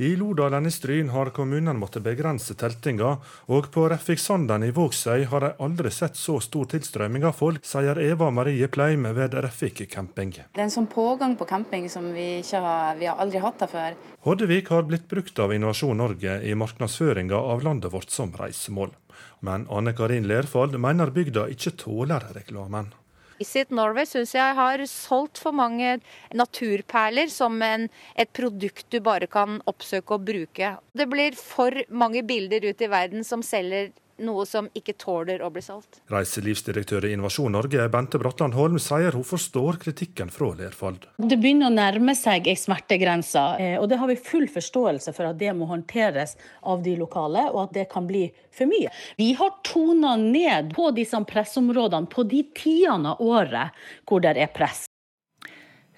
I 0.00 0.16
Lodalen 0.16 0.66
i 0.66 0.70
Stryn 0.70 1.08
har 1.10 1.30
kommunen 1.34 1.78
måttet 1.78 2.04
begrense 2.06 2.54
teltinga, 2.54 3.16
og 3.50 3.66
på 3.74 3.88
Reffiksanden 3.90 4.62
i 4.62 4.70
Vågsøy 4.70 5.24
har 5.26 5.42
de 5.42 5.48
aldri 5.64 5.90
sett 5.90 6.14
så 6.14 6.36
stor 6.38 6.68
tilstrømming 6.70 7.26
av 7.26 7.34
folk, 7.34 7.66
sier 7.66 7.98
Eva 7.98 8.28
Marie 8.30 8.68
Pleim 8.70 9.08
ved 9.16 9.34
Refik 9.42 9.82
camping. 9.90 10.36
Det 10.54 10.62
er 10.62 10.68
en 10.68 10.74
sånn 10.76 10.86
pågang 10.92 11.34
på 11.40 11.48
camping 11.50 11.90
som 11.90 12.06
vi, 12.14 12.28
har, 12.46 12.94
vi 13.00 13.10
har 13.10 13.18
aldri 13.18 13.42
hatt 13.42 13.58
det 13.64 13.70
før. 13.74 13.98
Hoddevik 14.28 14.70
har 14.70 14.86
blitt 14.86 15.10
brukt 15.10 15.42
av 15.42 15.56
Innovasjon 15.56 15.98
Norge 15.98 16.38
i 16.46 16.54
markedsføringa 16.54 17.42
av 17.56 17.66
landet 17.66 17.90
vårt 17.90 18.14
som 18.14 18.30
reisemål. 18.38 18.94
Men 19.42 19.66
Anne 19.66 19.98
Karin 19.98 20.30
Lerfald 20.30 20.78
mener 20.78 21.10
bygda 21.10 21.50
ikke 21.50 21.74
tåler 21.82 22.30
reklamen. 22.38 22.94
Visit 23.38 23.70
Norway 23.70 24.06
syns 24.08 24.34
jeg 24.34 24.54
har 24.58 24.82
solgt 24.90 25.38
for 25.38 25.54
mange 25.54 25.98
naturperler 26.34 27.30
som 27.30 27.54
en, 27.62 27.86
et 28.18 28.30
produkt 28.34 28.88
du 28.90 28.98
bare 29.04 29.28
kan 29.30 29.60
oppsøke 29.70 30.16
og 30.16 30.26
bruke. 30.26 30.74
Det 30.90 31.06
blir 31.10 31.38
for 31.38 31.74
mange 31.88 32.24
bilder 32.26 32.66
ut 32.66 32.82
i 32.82 32.90
verden 32.90 33.26
som 33.26 33.44
selger 33.46 33.92
noe 34.24 34.44
som 34.48 34.68
ikke 34.76 34.94
tåler 34.98 35.42
å 35.44 35.50
bli 35.52 35.62
solgt. 35.64 36.00
Reiselivsdirektør 36.12 37.06
i 37.08 37.12
Innovasjon 37.16 37.54
Norge, 37.54 37.86
Bente 37.92 38.20
Bratland 38.20 38.56
Holm, 38.58 38.78
sier 38.82 39.16
hun 39.16 39.26
forstår 39.26 39.80
kritikken 39.82 40.32
fra 40.34 40.50
Lerfald. 40.58 41.06
Det 41.18 41.38
begynner 41.38 41.70
å 41.70 41.74
nærme 41.74 42.14
seg 42.18 42.48
ei 42.50 42.56
smertegrense, 42.58 43.44
eh, 43.62 43.76
og 43.80 43.88
det 43.90 44.00
har 44.00 44.10
vi 44.10 44.18
full 44.30 44.48
forståelse 44.52 45.14
for 45.16 45.30
at 45.30 45.38
det 45.40 45.54
må 45.56 45.68
håndteres 45.70 46.36
av 46.62 46.82
de 46.84 46.96
lokale, 47.00 47.48
og 47.52 47.68
at 47.68 47.76
det 47.78 47.88
kan 47.92 48.06
bli 48.08 48.26
for 48.54 48.70
mye. 48.70 48.92
Vi 49.18 49.32
har 49.38 49.56
tona 49.66 50.16
ned 50.20 50.74
på 50.76 50.90
disse 50.96 51.18
pressområdene 51.28 52.10
på 52.10 52.26
de 52.28 52.44
tidene 52.56 53.14
av 53.14 53.22
året 53.22 53.82
hvor 54.08 54.22
det 54.24 54.36
er 54.38 54.52
press. 54.54 54.86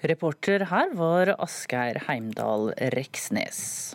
Reporter 0.01 0.65
her 0.71 0.93
var 0.97 1.35
Asgeir 1.37 1.99
Heimdal 2.07 2.71
Reksnes. 2.95 3.93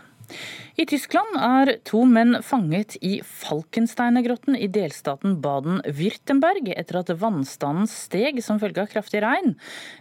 I 0.76 0.84
Tyskland 0.88 1.38
er 1.40 1.70
to 1.88 2.02
menn 2.04 2.36
fanget 2.44 2.98
i 3.00 3.14
Falkensteinergrotten 3.24 4.58
i 4.58 4.68
delstaten 4.68 5.38
Baden-Würtemberg 5.44 6.68
etter 6.74 7.00
at 7.00 7.12
vannstanden 7.20 7.88
steg 7.90 8.42
som 8.44 8.60
følge 8.60 8.84
av 8.84 8.90
kraftig 8.92 9.22
regn. 9.24 9.56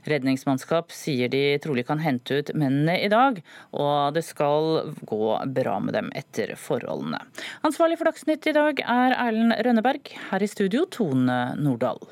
Redningsmannskap 0.10 0.92
sier 0.96 1.32
de 1.32 1.44
trolig 1.64 1.86
kan 1.88 2.04
hente 2.04 2.42
ut 2.42 2.52
mennene 2.58 2.98
i 3.00 3.10
dag, 3.12 3.40
og 3.72 4.18
det 4.18 4.26
skal 4.28 4.92
gå 5.08 5.32
bra 5.56 5.80
med 5.80 5.96
dem 5.96 6.12
etter 6.18 6.56
forholdene. 6.60 7.24
Ansvarlig 7.64 8.02
for 8.02 8.12
Dagsnytt 8.12 8.52
i 8.52 8.58
dag 8.58 8.84
er 8.84 9.16
Erlend 9.16 9.56
Rønneberg. 9.64 10.12
Her 10.32 10.44
i 10.44 10.52
studio 10.52 10.84
Tone 10.92 11.40
Nordahl. 11.56 12.04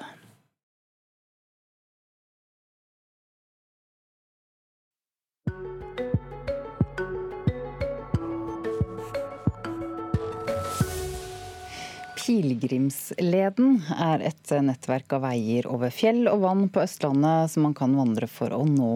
Pilegrimsleden 12.23 13.81
er 13.99 14.21
et 14.23 14.51
nettverk 14.63 15.11
av 15.17 15.25
veier 15.25 15.65
over 15.67 15.91
fjell 15.91 16.21
og 16.31 16.45
vann 16.45 16.61
på 16.71 16.79
Østlandet 16.85 17.51
som 17.51 17.65
man 17.67 17.73
kan 17.75 17.97
vandre 17.99 18.29
for 18.31 18.53
å 18.55 18.61
nå 18.63 18.91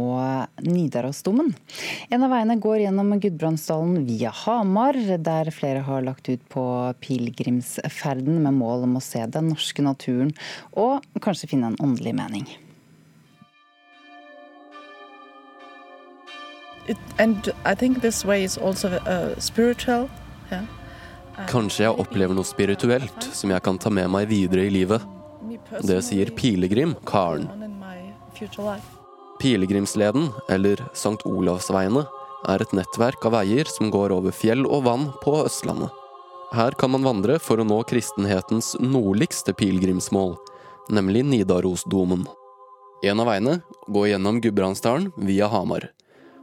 Nidarosdomen. 0.64 1.50
En 2.08 2.24
av 2.24 2.32
veiene 2.32 2.56
går 2.64 2.86
gjennom 2.86 3.12
Gudbrandsdalen 3.20 4.06
via 4.08 4.32
Hamar, 4.46 4.96
der 5.20 5.52
flere 5.52 5.84
har 5.84 6.08
lagt 6.08 6.32
ut 6.32 6.46
på 6.54 6.64
pilegrimsferden 7.04 8.40
med 8.46 8.56
mål 8.62 8.88
om 8.88 8.96
å 8.96 9.04
se 9.04 9.26
den 9.28 9.52
norske 9.52 9.84
naturen 9.84 10.32
og 10.72 11.04
kanskje 11.20 11.52
finne 11.52 11.74
en 11.74 11.80
åndelig 11.84 12.16
mening. 12.16 12.48
It, 16.88 16.98
and 17.20 17.52
I 17.66 17.76
think 17.76 18.00
this 18.00 18.24
way 18.24 18.46
is 18.46 18.58
also 18.58 18.88
uh. 18.88 19.36
Kanskje 21.46 21.86
jeg 21.86 22.00
opplever 22.02 22.34
noe 22.34 22.48
spirituelt 22.48 23.28
som 23.36 23.54
jeg 23.54 23.64
kan 23.66 23.78
ta 23.78 23.92
med 23.94 24.10
meg 24.10 24.26
videre 24.32 24.66
i 24.66 24.74
livet. 24.74 25.04
Det 25.86 26.00
sier 26.06 26.32
pilegrim 26.34 26.96
Karen. 27.06 27.46
Pilegrimsleden, 29.38 30.32
eller 30.50 30.82
St. 30.94 31.22
Olavsveiene, 31.30 32.08
er 32.48 32.64
et 32.64 32.74
nettverk 32.74 33.26
av 33.30 33.36
veier 33.38 33.70
som 33.70 33.92
går 33.94 34.14
over 34.16 34.34
fjell 34.34 34.66
og 34.66 34.86
vann 34.88 35.08
på 35.22 35.36
Østlandet. 35.44 35.94
Her 36.56 36.74
kan 36.80 36.94
man 36.94 37.06
vandre 37.06 37.38
for 37.44 37.60
å 37.60 37.68
nå 37.68 37.82
kristenhetens 37.90 38.74
nordligste 38.80 39.54
pilegrimsmål, 39.58 40.38
nemlig 40.90 41.26
Nidarosdomen. 41.28 42.24
En 43.04 43.22
av 43.22 43.30
veiene 43.30 43.60
går 43.92 44.14
gjennom 44.14 44.42
Gudbrandsdalen 44.42 45.12
via 45.28 45.50
Hamar. 45.52 45.90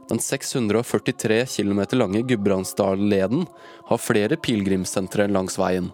Den 0.09 0.19
643 0.19 1.45
km 1.45 1.81
lange 1.97 2.21
Gudbrandsdalleden 2.21 3.45
har 3.85 3.97
flere 3.97 4.37
pilegrimssentre 4.37 5.25
langs 5.27 5.57
veien. 5.57 5.89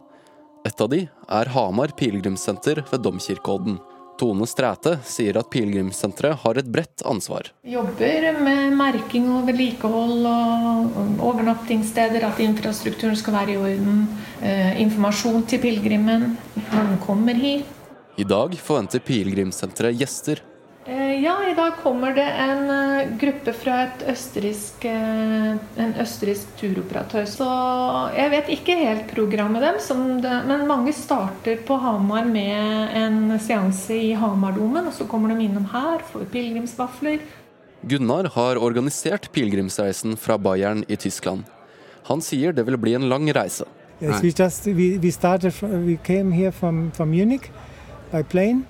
Et 0.68 0.82
av 0.82 0.90
de 0.92 1.06
er 1.08 1.52
Hamar 1.56 1.94
pilegrimssenter 1.98 2.84
ved 2.92 3.06
Domkirkeodden. 3.06 3.80
Tone 4.20 4.46
Stræte 4.46 4.98
sier 5.08 5.40
at 5.40 5.48
pilegrimssenteret 5.50 6.44
har 6.44 6.60
et 6.60 6.68
bredt 6.70 7.02
ansvar. 7.08 7.48
Vi 7.64 7.74
jobber 7.74 8.28
med 8.44 8.76
merking 8.78 9.32
og 9.32 9.48
vedlikehold 9.48 10.28
og 10.30 11.00
overnattingssteder, 11.32 12.28
at 12.28 12.44
infrastrukturen 12.44 13.18
skal 13.18 13.40
være 13.40 13.56
i 13.56 13.58
orden. 13.58 14.06
Eh, 14.44 14.82
informasjon 14.84 15.48
til 15.48 15.64
pilegrimen 15.64 16.36
når 16.60 16.92
den 16.92 17.02
kommer 17.08 17.34
hit. 17.34 17.66
I 18.20 18.28
dag 18.28 18.54
forventer 18.60 19.00
pilegrimssenteret 19.00 19.98
gjester 19.98 20.44
ja, 21.24 21.36
i 21.52 21.54
dag 21.56 21.72
kommer 21.84 22.14
det 22.14 22.26
en 22.26 22.70
eh, 22.70 23.18
gruppe 23.18 23.54
fra 23.54 23.76
østerriksk, 24.10 24.86
eh, 24.90 25.52
en 25.84 25.94
østerriksk 26.02 26.56
turoperatør. 26.58 27.28
Så 27.30 27.50
jeg 28.16 28.32
vet 28.34 28.50
ikke 28.56 28.78
helt 28.80 29.12
programmet 29.14 29.62
deres, 29.62 29.92
men 29.94 30.66
mange 30.70 30.94
starter 30.98 31.62
på 31.68 31.78
Hamar 31.78 32.26
med 32.26 32.98
en 32.98 33.38
seanse 33.40 33.94
i 33.94 34.12
Hamardomen. 34.18 34.90
Og 34.90 34.98
så 34.98 35.06
kommer 35.06 35.36
de 35.36 35.46
innom 35.46 35.70
her, 35.70 36.02
får 36.12 36.26
pilegrimsvafler. 36.34 37.22
Gunnar 37.86 38.32
har 38.34 38.58
organisert 38.58 39.30
pilegrimsreisen 39.34 40.18
fra 40.18 40.38
Bayern 40.38 40.84
i 40.88 40.98
Tyskland. 40.98 41.46
Han 42.10 42.22
sier 42.26 42.54
det 42.58 42.66
vil 42.66 42.82
bli 42.82 42.98
en 42.98 43.10
lang 43.10 43.30
reise. 43.34 43.70
Yes, 44.02 44.24
we 44.24 44.34
just, 44.34 44.66
we, 44.66 44.98
we 44.98 45.12
started, 45.12 45.54
we 45.62 45.98
came 46.04 46.32
here 46.32 46.52
from, 46.52 46.92
from 46.92 47.12
Munich 47.12 47.52
by 48.12 48.24
plane. 48.24 48.66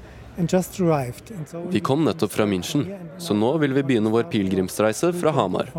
Vi 1.69 1.79
kom 1.79 2.05
nettopp 2.05 2.31
fra 2.31 2.45
München, 2.45 2.85
så 3.17 3.35
nå 3.35 3.51
vil 3.61 3.73
vi 3.75 3.83
begynne 3.83 4.11
vår 4.13 4.29
pilegrimsreise 4.31 5.11
fra 5.13 5.33
Hamar. 5.35 5.71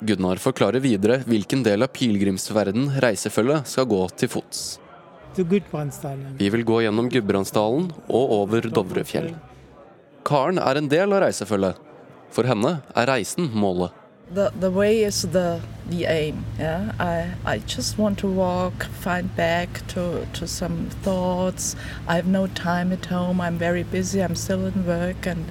Gunnar 0.00 0.40
forklarer 0.42 0.82
videre 0.84 1.22
hvilken 1.24 1.62
del 1.64 1.86
av 1.86 1.92
pilegrimsverden 1.96 2.90
reisefølget 3.00 3.70
skal 3.70 3.88
gå 3.88 4.02
til 4.18 4.32
fots. 4.32 4.64
Vi 5.36 6.48
vil 6.52 6.64
gå 6.64 6.80
gjennom 6.84 7.08
Gudbrandsdalen 7.12 7.90
og 8.08 8.32
over 8.40 8.68
Dovrefjell. 8.72 9.34
Karen 10.26 10.58
er 10.58 10.80
en 10.80 10.88
del 10.90 11.12
av 11.12 11.22
reisefølget. 11.26 11.78
For 12.34 12.48
henne 12.48 12.80
er 12.96 13.08
reisen 13.08 13.50
målet. 13.54 13.92
The 14.34 14.50
the 14.58 14.70
way 14.70 15.02
is 15.04 15.22
the 15.22 15.60
the 15.88 16.04
aim 16.04 16.44
yeah? 16.58 16.92
I 16.98 17.30
i 17.44 17.58
just 17.58 17.98
want 17.98 18.18
to 18.18 18.26
walk 18.26 18.86
find 19.04 19.34
back 19.36 19.86
to 19.88 20.26
to 20.32 20.46
some 20.46 20.90
thoughts. 21.02 21.76
I 22.08 22.16
have 22.16 22.26
no 22.26 22.46
time 22.48 22.92
at 22.92 23.06
home. 23.06 23.40
I'm 23.40 23.58
very 23.58 23.84
busy. 23.84 24.20
I'm 24.20 24.34
still 24.34 24.66
in 24.66 24.86
work. 24.86 25.26
And 25.26 25.44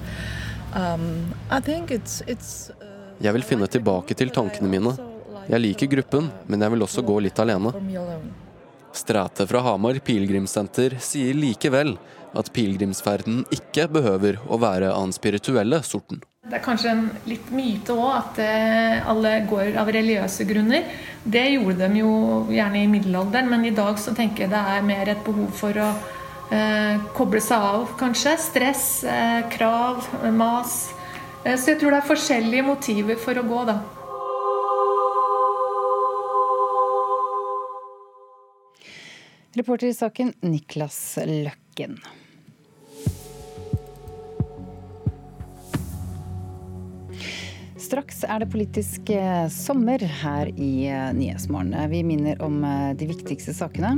um, 0.74 1.34
i 1.50 1.60
think 1.60 1.90
it's 1.90 2.22
it's 2.26 2.70
uh, 2.70 2.86
Jeg 3.20 3.32
vil 3.32 3.42
finne 3.42 3.66
tilbake 3.66 4.14
til 4.14 4.28
tankene 4.30 4.68
mine. 4.68 4.92
Jeg 5.48 5.60
liker 5.60 5.86
gruppen, 5.86 6.28
men 6.46 6.60
jeg 6.60 6.72
vil 6.74 6.82
også 6.84 7.00
gå 7.06 7.16
litt 7.24 7.38
alene. 7.40 7.72
Stræte 8.92 9.46
fra 9.48 9.62
Hamar 9.64 9.96
pilegrimssenter 10.04 10.98
sier 11.00 11.32
likevel 11.36 11.94
at 12.38 12.52
pilegrimsferden 12.56 13.44
ikke 13.54 13.88
behøver 13.92 14.40
å 14.46 14.58
være 14.62 14.92
av 14.92 15.06
den 15.06 15.14
spirituelle 15.16 15.82
sorten. 15.86 16.22
Det 16.46 16.60
er 16.60 16.62
kanskje 16.62 16.92
en 16.92 17.06
litt 17.26 17.48
myte 17.50 17.94
òg 17.96 18.10
at 18.14 18.36
eh, 18.44 19.08
alle 19.10 19.32
går 19.50 19.74
av 19.82 19.88
religiøse 19.90 20.46
grunner. 20.46 20.84
Det 21.24 21.42
gjorde 21.56 21.88
de 21.90 22.04
jo 22.04 22.12
gjerne 22.54 22.84
i 22.84 22.90
middelalderen, 22.90 23.50
men 23.50 23.66
i 23.66 23.74
dag 23.74 23.98
så 23.98 24.14
tenker 24.14 24.44
jeg 24.44 24.52
det 24.52 24.60
er 24.76 24.86
mer 24.86 25.10
et 25.10 25.24
behov 25.26 25.50
for 25.58 25.80
å 25.82 25.88
eh, 26.54 27.02
koble 27.18 27.42
seg 27.42 27.66
av, 27.72 27.88
kanskje. 27.98 28.36
Stress, 28.38 28.86
eh, 29.10 29.42
krav, 29.50 30.06
mas. 30.36 30.78
Eh, 31.42 31.56
så 31.58 31.72
jeg 31.72 31.80
tror 31.80 31.96
det 31.96 32.00
er 32.02 32.10
forskjellige 32.12 32.66
motiver 32.66 33.18
for 33.18 33.42
å 33.42 33.46
gå, 33.46 33.64
da. 33.66 33.80
Reporter 39.56 39.88
i 39.88 39.96
saken 39.96 40.34
Niklas 40.44 41.16
Løkken. 41.24 41.96
Straks 47.86 48.24
er 48.26 48.42
det 48.42 48.48
politisk 48.50 49.10
eh, 49.14 49.46
sommer 49.52 50.02
her 50.22 50.48
i 50.58 50.88
eh, 50.90 51.12
Nyhetsmorgen. 51.14 51.74
Vi 51.92 52.00
minner 52.02 52.40
om 52.42 52.58
eh, 52.66 52.96
de 52.98 53.06
viktigste 53.06 53.54
sakene. 53.54 53.92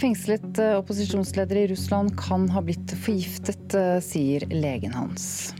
Fengslet 0.00 0.60
opposisjonsleder 0.78 1.60
i 1.60 1.66
Russland 1.74 2.14
kan 2.16 2.48
ha 2.54 2.62
blitt 2.64 2.94
forgiftet, 3.04 3.76
sier 4.06 4.46
legen 4.54 4.96
hans. 4.96 5.52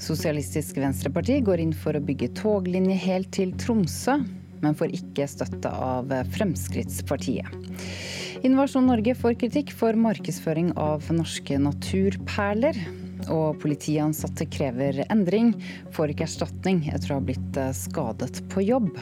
Sosialistisk 0.00 0.80
Venstreparti 0.80 1.42
går 1.44 1.66
inn 1.66 1.76
for 1.76 1.98
å 1.98 2.04
bygge 2.06 2.32
toglinje 2.38 2.96
helt 3.04 3.32
til 3.36 3.52
Tromsø, 3.60 4.22
men 4.64 4.78
får 4.78 4.96
ikke 4.96 5.28
støtte 5.28 5.68
av 5.68 6.14
Fremskrittspartiet. 6.32 7.50
Innovasjon 8.46 8.88
Norge 8.88 9.12
får 9.18 9.36
kritikk 9.42 9.74
for 9.76 9.96
markedsføring 10.00 10.72
av 10.80 11.04
norske 11.12 11.60
naturperler. 11.60 12.78
Og 13.32 13.58
politiansatte 13.62 14.46
krever 14.50 15.04
endring, 15.10 15.54
får 15.94 16.12
ikke 16.12 16.26
erstatning 16.28 16.84
etter 16.92 17.12
å 17.14 17.20
ha 17.20 17.26
blitt 17.28 17.60
eh, 17.60 17.72
skadet 17.76 18.42
på 18.52 18.64
jobb. 18.66 18.92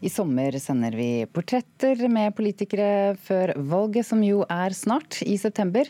I 0.00 0.08
sommer 0.08 0.54
sender 0.56 0.94
vi 0.96 1.26
portretter 1.28 2.06
med 2.08 2.32
politikere 2.32 3.18
før 3.20 3.52
valget, 3.68 4.08
som 4.08 4.22
jo 4.24 4.46
er 4.48 4.72
snart, 4.72 5.18
i 5.28 5.36
september 5.36 5.88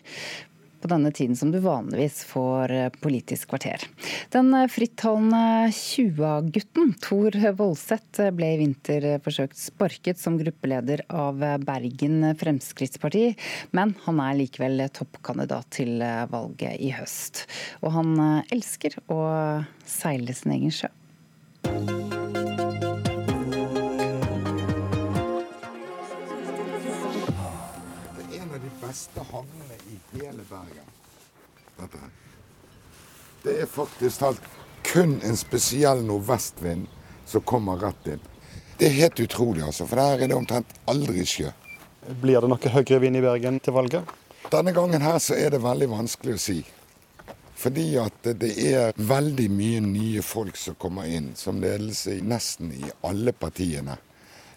på 0.80 0.88
denne 0.90 1.12
tiden 1.12 1.36
som 1.36 1.50
du 1.52 1.58
vanligvis 1.62 2.24
får 2.24 2.72
eh, 2.72 2.88
Politisk 3.00 3.48
kvarter. 3.52 3.84
Den 4.32 4.54
eh, 4.54 4.68
frittalende 4.70 5.70
20-gutten 5.76 6.94
Tor 7.02 7.36
Voldseth 7.58 8.20
eh, 8.24 8.32
ble 8.34 8.54
i 8.54 8.60
vinter 8.60 9.06
forsøkt 9.24 9.58
sparket 9.60 10.20
som 10.20 10.38
gruppeleder 10.40 11.04
av 11.08 11.40
Bergen 11.64 12.34
Fremskrittsparti, 12.40 13.34
men 13.76 13.94
han 14.06 14.20
er 14.24 14.38
likevel 14.40 14.86
toppkandidat 14.94 15.70
til 15.80 16.02
valget 16.32 16.80
i 16.80 16.90
høst. 16.94 17.44
Og 17.84 17.92
han 17.94 18.42
elsker 18.50 18.96
å 19.12 19.20
seile 19.88 20.34
sin 20.36 20.52
egen 20.56 20.72
sjø. 20.74 20.88
Det 28.20 28.24
er 28.24 28.40
en 28.40 28.54
av 28.54 28.60
de 28.64 28.70
beste 28.80 29.20
havnene 29.32 29.59
hele 30.12 30.44
Bergen. 30.48 30.88
Dette 31.76 32.00
her. 32.00 32.10
Det 33.42 33.54
er 33.62 33.70
faktisk 33.70 34.20
talt 34.20 34.48
kun 34.84 35.20
en 35.24 35.36
spesiell 35.36 36.02
nordvestvind 36.04 36.88
som 37.26 37.44
kommer 37.46 37.80
rett 37.80 38.12
inn. 38.14 38.26
Det 38.78 38.88
er 38.88 38.96
helt 38.96 39.20
utrolig, 39.20 39.62
altså, 39.62 39.86
for 39.86 40.00
her 40.00 40.20
er 40.20 40.30
det 40.30 40.36
omtrent 40.36 40.74
aldri 40.88 41.24
sjø. 41.28 41.52
Blir 42.20 42.40
det 42.40 42.48
noe 42.48 42.72
høyere 42.74 43.00
vind 43.02 43.20
i 43.20 43.24
Bergen 43.24 43.60
til 43.60 43.76
valget? 43.76 44.08
Denne 44.50 44.72
gangen 44.72 45.04
her 45.04 45.18
så 45.20 45.36
er 45.36 45.52
det 45.52 45.60
veldig 45.62 45.90
vanskelig 45.92 46.36
å 46.36 46.40
si. 46.40 46.60
Fordi 47.60 47.86
at 48.00 48.30
det 48.40 48.54
er 48.70 48.96
veldig 48.96 49.50
mye 49.52 49.82
nye 49.84 50.22
folk 50.24 50.56
som 50.56 50.78
kommer 50.80 51.08
inn 51.12 51.34
som 51.36 51.60
ledelse 51.60 52.16
nesten 52.24 52.72
i 52.72 52.88
alle 53.04 53.34
partiene. 53.36 53.98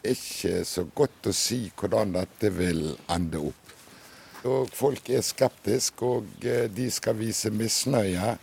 Ikke 0.04 0.64
så 0.68 0.86
godt 0.95 1.28
å 1.28 1.36
si 1.36 1.66
hvordan 1.80 2.16
dette 2.16 2.51
vil 2.56 2.86
ende 3.12 3.43
opp. 3.51 3.62
Og 4.50 4.72
folk 4.76 5.10
er 5.10 5.24
skeptiske, 5.24 6.06
og 6.06 6.46
eh, 6.46 6.66
de 6.72 6.89
skal 6.91 7.16
vise 7.16 7.52
misnøye 7.54 8.34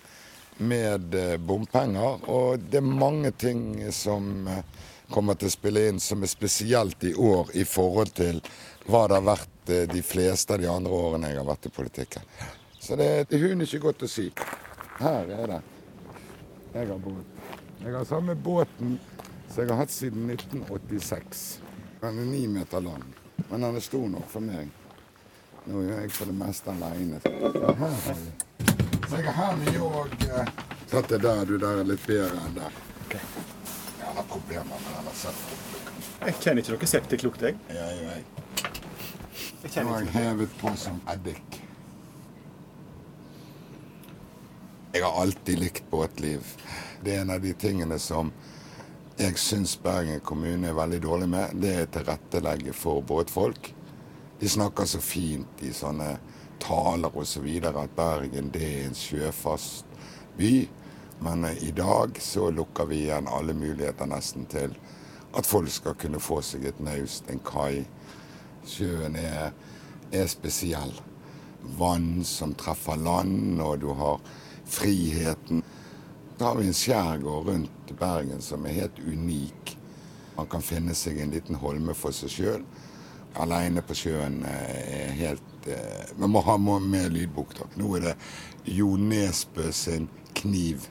med 0.65 1.17
eh, 1.17 1.37
bompenger. 1.37 2.25
Og 2.33 2.63
det 2.71 2.81
er 2.81 2.87
mange 2.87 3.33
ting 3.37 3.77
som 3.93 4.49
eh, 4.49 4.63
kommer 5.13 5.37
til 5.37 5.51
å 5.51 5.55
spille 5.57 5.89
inn 5.91 6.01
som 6.01 6.25
er 6.25 6.33
spesielt 6.33 7.05
i 7.05 7.13
år 7.15 7.53
i 7.59 7.67
forhold 7.69 8.15
til 8.17 8.41
hva 8.87 9.05
det 9.11 9.19
har 9.19 9.27
vært 9.27 9.49
de 9.91 10.01
fleste 10.03 10.55
av 10.55 10.63
de 10.63 10.67
andre 10.71 10.91
årene 10.91 11.29
jeg 11.31 11.39
har 11.39 11.47
vært 11.47 11.69
i 11.69 11.73
politikken. 11.75 12.25
Så 12.81 12.97
det, 12.99 13.11
det 13.31 13.37
er 13.37 13.51
hun 13.51 13.63
ikke 13.63 13.83
godt 13.85 14.07
å 14.07 14.09
si. 14.11 14.31
Her 14.99 15.31
er 15.37 15.53
det. 15.53 15.61
Jeg 16.75 16.89
har 16.89 17.03
båt. 17.05 17.39
Jeg 17.83 17.95
har 17.95 18.09
samme 18.09 18.35
båten 18.35 18.97
som 19.51 19.63
jeg 19.63 19.71
har 19.71 19.83
hatt 19.83 19.95
siden 19.95 20.31
1986. 20.31 21.45
Den 22.01 22.19
er 22.23 22.29
ni 22.31 22.47
meter 22.49 22.83
lang, 22.85 23.05
men 23.51 23.67
den 23.67 23.77
er 23.77 23.85
stor 23.85 24.07
nok 24.09 24.29
for 24.31 24.45
meg. 24.45 24.71
Nå 25.69 25.83
er 25.85 26.03
jeg 26.03 26.13
for 26.17 26.31
det 26.31 26.37
meste 26.41 26.73
aleine. 26.73 27.21
Så 29.11 29.19
jeg 29.21 29.35
har 29.37 29.57
mye 29.61 29.81
òg 29.87 30.15
Satt 30.91 31.09
det 31.13 31.21
der, 31.23 31.45
du 31.47 31.59
der 31.59 31.81
er 31.83 31.87
litt 31.87 32.03
bedre 32.07 32.35
enn 32.49 32.55
der. 32.57 32.79
Okay. 33.05 33.21
Jeg 34.01 34.15
har 34.17 34.25
problemer 34.27 34.81
med 34.83 34.91
denne 34.97 35.13
septiklukten. 35.15 36.09
Jeg 36.21 36.35
kjenner 36.41 36.65
ikke 36.65 36.75
noe 36.75 36.89
septiklukt, 36.91 37.45
jeg. 37.47 37.59
Ja, 37.71 37.87
jeg. 37.95 38.25
Jeg 39.61 39.85
Nå 39.85 39.93
har 39.93 40.03
jeg 40.03 40.15
hevet 40.17 40.57
på 40.59 40.73
som 40.81 40.99
eddik. 41.13 41.61
Jeg 44.91 45.05
har 45.05 45.21
alltid 45.23 45.63
likt 45.63 45.91
båtliv. 45.91 46.57
Det 47.05 47.15
er 47.15 47.23
en 47.23 47.31
av 47.37 47.45
de 47.45 47.53
tingene 47.55 47.99
som 48.03 48.33
jeg 49.21 49.37
syns 49.39 49.77
Bergen 49.79 50.19
kommune 50.27 50.73
er 50.73 50.75
veldig 50.75 50.99
dårlig 51.05 51.29
med. 51.31 51.55
Det 51.63 51.75
er 51.85 51.93
tilrettelegge 51.95 52.75
for 52.75 53.05
båtfolk. 53.07 53.71
De 54.41 54.49
snakker 54.49 54.85
så 54.85 55.01
fint 55.05 55.61
i 55.61 55.73
sånne 55.73 56.15
taler 56.61 57.17
osv. 57.17 57.45
Så 57.61 57.73
at 57.77 57.97
Bergen 57.97 58.49
det 58.55 58.63
er 58.65 58.87
en 58.87 58.97
sjøfast 58.97 59.85
by. 60.39 60.69
Men 61.21 61.45
eh, 61.45 61.61
i 61.69 61.73
dag 61.77 62.17
så 62.25 62.49
lukker 62.51 62.89
vi 62.89 63.03
igjen 63.05 63.29
alle 63.29 63.53
muligheter 63.53 64.09
nesten 64.09 64.49
til 64.49 64.73
at 65.37 65.47
folk 65.47 65.69
skal 65.69 65.99
kunne 66.01 66.23
få 66.25 66.41
seg 66.43 66.65
et 66.65 66.81
naust, 66.81 67.29
en 67.29 67.43
kai. 67.45 67.85
Sjøen 68.65 69.19
er, 69.21 69.53
er 70.09 70.33
spesiell. 70.33 70.97
Vann 71.77 72.25
som 72.25 72.57
treffer 72.57 72.97
land, 72.97 73.61
og 73.61 73.83
du 73.85 73.91
har 73.93 74.25
friheten. 74.65 75.61
Da 76.41 76.49
har 76.49 76.63
vi 76.63 76.71
en 76.71 76.81
skjærgård 76.81 77.53
rundt 77.53 77.93
Bergen 78.01 78.41
som 78.41 78.65
er 78.65 78.87
helt 78.87 79.05
unik. 79.05 79.77
Man 80.39 80.49
kan 80.49 80.65
finne 80.65 80.97
seg 80.97 81.21
en 81.21 81.37
liten 81.37 81.61
holme 81.61 81.93
for 81.93 82.17
seg 82.17 82.33
sjøl 82.33 82.65
aleine 83.39 83.83
på 83.87 83.97
sjøen 83.97 84.41
eh, 84.49 84.79
er 85.01 85.19
helt 85.19 85.69
eh, 85.71 86.13
Vi 86.17 86.29
må 86.29 86.43
ha 86.45 86.57
med 86.59 87.13
lydbok, 87.15 87.55
takk. 87.57 87.77
Nå 87.81 87.97
er 87.99 88.11
det 88.11 88.15
Jo 88.65 88.97
Nesbø 88.97 89.71
sin 89.73 90.09
'Kniv' 90.35 90.89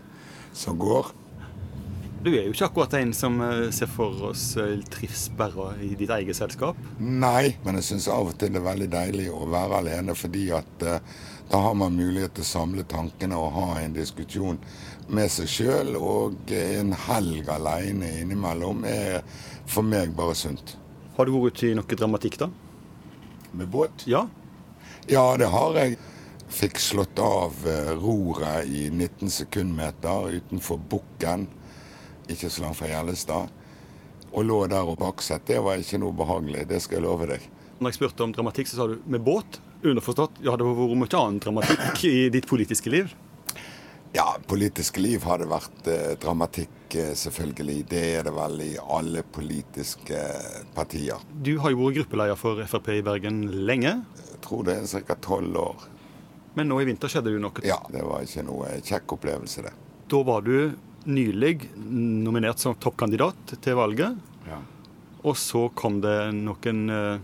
som 0.54 0.78
går. 0.78 1.14
Du 2.24 2.34
er 2.34 2.44
jo 2.44 2.52
ikke 2.52 2.68
akkurat 2.68 2.94
en 3.00 3.14
som 3.14 3.40
eh, 3.42 3.70
ser 3.72 3.88
for 3.88 4.32
oss 4.32 4.58
trivsperra 4.92 5.72
i 5.82 5.94
ditt 5.96 6.12
eget 6.12 6.36
selskap? 6.36 6.78
Nei, 7.00 7.56
men 7.64 7.80
jeg 7.80 7.88
syns 7.92 8.10
av 8.12 8.34
og 8.34 8.40
til 8.40 8.52
det 8.54 8.60
er 8.60 8.68
veldig 8.68 8.90
deilig 8.92 9.30
å 9.32 9.46
være 9.48 9.80
alene, 9.84 10.16
fordi 10.16 10.50
at 10.56 10.84
da 11.50 11.62
har 11.64 11.74
man 11.74 11.96
mulighet 11.96 12.36
til 12.36 12.46
å 12.46 12.50
samle 12.52 12.84
tankene 12.86 13.38
og 13.40 13.56
ha 13.56 13.80
en 13.82 13.96
diskusjon 13.96 14.60
med 15.10 15.32
seg 15.34 15.50
sjøl. 15.50 15.96
Og 15.98 16.52
en 16.54 16.94
helg 17.08 17.50
alene 17.50 18.12
innimellom 18.20 18.84
er 18.86 19.24
for 19.70 19.88
meg 19.88 20.14
bare 20.18 20.36
sunt. 20.38 20.79
Har 21.20 21.28
du 21.28 21.34
vært 21.36 21.60
i 21.68 21.74
noe 21.76 21.96
dramatikk, 22.00 22.38
da? 22.40 22.46
Med 23.52 23.68
båt? 23.68 24.06
Ja. 24.08 24.22
Ja, 25.12 25.36
det 25.36 25.50
har 25.52 25.76
jeg. 25.76 25.98
Fikk 26.48 26.80
slått 26.80 27.20
av 27.20 27.58
eh, 27.68 27.90
roret 28.00 28.70
i 28.72 28.86
19 28.88 29.28
sekundmeter 29.28 30.30
utenfor 30.38 30.80
Bukken, 30.80 31.44
ikke 32.32 32.48
så 32.48 32.64
langt 32.64 32.80
fra 32.80 32.88
Gjellestad. 32.88 33.52
Og 34.32 34.48
lå 34.48 34.62
der 34.72 34.88
og 34.88 34.96
bakset. 35.02 35.44
Det 35.44 35.60
var 35.66 35.84
ikke 35.84 36.00
noe 36.00 36.16
behagelig, 36.16 36.64
det 36.72 36.80
skal 36.86 37.02
jeg 37.02 37.08
love 37.10 37.28
deg. 37.34 37.50
Når 37.82 37.92
jeg 37.92 38.00
spurte 38.00 38.24
om 38.24 38.38
dramatikk, 38.40 38.72
så 38.72 38.80
sa 38.80 38.88
du 38.88 38.96
med 39.04 39.28
båt? 39.28 39.60
Underforstått, 39.84 40.40
ja, 40.40 40.56
det 40.56 40.64
har 40.64 40.80
vært 40.80 41.02
mye 41.04 41.20
annen 41.20 41.44
dramatikk 41.44 42.06
i 42.08 42.30
ditt 42.32 42.48
politiske 42.48 42.96
liv? 42.96 43.12
Ja, 44.14 44.32
politisk 44.50 44.98
liv 44.98 45.24
har 45.30 45.42
det 45.42 45.50
vært 45.52 45.90
eh, 45.90 46.14
dramatikk 46.22 46.80
Eh, 46.96 47.14
selvfølgelig. 47.14 47.86
Det 47.90 48.02
er 48.18 48.24
det 48.26 48.34
vel 48.34 48.62
i 48.66 48.72
alle 48.82 49.22
politiske 49.24 50.20
partier. 50.74 51.22
Du 51.34 51.58
har 51.62 51.74
jo 51.74 51.84
vært 51.84 52.00
gruppeleder 52.00 52.40
for 52.40 52.62
Frp 52.66 52.90
i 52.96 53.04
Bergen 53.06 53.44
lenge? 53.68 53.94
Jeg 54.18 54.42
tror 54.46 54.66
det 54.66 54.80
er 54.80 55.04
ca. 55.06 55.18
tolv 55.22 55.58
år. 55.58 55.88
Men 56.58 56.72
nå 56.72 56.80
i 56.82 56.88
vinter 56.90 57.12
skjedde 57.12 57.30
det 57.30 57.38
jo 57.38 57.44
noe? 57.44 57.66
Ja, 57.68 57.78
det 57.94 58.02
var 58.04 58.26
ikke 58.26 58.46
noe 58.48 58.72
kjekk 58.82 59.16
opplevelse, 59.20 59.68
det. 59.68 59.74
Da 60.10 60.24
var 60.26 60.42
du 60.42 60.74
nylig 61.06 61.70
nominert 61.78 62.60
som 62.60 62.76
toppkandidat 62.76 63.58
til 63.62 63.78
valget. 63.78 64.18
Ja. 64.50 64.60
Og 65.22 65.38
så 65.38 65.68
kom 65.78 66.02
det 66.02 66.18
noen 66.34 66.86
eh, 66.90 67.22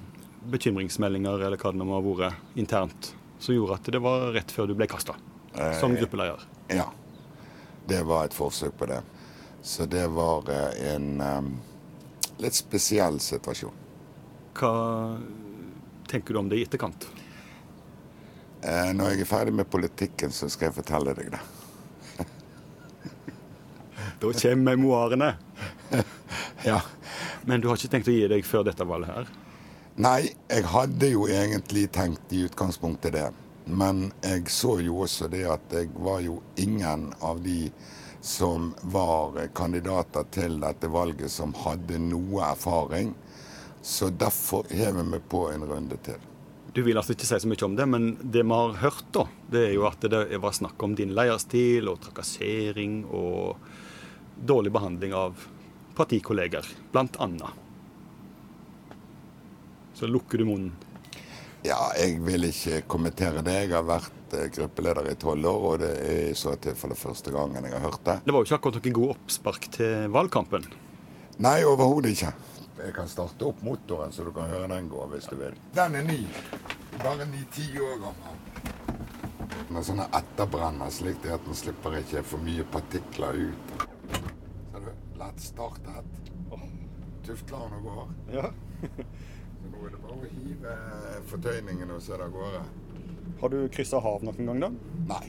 bekymringsmeldinger 0.53 1.47
eller 1.47 1.57
hva 1.57 1.73
det 1.73 1.81
nå 1.81 1.89
ha 1.89 2.03
vært 2.05 2.59
internt, 2.59 3.15
som 3.39 3.57
gjorde 3.57 3.79
at 3.79 3.95
det 3.97 4.03
var 4.03 4.29
rett 4.35 4.53
før 4.53 4.69
du 4.69 4.77
ble 4.77 4.87
kasta 4.91 5.17
som 5.79 5.95
eh, 5.95 6.03
gruppeleder. 6.03 6.45
Ja. 6.67 6.89
Det 7.85 8.01
var 8.03 8.25
et 8.25 8.33
forsøk 8.33 8.77
på 8.77 8.87
det. 8.89 9.01
Så 9.61 9.85
det 9.85 10.07
var 10.13 10.49
eh, 10.49 10.93
en 10.93 11.21
um, 11.21 11.51
litt 12.41 12.57
spesiell 12.57 13.19
situasjon. 13.21 13.83
Hva 14.55 14.73
tenker 16.09 16.33
du 16.33 16.39
om 16.39 16.49
det 16.49 16.59
i 16.59 16.65
etterkant? 16.65 17.07
Eh, 18.61 18.91
når 18.97 19.13
jeg 19.13 19.25
er 19.25 19.29
ferdig 19.29 19.53
med 19.53 19.69
politikken, 19.69 20.33
så 20.33 20.49
skal 20.49 20.69
jeg 20.69 20.77
fortelle 20.79 21.15
deg 21.17 21.33
det. 21.35 21.43
Da 24.21 24.31
kommer 24.31 24.69
memoarene. 24.71 25.33
ja. 26.69 26.79
Men 27.45 27.61
du 27.61 27.67
har 27.69 27.77
ikke 27.77 27.91
tenkt 27.93 28.09
å 28.09 28.15
gi 28.15 28.29
deg 28.31 28.45
før 28.47 28.63
dette 28.65 28.85
valget 28.87 29.11
her? 29.11 29.33
Nei, 30.01 30.21
jeg 30.49 30.65
hadde 30.71 31.09
jo 31.11 31.27
egentlig 31.31 31.85
tenkt 31.93 32.33
i 32.33 32.45
utgangspunktet 32.47 33.13
det. 33.15 33.27
Men 33.65 34.11
jeg 34.21 34.49
så 34.53 34.77
jo 34.85 35.01
også 35.05 35.27
det 35.31 35.45
at 35.49 35.73
jeg 35.73 35.89
var 35.97 36.21
jo 36.21 36.39
ingen 36.61 37.09
av 37.25 37.41
de 37.41 37.71
som 38.21 38.71
var 38.81 39.37
kandidater 39.57 40.25
til 40.33 40.59
dette 40.61 40.89
valget 40.89 41.33
som 41.33 41.53
hadde 41.65 41.99
noe 42.01 42.45
erfaring. 42.45 43.13
Så 43.81 44.09
derfor 44.09 44.65
hever 44.69 45.05
vi 45.11 45.19
på 45.29 45.43
en 45.51 45.65
runde 45.69 45.97
til. 46.05 46.21
Du 46.73 46.81
vil 46.83 46.97
altså 46.97 47.13
ikke 47.15 47.27
si 47.29 47.37
så 47.39 47.47
mye 47.47 47.65
om 47.65 47.75
det, 47.77 47.85
men 47.87 48.07
det 48.21 48.41
vi 48.43 48.51
har 48.51 48.73
hørt, 48.81 49.05
da, 49.15 49.27
det 49.47 49.61
er 49.69 49.75
jo 49.77 49.85
at 49.87 50.01
det 50.11 50.39
var 50.43 50.55
snakk 50.57 50.81
om 50.83 50.95
din 50.97 51.13
leierstil 51.15 51.87
og 51.87 52.01
trakassering 52.03 53.03
og 53.05 53.61
dårlig 54.35 54.73
behandling 54.75 55.13
av 55.15 55.45
partikolleger, 55.95 56.67
blant 56.91 57.15
annet. 57.23 57.61
Så 59.95 60.09
lukker 60.11 60.41
du 60.41 60.49
munnen. 60.49 60.73
Ja, 61.65 61.87
jeg 61.97 62.19
vil 62.21 62.45
ikke 62.45 62.83
kommentere 62.93 63.41
det. 63.45 63.53
Jeg 63.63 63.71
har 63.73 63.85
vært 63.87 64.33
eh, 64.37 64.49
gruppeleder 64.53 65.07
i 65.09 65.15
tolv 65.17 65.47
år, 65.49 65.63
og 65.69 65.79
det 65.81 65.91
er 65.97 66.19
i 66.27 66.35
så 66.37 66.53
tilfelle 66.61 66.97
første 66.99 67.33
gangen 67.33 67.65
jeg 67.65 67.73
har 67.73 67.81
hørt 67.87 68.03
det. 68.05 68.19
Det 68.27 68.35
var 68.35 68.43
jo 68.43 68.49
ikke 68.49 68.59
akkurat 68.59 68.77
noen 68.77 68.97
god 68.99 69.13
oppspark 69.15 69.65
til 69.73 70.11
valgkampen. 70.13 70.67
Nei, 71.41 71.55
overhodet 71.65 72.11
ikke. 72.13 72.33
Jeg 72.83 72.93
kan 72.93 73.09
starte 73.09 73.47
opp 73.49 73.63
motoren, 73.65 74.13
så 74.13 74.27
du 74.27 74.29
kan 74.35 74.51
høre 74.51 74.69
den 74.75 74.91
gå 74.91 75.07
hvis 75.15 75.25
du 75.31 75.39
vil. 75.39 75.57
Den 75.73 75.97
er 75.97 76.05
ny. 76.05 76.19
Bare 77.01 77.25
ni-ti 77.31 77.65
år 77.81 77.97
gammel. 78.03 78.37
Med 79.73 79.87
sånne 79.87 80.05
etterbrenner, 80.13 80.93
slik 80.93 81.17
det 81.23 81.33
at 81.33 81.47
den 81.47 81.57
slipper 81.57 81.97
ikke 82.03 82.21
for 82.29 82.45
mye 82.45 82.67
partikler 82.75 83.41
ut. 83.47 83.75
Ser 84.69 84.85
du? 84.85 84.93
Lett 85.17 85.41
startet. 85.41 86.21
Tuftler 87.25 87.65
den 87.65 87.79
og 87.79 87.87
går. 87.89 88.09
Ja. 88.37 88.51
Nå 89.75 89.87
er 89.89 89.95
det 89.95 90.01
bare 90.03 90.15
å 90.15 90.29
hive 90.31 90.75
fortøyningen 91.29 91.91
og 91.95 92.03
se 92.03 92.15
det 92.15 92.23
av 92.25 92.31
gårde. 92.31 92.61
Har 93.41 93.51
du 93.51 93.57
kryssa 93.73 93.99
hav 93.99 94.23
noen 94.23 94.47
gang, 94.47 94.61
da? 94.63 94.69
Nei. 95.09 95.25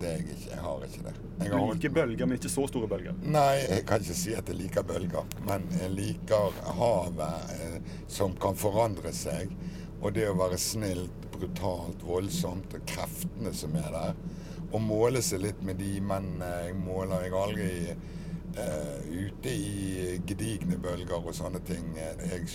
Det 0.00 0.08
er 0.08 0.20
jeg 0.20 0.26
ikke. 0.34 0.50
Jeg 0.50 0.60
har 0.64 0.84
ikke 0.86 1.02
det. 1.04 1.14
Jeg 1.40 1.50
Du 1.50 1.56
liker 1.72 1.92
bølger, 1.96 2.28
men 2.28 2.38
ikke 2.38 2.52
så 2.52 2.66
store 2.68 2.88
bølger. 2.88 3.16
Nei, 3.24 3.56
jeg 3.66 3.84
kan 3.88 4.04
ikke 4.04 4.16
si 4.16 4.34
at 4.36 4.48
jeg 4.48 4.56
liker 4.56 4.84
bølger, 4.88 5.34
men 5.48 5.66
jeg 5.76 5.92
liker 5.92 6.60
havet 6.78 7.52
eh, 7.56 7.90
som 8.08 8.36
kan 8.40 8.56
forandre 8.56 9.12
seg. 9.16 9.52
Og 10.00 10.14
det 10.16 10.24
å 10.30 10.36
være 10.38 10.56
snilt, 10.60 11.26
brutalt, 11.34 12.00
voldsomt, 12.08 12.72
og 12.76 12.86
kreftene 12.88 13.52
som 13.56 13.76
er 13.80 13.90
der. 13.96 14.22
Og 14.70 14.80
måle 14.84 15.20
seg 15.24 15.42
litt 15.44 15.60
med 15.66 15.80
de, 15.80 15.92
men 16.04 16.32
eh, 16.44 16.70
jeg 16.70 16.80
måler 16.80 17.26
jeg 17.26 17.36
aldri 17.36 17.70
eh, 17.92 18.08
ute 18.54 19.52
i 19.52 20.16
gedigne 20.26 20.78
bølger 20.82 21.20
og 21.20 21.34
sånne 21.36 21.60
ting. 21.66 21.92
Jeg 21.96 22.48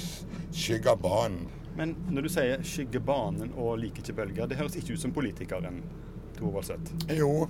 skygger 0.51 0.97
banen. 0.99 1.45
Men 1.75 1.95
når 2.07 2.21
du 2.27 2.29
sier 2.31 2.63
'skygge 2.63 3.01
banen' 3.03 3.51
og 3.55 3.77
'liker 3.79 4.03
ikke 4.03 4.15
bølger', 4.15 4.47
det 4.47 4.57
høres 4.57 4.75
ikke 4.79 4.93
ut 4.93 5.01
som 5.01 5.11
politikeren 5.11 5.83
Tor. 6.35 6.63
Jo, 7.15 7.47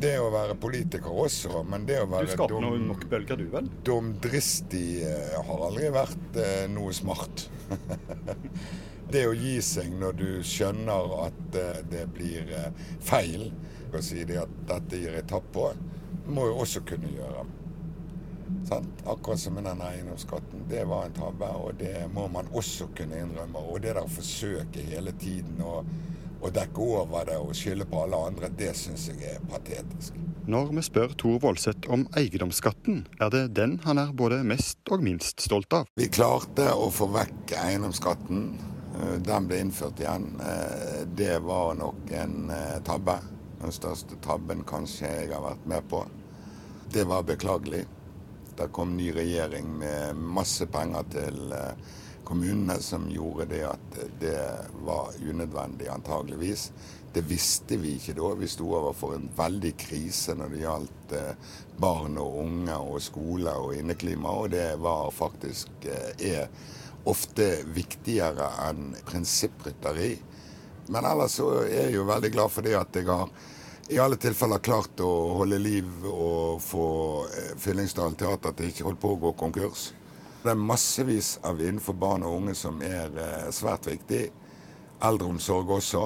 det 0.00 0.12
å 0.22 0.28
være 0.30 0.54
politiker 0.62 1.10
også, 1.10 1.64
men 1.66 1.86
det 1.88 1.98
å 2.04 2.06
være 2.10 2.28
Du 2.28 2.34
skaper 2.36 2.62
noe 2.62 2.78
nok 2.78 3.02
bølger, 3.10 3.40
du 3.40 3.48
vel? 3.50 3.70
dumdristig 3.86 5.02
eh, 5.08 5.34
har 5.48 5.64
aldri 5.68 5.90
vært 5.94 6.38
eh, 6.38 6.68
noe 6.70 6.94
smart. 6.94 7.48
det 9.12 9.24
å 9.26 9.34
gi 9.34 9.56
seg 9.62 9.90
når 9.98 10.18
du 10.20 10.28
skjønner 10.46 11.16
at 11.26 11.58
eh, 11.58 11.82
det 11.90 12.06
blir 12.14 12.46
eh, 12.54 12.70
feil, 13.02 13.50
og 13.90 13.98
si 14.06 14.22
det 14.28 14.38
at 14.44 14.54
dette 14.70 15.02
gir 15.02 15.18
jeg 15.18 15.26
tapp 15.34 15.50
på, 15.54 15.68
må 16.26 16.46
jo 16.50 16.58
også 16.64 16.82
kunne 16.88 17.10
gjøre. 17.12 17.44
Sant? 18.66 19.02
Akkurat 19.06 19.38
som 19.42 19.54
med 19.58 19.64
den 19.66 19.80
eiendomsskatten. 19.82 20.66
Det 20.70 20.84
var 20.86 21.06
en 21.06 21.14
tabbe, 21.16 21.48
og 21.54 21.74
det 21.78 22.06
må 22.14 22.26
man 22.30 22.48
også 22.54 22.88
kunne 22.98 23.18
innrømme. 23.22 23.58
Og 23.58 23.80
det 23.82 23.94
der 23.94 24.04
å 24.04 24.10
forsøke 24.10 24.82
hele 24.86 25.12
tiden 25.22 25.60
å, 25.62 25.80
å 26.42 26.50
dekke 26.54 26.86
over 27.00 27.26
det 27.30 27.38
og 27.42 27.54
skylde 27.58 27.86
på 27.90 28.04
alle 28.04 28.20
andre, 28.30 28.50
det 28.58 28.72
syns 28.78 29.08
jeg 29.10 29.22
er 29.36 29.44
patetisk. 29.50 30.18
Når 30.46 30.68
vi 30.76 30.82
spør 30.86 31.14
Tor 31.18 31.40
Voldseth 31.42 31.88
om 31.90 32.04
eiendomsskatten, 32.14 33.00
er 33.18 33.32
det 33.34 33.44
den 33.58 33.80
han 33.82 33.98
er 33.98 34.12
både 34.14 34.44
mest 34.46 34.78
og 34.94 35.02
minst 35.02 35.42
stolt 35.42 35.74
av. 35.74 35.88
Vi 35.98 36.06
klarte 36.06 36.68
å 36.70 36.86
få 36.94 37.08
vekk 37.16 37.56
eiendomsskatten. 37.64 38.44
Eh, 38.96 39.16
Den 39.26 39.48
ble 39.50 39.58
innført 39.64 39.98
igjen. 40.00 40.28
Eh, 40.40 41.02
Det 41.18 41.40
var 41.42 41.74
nok 41.74 42.12
en 42.14 42.50
eh, 42.50 42.78
tabbe. 42.86 43.18
Den 43.60 43.72
største 43.72 44.18
tabben 44.24 44.64
kanskje 44.68 45.08
jeg 45.08 45.32
har 45.32 45.44
vært 45.44 45.68
med 45.68 45.86
på. 45.90 46.02
Det 46.92 47.04
var 47.08 47.26
beklagelig. 47.26 47.84
Det 48.56 48.68
kom 48.72 48.96
ny 48.96 49.10
regjering 49.12 49.68
med 49.80 50.16
masse 50.16 50.66
penger 50.72 51.08
til 51.12 51.52
eh, 51.52 51.88
kommunene 52.24 52.78
som 52.82 53.08
gjorde 53.10 53.46
det 53.50 53.64
at 53.68 53.98
det 54.20 54.38
var 54.86 55.16
unødvendig, 55.20 55.88
antageligvis. 55.92 56.70
Det 57.12 57.22
visste 57.28 57.78
vi 57.80 57.94
ikke 57.96 58.16
da. 58.18 58.32
Vi 58.36 58.48
sto 58.50 58.66
overfor 58.76 59.14
en 59.16 59.28
veldig 59.36 59.72
krise 59.80 60.34
når 60.36 60.50
det 60.52 60.62
gjaldt 60.64 61.14
eh, 61.16 61.52
barn 61.80 62.18
og 62.20 62.40
unge 62.42 62.76
og 62.76 62.98
skole 63.04 63.52
og 63.56 63.76
inneklima, 63.76 64.32
og 64.42 64.50
det 64.52 64.74
var 64.82 65.12
faktisk 65.14 65.86
eh, 65.88 66.10
er 66.32 66.48
ofte 67.06 67.46
viktigere 67.76 68.50
enn 68.66 68.90
prinsipprytteri. 69.06 70.16
Men 70.88 71.04
ellers 71.04 71.38
så 71.40 71.50
er 71.64 71.86
jeg 71.86 71.96
jo 71.96 72.06
veldig 72.08 72.32
glad 72.34 72.52
for 72.52 72.66
det 72.66 72.76
at 72.78 72.96
jeg 72.96 73.08
har 73.10 73.30
i 73.88 73.98
alle 74.02 74.16
tilfeller 74.18 74.58
klart 74.58 75.00
å 75.02 75.10
holde 75.38 75.58
liv 75.62 76.06
og 76.10 76.58
få 76.62 76.86
Fyllingsdalen 77.26 77.60
Fyllingsdal 77.62 78.16
teater 78.18 78.54
til 78.58 78.72
ikke 78.72 78.86
holdt 78.88 79.00
på 79.02 79.12
å 79.14 79.18
gå 79.26 79.32
konkurs. 79.38 79.92
Det 80.42 80.50
er 80.50 80.58
massevis 80.58 81.36
av 81.46 81.60
innenfor 81.62 81.94
barn 81.98 82.24
og 82.26 82.40
unge 82.40 82.54
som 82.58 82.82
er 82.82 83.14
eh, 83.18 83.46
svært 83.54 83.86
viktig. 83.86 84.24
Eldreomsorg 85.06 85.70
også. 85.76 86.02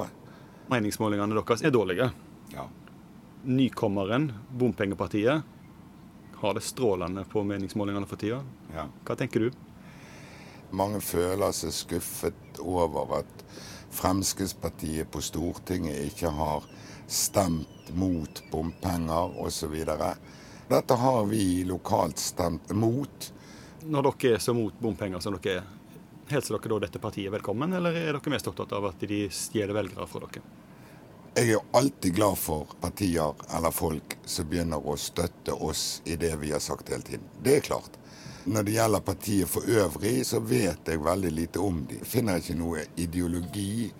Meningsmålingene 0.73 1.37
deres 1.37 1.65
er 1.65 1.73
dårlige. 1.73 2.11
Ja. 2.53 2.67
Nykommeren, 3.49 4.31
bompengepartiet, 4.53 5.43
har 6.41 6.55
det 6.57 6.65
strålende 6.65 7.25
på 7.29 7.45
meningsmålingene 7.45 8.09
for 8.09 8.21
tida. 8.21 8.43
Ja. 8.73 8.87
Hva 9.05 9.17
tenker 9.17 9.45
du? 9.45 9.51
Mange 10.77 11.01
føler 11.05 11.53
seg 11.57 11.75
skuffet 11.75 12.61
over 12.61 13.21
at 13.21 13.45
Fremskrittspartiet 13.91 15.11
på 15.11 15.23
Stortinget 15.23 15.99
ikke 16.11 16.31
har 16.35 16.65
stemt 17.11 17.91
mot 17.95 18.43
bompenger 18.51 19.41
osv. 19.43 19.75
Dette 20.71 20.95
har 20.95 21.25
vi 21.27 21.65
lokalt 21.67 22.19
stemt 22.19 22.71
mot. 22.71 23.33
Når 23.83 24.11
dere 24.11 24.35
er 24.37 24.43
så 24.43 24.55
mot 24.55 24.75
bompenger 24.79 25.21
som 25.21 25.35
dere 25.39 25.61
er, 25.61 25.69
hilser 26.31 26.57
dere 26.57 26.75
da 26.75 26.81
dette 26.87 27.03
partiet 27.03 27.33
velkommen, 27.35 27.73
eller 27.75 27.97
er 27.97 28.15
dere 28.15 28.33
mest 28.33 28.47
opptatt 28.47 28.73
av 28.79 28.93
at 28.93 29.07
de 29.11 29.25
stjeler 29.35 29.75
velgere 29.75 30.07
fra 30.07 30.23
dere? 30.27 30.45
Jeg 31.35 31.47
er 31.47 31.53
jo 31.53 31.63
alltid 31.79 32.15
glad 32.15 32.39
for 32.39 32.73
partier 32.83 33.43
eller 33.55 33.71
folk 33.75 34.17
som 34.27 34.49
begynner 34.51 34.83
å 34.83 34.97
støtte 34.99 35.55
oss 35.55 36.03
i 36.05 36.17
det 36.19 36.33
vi 36.41 36.51
har 36.51 36.63
sagt 36.63 36.91
hele 36.91 37.07
tiden. 37.07 37.27
Det 37.43 37.57
er 37.57 37.67
klart. 37.69 38.00
Når 38.45 38.63
det 38.63 38.73
gjelder 38.73 39.01
partiet 39.01 39.49
for 39.49 39.63
øvrig, 39.69 40.27
så 40.27 40.41
vet 40.41 40.89
jeg 40.89 41.05
veldig 41.05 41.31
lite 41.31 41.61
om 41.61 41.85
de. 41.85 41.99
Jeg 42.01 42.07
finner 42.09 42.37
ikke 42.41 42.55
noe 42.57 42.85
ideologi. 42.97 43.93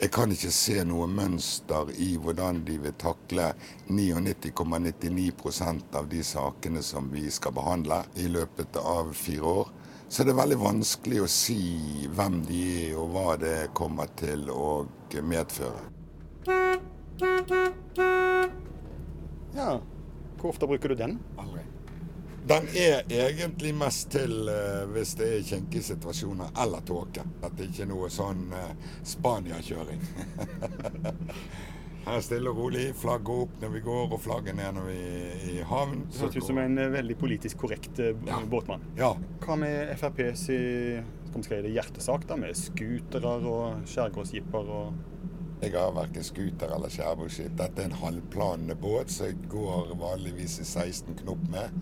Jeg 0.00 0.10
kan 0.10 0.32
ikke 0.32 0.50
se 0.50 0.84
noe 0.88 1.06
mønster 1.06 1.90
i 2.00 2.16
hvordan 2.16 2.64
de 2.64 2.78
vil 2.80 2.94
takle 2.98 3.52
99,99% 3.90 5.98
av 6.00 6.08
de 6.08 6.22
sakene 6.24 6.82
som 6.82 7.10
vi 7.12 7.30
skal 7.30 7.52
behandle 7.56 8.02
i 8.16 8.28
løpet 8.32 8.76
av 8.80 9.12
fire 9.12 9.44
år. 9.60 9.68
Så 10.08 10.24
det 10.24 10.32
er 10.32 10.40
veldig 10.40 10.60
vanskelig 10.64 11.20
å 11.24 11.30
si 11.30 12.08
hvem 12.16 12.40
de 12.48 12.64
er 12.88 12.96
og 13.00 13.08
hva 13.12 13.36
det 13.40 13.68
kommer 13.76 14.06
til 14.16 14.48
å 14.48 14.86
medføre. 15.20 15.84
Ja. 19.54 19.80
Hvor 20.40 20.50
ofte 20.50 20.66
bruker 20.68 20.88
du 20.88 20.94
den? 21.04 21.18
Aldri. 21.36 21.73
Den 22.44 22.66
er 22.76 23.06
egentlig 23.08 23.70
mest 23.72 24.10
til 24.12 24.48
uh, 24.52 24.84
hvis 24.92 25.14
det 25.16 25.28
er 25.38 25.46
kinkige 25.48 25.86
situasjoner 25.86 26.50
eller 26.60 26.82
tåke. 26.84 27.24
At 27.40 27.54
det 27.56 27.70
ikke 27.70 27.86
er 27.86 27.88
noe 27.88 28.10
sånn 28.12 28.50
uh, 28.52 28.74
Spania-kjøring. 29.08 30.02
Her 32.04 32.20
stille 32.20 32.52
og 32.52 32.60
rolig. 32.60 32.90
Flagget 33.00 33.46
opp 33.46 33.56
når 33.62 33.72
vi 33.72 33.80
går, 33.86 34.12
og 34.12 34.20
flagget 34.20 34.58
ned 34.58 34.76
når 34.76 34.90
vi 34.90 34.98
er 35.22 35.48
i 35.54 35.56
havn. 35.64 36.04
Du 36.10 36.20
høres 36.20 36.36
ut 36.36 36.48
som 36.50 36.60
en 36.60 36.76
eh, 36.76 36.92
veldig 36.92 37.16
politisk 37.16 37.62
korrekt 37.64 38.02
ja. 38.04 38.42
båtmann. 38.52 38.84
Ja. 39.00 39.14
Hva 39.40 39.56
med 39.56 39.94
FrPs 39.96 40.44
skal 40.44 41.64
vi 41.64 41.72
si 41.72 41.74
hjertesak, 41.78 42.28
da, 42.28 42.36
med 42.38 42.60
scootere 42.60 43.34
og 43.40 43.88
skjærgårdsjipper 43.88 44.70
og 44.76 45.02
Jeg 45.64 45.72
har 45.78 45.96
verken 45.96 46.26
scooter 46.26 46.76
eller 46.76 46.92
skjærbåtskip. 46.92 47.56
Dette 47.56 47.80
er 47.80 47.88
en 47.88 48.00
halvplanende 48.04 48.76
båt 48.76 49.08
som 49.08 49.30
jeg 49.30 49.48
går 49.48 49.94
vanligvis 49.96 50.58
i 50.60 50.66
16 50.68 51.22
knop 51.22 51.40
med. 51.48 51.72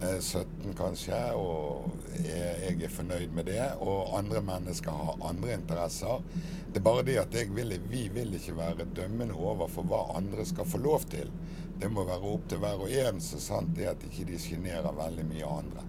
17 0.00 0.74
kanskje, 0.78 1.18
og 1.34 1.90
jeg 2.22 2.76
er 2.76 2.92
fornøyd 2.92 3.32
med 3.34 3.48
det. 3.50 3.62
Og 3.82 4.14
andre 4.18 4.42
mennesker 4.46 4.94
har 4.94 5.24
andre 5.26 5.56
interesser. 5.58 6.22
Det 6.68 6.78
er 6.80 6.86
bare 6.86 7.06
det 7.06 7.18
at 7.22 7.34
vil, 7.56 7.74
vi 7.90 8.06
vil 8.14 8.34
ikke 8.38 8.56
være 8.58 8.88
dømmende 8.96 9.34
overfor 9.34 9.86
hva 9.90 10.04
andre 10.18 10.46
skal 10.46 10.68
få 10.68 10.78
lov 10.84 11.08
til. 11.10 11.32
Det 11.78 11.90
må 11.90 12.04
være 12.06 12.32
opp 12.34 12.48
til 12.50 12.62
hver 12.62 12.82
og 12.82 12.90
en, 12.90 13.20
så 13.22 13.40
sant 13.42 13.74
det 13.76 13.86
at 13.90 14.04
ikke 14.06 14.26
de 14.30 14.38
sjenerer 14.42 14.94
veldig 14.98 15.26
mye 15.28 15.50
andre. 15.58 15.86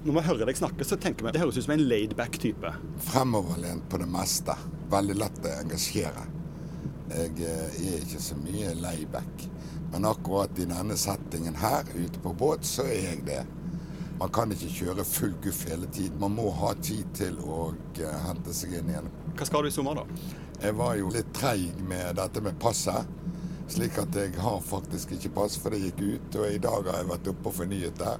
Når 0.00 0.16
man 0.16 0.24
hører 0.24 0.48
deg 0.48 0.56
snakke, 0.56 0.84
så 0.88 0.96
tenker 0.96 1.26
vi 1.26 1.32
det 1.34 1.42
høres 1.42 1.58
ut 1.60 1.66
som 1.66 1.74
en 1.74 1.84
laidback 1.84 2.38
type. 2.40 2.70
Fremoverlent 3.10 3.84
på 3.92 4.00
det 4.00 4.08
meste. 4.08 4.56
Veldig 4.92 5.16
lett 5.20 5.40
å 5.44 5.56
engasjere. 5.58 6.24
Jeg 7.10 7.34
eh, 7.44 7.80
er 7.90 8.04
ikke 8.06 8.22
så 8.22 8.38
mye 8.40 8.72
layback. 8.80 9.44
Men 9.92 10.04
akkurat 10.04 10.58
i 10.58 10.68
denne 10.70 10.96
settingen 10.96 11.56
her, 11.58 11.88
ute 11.94 12.20
på 12.22 12.32
båt, 12.32 12.66
så 12.66 12.86
er 12.86 13.08
jeg 13.08 13.24
det. 13.26 13.40
Man 14.20 14.28
kan 14.36 14.52
ikke 14.52 14.68
kjøre 14.68 15.04
full 15.08 15.32
guff 15.42 15.64
hele 15.68 15.88
tiden. 15.88 16.18
Man 16.20 16.34
må 16.36 16.50
ha 16.60 16.74
tid 16.76 17.08
til 17.16 17.38
å 17.40 17.70
uh, 17.72 18.18
hente 18.26 18.52
seg 18.54 18.76
inn 18.76 18.90
igjen. 18.92 19.08
Hva 19.38 19.48
skal 19.48 19.64
du 19.64 19.70
i 19.70 19.74
sommer, 19.74 19.96
da? 19.96 20.04
Jeg 20.60 20.76
var 20.76 20.98
jo 20.98 21.08
litt 21.14 21.30
treig 21.32 21.80
med 21.88 22.18
dette 22.20 22.42
med 22.44 22.58
passet. 22.60 23.08
Slik 23.70 23.96
at 24.02 24.16
jeg 24.18 24.34
har 24.42 24.58
faktisk 24.66 25.14
ikke 25.16 25.32
pass, 25.38 25.56
for 25.56 25.72
det 25.72 25.80
gikk 25.86 26.02
ut. 26.04 26.36
Og 26.36 26.52
i 26.52 26.60
dag 26.60 26.90
har 26.90 27.00
jeg 27.00 27.10
vært 27.14 27.32
oppe 27.32 27.48
og 27.48 27.56
fornyet 27.62 28.02
det. 28.02 28.14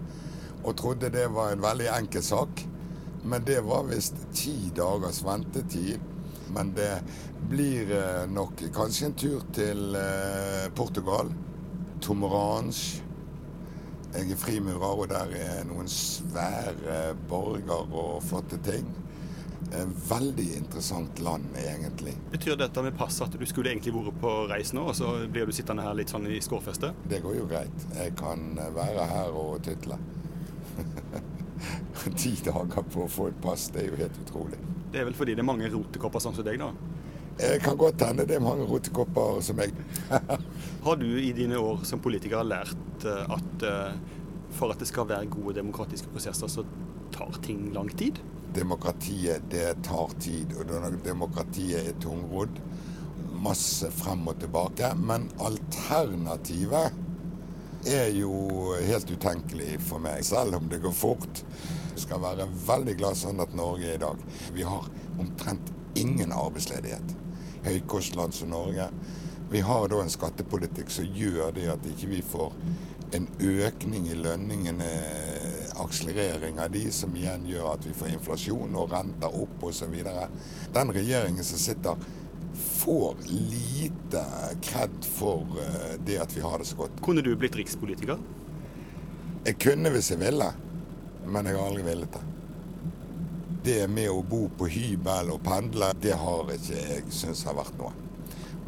Og 0.64 0.72
trodde 0.80 1.12
det 1.12 1.26
var 1.36 1.52
en 1.52 1.66
veldig 1.66 1.90
enkel 1.98 2.24
sak. 2.24 2.64
Men 3.22 3.44
det 3.44 3.60
var 3.68 3.84
visst 3.90 4.16
ti 4.32 4.56
dagers 4.72 5.20
ventetid. 5.26 6.00
Men 6.56 6.72
det 6.74 6.94
blir 7.52 7.92
uh, 7.92 8.24
nok 8.32 8.64
kanskje 8.74 9.10
en 9.10 9.20
tur 9.20 9.44
til 9.52 9.92
uh, 10.00 10.66
Portugal. 10.74 11.28
Tomorange. 12.00 13.02
Jeg 14.10 14.32
er 14.34 14.38
frimurer, 14.40 14.96
og 15.04 15.06
der 15.12 15.30
er 15.38 15.60
noen 15.68 15.86
svære 15.90 17.14
borger 17.30 17.92
og 17.94 18.22
flotte 18.26 18.58
ting. 18.66 18.88
En 19.76 19.92
veldig 20.08 20.46
interessant 20.56 21.20
land, 21.22 21.44
egentlig. 21.60 22.16
Betyr 22.32 22.56
dette 22.58 22.82
med 22.82 22.96
pass 22.98 23.20
at 23.22 23.36
du 23.38 23.44
skulle 23.46 23.70
egentlig 23.70 23.92
vært 23.94 24.18
på 24.22 24.32
reis 24.50 24.72
nå, 24.74 24.88
og 24.90 24.96
så 24.98 25.12
blir 25.30 25.46
du 25.46 25.54
sittende 25.54 25.84
her 25.86 25.94
litt 25.94 26.10
sånn 26.10 26.26
i 26.26 26.40
skårfestet? 26.42 27.04
Det 27.12 27.20
går 27.22 27.36
jo 27.38 27.46
greit. 27.50 27.86
Jeg 27.94 28.16
kan 28.18 28.48
være 28.74 29.06
her 29.12 29.36
og 29.36 29.60
tytle. 29.66 30.00
Ti 32.20 32.34
dager 32.48 32.88
på 32.90 33.04
å 33.04 33.10
få 33.10 33.28
et 33.30 33.38
pass, 33.44 33.68
det 33.70 33.84
er 33.84 33.92
jo 33.92 34.00
helt 34.00 34.18
utrolig. 34.24 34.58
Det 34.90 35.04
er 35.04 35.06
vel 35.06 35.14
fordi 35.14 35.36
det 35.38 35.44
er 35.44 35.50
mange 35.52 35.70
rotekopper 35.70 36.24
sånn 36.24 36.34
som 36.34 36.46
deg, 36.46 36.58
da? 36.58 36.72
Det 37.38 37.62
kan 37.64 37.76
godt 37.76 38.02
hende 38.04 38.26
det 38.28 38.36
er 38.36 38.44
mange 38.44 38.66
rotekopper 38.68 39.40
som 39.44 39.56
meg. 39.60 39.76
Har 40.84 40.96
du 41.00 41.06
i 41.20 41.32
dine 41.36 41.58
år 41.60 41.84
som 41.88 42.02
politiker 42.02 42.44
lært 42.44 43.06
eh, 43.08 43.36
at 43.36 43.64
eh, 43.66 43.94
for 44.56 44.72
at 44.74 44.80
det 44.82 44.88
skal 44.90 45.08
være 45.08 45.30
gode 45.30 45.54
demokratiske 45.60 46.10
prosesser, 46.12 46.50
så 46.50 46.64
tar 47.14 47.38
ting 47.44 47.72
lang 47.74 47.90
tid? 47.96 48.18
Demokratiet, 48.54 49.42
det 49.50 49.82
tar 49.86 50.10
tid. 50.20 50.56
Og 50.58 50.66
demokratiet 51.04 51.86
er 51.86 52.00
tungrodd. 52.02 52.58
Masse 53.40 53.90
frem 53.94 54.26
og 54.28 54.40
tilbake. 54.42 54.90
Men 54.98 55.30
alternativet 55.40 56.98
er 57.88 58.10
jo 58.12 58.74
helt 58.84 59.10
utenkelig 59.10 59.78
for 59.86 60.02
meg, 60.02 60.24
selv 60.26 60.58
om 60.58 60.68
det 60.68 60.82
går 60.82 60.92
fort. 60.92 61.44
Jeg 61.94 62.04
skal 62.04 62.20
være 62.24 62.48
veldig 62.66 62.98
glad 63.00 63.16
sånn 63.16 63.40
at 63.40 63.54
Norge 63.56 63.88
er 63.88 63.96
i 63.96 64.02
dag. 64.02 64.20
Vi 64.56 64.66
har 64.66 64.90
omtrent 65.20 65.72
ingen 65.98 66.32
arbeidsledighet 66.32 67.19
høykostland 67.64 68.34
som 68.34 68.52
Norge. 68.54 68.88
Vi 69.50 69.60
har 69.60 69.88
da 69.90 69.98
en 70.02 70.12
skattepolitikk 70.12 70.92
som 70.94 71.08
gjør 71.10 71.52
det 71.56 71.66
at 71.72 71.86
ikke 71.90 72.10
vi 72.12 72.22
får 72.22 72.54
en 73.18 73.26
økning 73.42 74.06
i 74.06 74.14
lønningene, 74.14 74.88
akselerering 75.82 76.60
av 76.62 76.70
de, 76.70 76.84
som 76.94 77.14
igjen 77.16 77.48
gjør 77.48 77.72
at 77.72 77.86
vi 77.88 77.94
får 77.96 78.12
inflasjon 78.14 78.76
og 78.78 78.92
renter 78.94 79.34
opp 79.42 79.64
osv. 79.66 79.96
Den 80.74 80.94
regjeringen 80.94 81.46
som 81.46 81.58
sitter, 81.58 82.08
får 82.80 83.16
lite 83.26 84.22
kred 84.62 84.96
for 85.06 85.58
eh, 85.62 85.94
det 86.04 86.18
at 86.20 86.32
vi 86.36 86.42
har 86.44 86.58
det 86.58 86.66
så 86.68 86.76
godt. 86.82 86.98
Kunne 87.04 87.22
du 87.24 87.30
blitt 87.38 87.56
rikspolitiker? 87.56 88.18
Jeg 89.46 89.56
kunne 89.62 89.92
hvis 89.94 90.10
jeg 90.12 90.20
ville, 90.20 90.50
men 91.26 91.48
jeg 91.48 91.56
har 91.56 91.70
aldri 91.70 91.86
villet 91.86 92.18
det 92.18 92.26
det 93.64 93.88
med 93.92 94.10
å 94.10 94.22
bo 94.24 94.46
på 94.58 94.68
hybel 94.70 95.32
og 95.34 95.42
pendle, 95.44 95.92
det 96.00 96.16
har 96.16 96.48
ikke 96.54 96.78
jeg 96.78 97.12
syntes 97.12 97.44
har 97.48 97.58
vært 97.58 97.76
noe. 97.80 97.92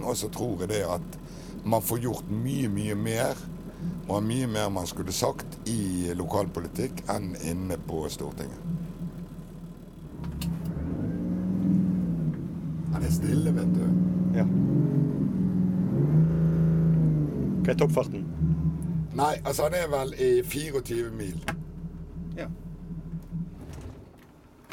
Og 0.02 0.16
så 0.18 0.28
tror 0.32 0.64
jeg 0.64 0.72
det 0.72 0.82
at 0.88 1.18
man 1.64 1.84
får 1.84 2.02
gjort 2.02 2.30
mye, 2.30 2.68
mye 2.72 2.96
mer, 2.98 3.38
og 4.08 4.16
har 4.16 4.24
mye 4.26 4.48
mer 4.50 4.70
man 4.74 4.86
skulle 4.86 5.14
sagt 5.14 5.58
i 5.70 6.12
lokalpolitikk 6.18 7.04
enn 7.12 7.32
inne 7.46 7.78
på 7.86 8.02
Stortinget. 8.10 8.68
Han 12.92 13.06
er 13.06 13.14
stille, 13.14 13.54
vet 13.56 13.72
du. 13.76 13.84
Ja. 14.36 14.46
Hva 17.62 17.72
er 17.72 17.78
toppfarten? 17.78 18.26
Nei, 19.16 19.34
altså 19.44 19.68
han 19.68 19.76
er 19.78 19.88
vel 19.92 20.14
i 20.18 20.32
24 20.42 21.12
mil. 21.16 21.38
Ja. 22.36 22.48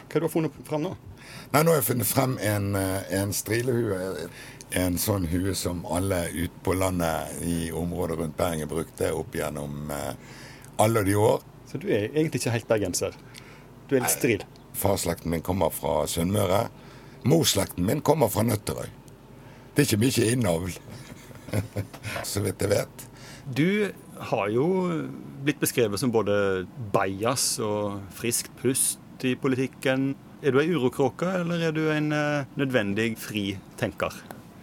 Hva 0.09 0.17
har 0.17 0.25
du 0.25 0.33
funnet 0.33 0.55
frem 0.65 0.81
nå? 0.81 0.95
Nei, 1.53 1.61
Nå 1.61 1.69
har 1.69 1.77
jeg 1.77 1.87
funnet 1.91 2.09
frem 2.09 2.31
en, 2.41 2.75
eh, 2.75 3.11
en 3.21 3.33
strilehue. 3.33 4.29
En 4.73 4.97
sånn 4.97 5.27
hue 5.29 5.53
som 5.57 5.83
alle 5.85 6.23
ute 6.33 6.63
på 6.65 6.73
landet 6.73 7.43
i 7.45 7.71
området 7.71 8.17
rundt 8.17 8.37
Bergen 8.37 8.69
brukte 8.69 9.11
opp 9.13 9.37
gjennom 9.37 9.91
eh, 9.93 10.13
alle 10.81 11.03
de 11.05 11.13
år. 11.15 11.43
Så 11.69 11.77
du 11.77 11.87
er 11.93 12.07
egentlig 12.09 12.41
ikke 12.41 12.55
helt 12.55 12.67
bergenser? 12.69 13.17
Du 13.87 13.95
er 13.95 14.01
litt 14.01 14.15
stril? 14.15 14.45
Farsslekten 14.73 15.29
min 15.29 15.45
kommer 15.45 15.69
fra 15.73 16.07
Sunnmøre. 16.09 16.67
Morsslekten 17.29 17.85
min 17.85 18.01
kommer 18.01 18.29
fra 18.33 18.45
Nøtterøy. 18.47 18.89
Det 19.75 19.83
er 19.83 19.87
ikke 19.89 20.01
mye 20.01 20.31
innavl, 20.33 20.73
så 22.31 22.41
vidt 22.45 22.65
jeg 22.65 22.73
vet. 22.73 23.05
Du 23.45 23.91
har 24.29 24.49
jo 24.53 24.65
blitt 25.45 25.61
beskrevet 25.61 26.01
som 26.01 26.13
både 26.13 26.65
bajas 26.93 27.59
og 27.63 28.01
friskt 28.17 28.51
pust 28.61 28.98
i 29.27 29.35
politikken. 29.39 30.13
Er 30.43 30.55
du 30.55 30.61
ei 30.61 30.69
urokråke, 30.71 31.29
eller 31.41 31.67
er 31.67 31.73
du 31.75 31.85
en 31.91 32.11
uh, 32.15 32.45
nødvendig 32.59 33.13
fri 33.19 33.51
tenker? 33.79 34.13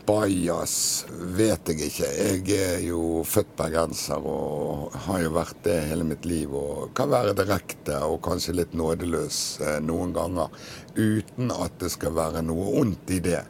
Bajas 0.06 1.04
vet 1.10 1.66
jeg 1.72 1.88
ikke. 1.88 2.08
Jeg 2.14 2.58
er 2.62 2.84
jo 2.86 3.24
født 3.26 3.56
bergenser 3.58 4.22
og 4.22 4.94
har 5.08 5.24
jo 5.24 5.32
vært 5.34 5.64
det 5.64 5.80
hele 5.88 6.06
mitt 6.06 6.28
liv. 6.30 6.54
Og 6.54 6.92
kan 6.94 7.10
være 7.10 7.34
direkte 7.34 7.98
og 8.06 8.20
kanskje 8.22 8.54
litt 8.54 8.76
nådeløs 8.78 9.40
eh, 9.66 9.80
noen 9.82 10.14
ganger. 10.14 10.54
Uten 10.94 11.50
at 11.50 11.74
det 11.82 11.90
skal 11.96 12.14
være 12.14 12.44
noe 12.46 12.76
ondt 12.84 13.10
i 13.16 13.18
det. 13.24 13.42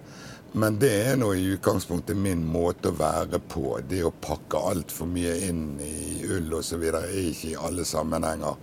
Men 0.56 0.78
det 0.80 0.94
er 1.10 1.20
nå 1.20 1.34
i 1.36 1.50
utgangspunktet 1.58 2.16
min 2.16 2.40
måte 2.48 2.88
å 2.88 2.96
være 2.96 3.42
på. 3.52 3.76
Det 3.84 4.00
å 4.08 4.14
pakke 4.24 4.62
altfor 4.70 5.12
mye 5.12 5.36
inn 5.50 5.74
i 5.84 6.24
ull 6.24 6.56
osv. 6.56 6.88
er 6.88 7.12
ikke 7.12 7.50
i 7.50 7.58
alle 7.68 7.84
sammenhenger 7.84 8.56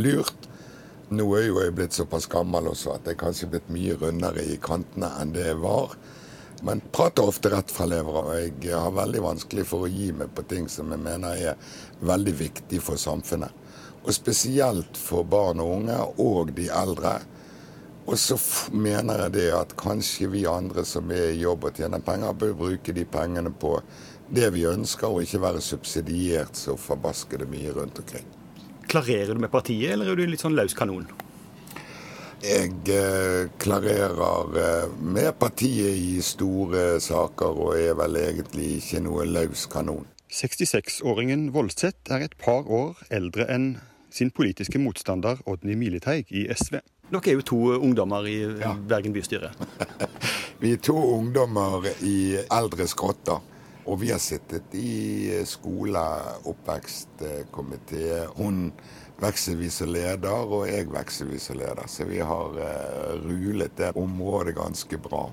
lurt. 0.00 0.45
Nå 1.08 1.24
er 1.38 1.44
jo 1.46 1.60
jeg 1.62 1.74
blitt 1.78 1.94
såpass 1.94 2.24
gammel 2.26 2.66
også 2.66 2.96
at 2.96 3.04
jeg 3.06 3.18
kanskje 3.20 3.44
er 3.46 3.50
blitt 3.52 3.68
mye 3.70 3.94
rundere 4.00 4.42
i 4.42 4.56
kantene 4.58 5.12
enn 5.22 5.30
det 5.36 5.44
jeg 5.44 5.58
var. 5.62 5.92
Men 6.66 6.80
prater 6.90 7.28
ofte 7.30 7.52
rett 7.52 7.70
fra 7.70 7.84
levra, 7.86 8.24
og 8.26 8.64
jeg 8.64 8.74
har 8.74 8.90
veldig 8.96 9.20
vanskelig 9.22 9.68
for 9.70 9.84
å 9.86 9.90
gi 9.92 10.08
meg 10.16 10.32
på 10.34 10.42
ting 10.50 10.66
som 10.72 10.90
jeg 10.90 11.04
mener 11.04 11.38
er 11.52 11.76
veldig 12.10 12.34
viktig 12.40 12.80
for 12.82 12.98
samfunnet. 12.98 13.54
Og 14.02 14.10
spesielt 14.16 14.98
for 14.98 15.22
barn 15.30 15.62
og 15.62 15.76
unge, 15.76 15.98
og 16.18 16.50
de 16.56 16.66
eldre. 16.74 17.20
Og 18.06 18.18
så 18.18 18.38
mener 18.74 19.26
jeg 19.26 19.36
det 19.36 19.48
at 19.54 19.76
kanskje 19.78 20.32
vi 20.32 20.42
andre 20.50 20.82
som 20.88 21.12
er 21.14 21.36
i 21.36 21.44
jobb 21.44 21.68
og 21.68 21.78
tjener 21.78 22.02
penger, 22.02 22.34
bør 22.34 22.58
bruke 22.64 22.96
de 22.96 23.06
pengene 23.06 23.54
på 23.54 23.76
det 24.26 24.50
vi 24.58 24.66
ønsker, 24.66 25.06
og 25.06 25.22
ikke 25.22 25.44
være 25.46 25.62
subsidiert 25.62 26.58
så 26.58 26.74
forbaskede 26.74 27.46
mye 27.46 27.78
rundt 27.78 28.02
omkring. 28.02 28.35
Klarerer 28.86 29.34
du 29.34 29.40
med 29.42 29.50
partiet, 29.50 29.92
eller 29.92 30.12
er 30.12 30.18
du 30.18 30.26
litt 30.26 30.42
sånn 30.44 30.56
løs 30.56 30.74
kanon? 30.78 31.08
Jeg 32.44 32.70
eh, 32.92 33.48
klarerer 33.58 34.58
eh, 34.60 34.92
med 35.00 35.32
partiet 35.40 35.96
i 35.96 36.20
store 36.22 37.00
saker, 37.02 37.56
og 37.64 37.80
er 37.80 37.96
vel 37.98 38.18
egentlig 38.20 38.76
ikke 38.78 39.00
noe 39.02 39.26
løs 39.26 39.66
kanon. 39.72 40.06
66-åringen 40.30 41.48
Voldseth 41.54 42.12
er 42.12 42.26
et 42.26 42.36
par 42.38 42.68
år 42.68 43.00
eldre 43.14 43.46
enn 43.50 43.76
sin 44.12 44.30
politiske 44.34 44.78
motstander 44.80 45.40
Odny 45.48 45.74
Militeig 45.78 46.30
i 46.30 46.46
SV. 46.50 46.80
Dere 47.06 47.30
er 47.30 47.38
jo 47.38 47.44
to 47.46 47.58
ungdommer 47.76 48.26
i 48.26 48.38
ja. 48.60 48.72
Bergen 48.74 49.14
bystyre. 49.14 49.52
Vi 50.62 50.72
er 50.74 50.80
to 50.82 50.96
ungdommer 50.96 51.86
i 52.02 52.36
eldre 52.50 52.88
skrotter. 52.90 53.42
Og 53.86 54.00
vi 54.00 54.10
har 54.10 54.18
sittet 54.18 54.74
i 54.74 55.44
skole, 55.46 56.00
oppvekstkomité. 56.50 58.26
Hun 58.34 58.72
vekselvis 59.22 59.80
leder, 59.86 60.50
og 60.50 60.66
jeg 60.66 60.88
vekselvis 60.90 61.50
leder. 61.54 61.86
Så 61.86 62.04
vi 62.08 62.18
har 62.18 62.58
uh, 62.58 63.12
rulet 63.22 63.76
det 63.78 63.92
området 63.96 64.56
ganske 64.58 64.98
bra. 64.98 65.28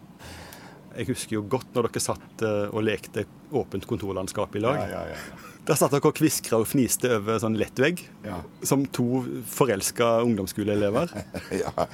Jeg 0.93 1.07
husker 1.09 1.37
jo 1.39 1.43
godt 1.49 1.71
når 1.73 1.87
dere 1.89 2.01
satt 2.03 2.43
eh, 2.45 2.67
og 2.69 2.83
lekte 2.85 3.25
åpent 3.55 3.87
kontorlandskap 3.89 4.55
i 4.59 4.61
lag. 4.63 4.77
Ja, 4.83 5.03
ja, 5.07 5.15
ja. 5.15 5.49
Der 5.63 5.77
satt 5.79 5.93
dere 5.95 6.09
og 6.11 6.17
kviskra 6.17 6.59
og 6.59 6.67
fniste 6.67 7.07
over 7.17 7.39
sånn 7.39 7.55
lettvegg, 7.57 8.01
Ja. 8.27 8.41
som 8.67 8.83
to 8.91 9.23
forelska 9.47 10.17
ungdomsskoleelever. 10.27 11.13
ja. 11.63 11.87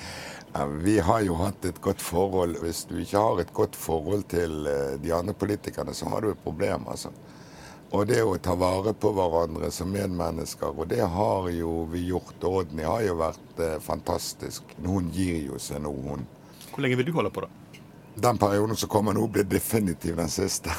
Vi 0.81 0.95
har 1.05 1.21
jo 1.21 1.35
hatt 1.37 1.65
et 1.69 1.77
godt 1.85 2.01
forhold. 2.01 2.57
Hvis 2.63 2.83
du 2.89 2.95
ikke 2.97 3.21
har 3.21 3.41
et 3.43 3.53
godt 3.53 3.77
forhold 3.77 4.25
til 4.33 4.65
eh, 4.67 4.95
de 5.03 5.13
andre 5.15 5.35
politikerne, 5.37 5.93
så 5.93 6.09
har 6.09 6.25
du 6.25 6.31
et 6.33 6.43
problem, 6.43 6.87
altså. 6.89 7.13
Og 7.93 8.03
det 8.05 8.19
å 8.21 8.35
ta 8.37 8.53
vare 8.57 8.91
på 8.93 9.09
hverandre 9.17 9.71
som 9.73 9.89
medmennesker, 9.89 10.73
og 10.77 10.89
det 10.91 11.01
har 11.09 11.47
jo 11.53 11.85
vi 11.89 12.03
gjort. 12.11 12.35
Odny 12.45 12.83
har 12.85 13.05
jo 13.05 13.15
vært 13.21 13.61
eh, 13.65 13.77
fantastisk. 13.81 14.75
Hun 14.85 15.07
gir 15.13 15.39
jo 15.47 15.61
seg 15.61 15.81
nå, 15.85 15.93
hun. 16.09 16.25
Hvor 16.69 16.85
lenge 16.85 16.99
vil 16.99 17.09
du 17.09 17.15
holde 17.15 17.31
på, 17.33 17.45
da? 17.45 17.49
Den 18.21 18.37
perioden 18.37 18.75
som 18.75 18.89
kommer 18.89 19.13
nå, 19.13 19.27
blir 19.27 19.43
definitivt 19.43 20.17
den 20.17 20.29
siste. 20.29 20.71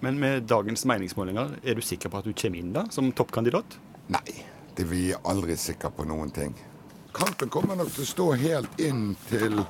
Men 0.00 0.18
med 0.20 0.42
dagens 0.42 0.84
meningsmålinger, 0.84 1.54
er 1.64 1.74
du 1.74 1.80
sikker 1.80 2.12
på 2.12 2.18
at 2.20 2.26
du 2.28 2.34
kommer 2.36 2.60
inn 2.60 2.74
da, 2.74 2.82
som 2.92 3.08
toppkandidat? 3.12 3.78
Nei, 4.12 4.34
det 4.76 4.84
vi 4.90 5.06
er 5.14 5.22
aldri 5.24 5.56
sikre 5.56 5.88
på 5.96 6.04
noen 6.04 6.28
ting. 6.34 6.52
Kampen 7.16 7.48
kommer 7.48 7.78
nok 7.80 7.88
til 7.94 8.04
å 8.04 8.10
stå 8.10 8.26
helt 8.42 8.80
inn 8.84 9.14
til 9.30 9.62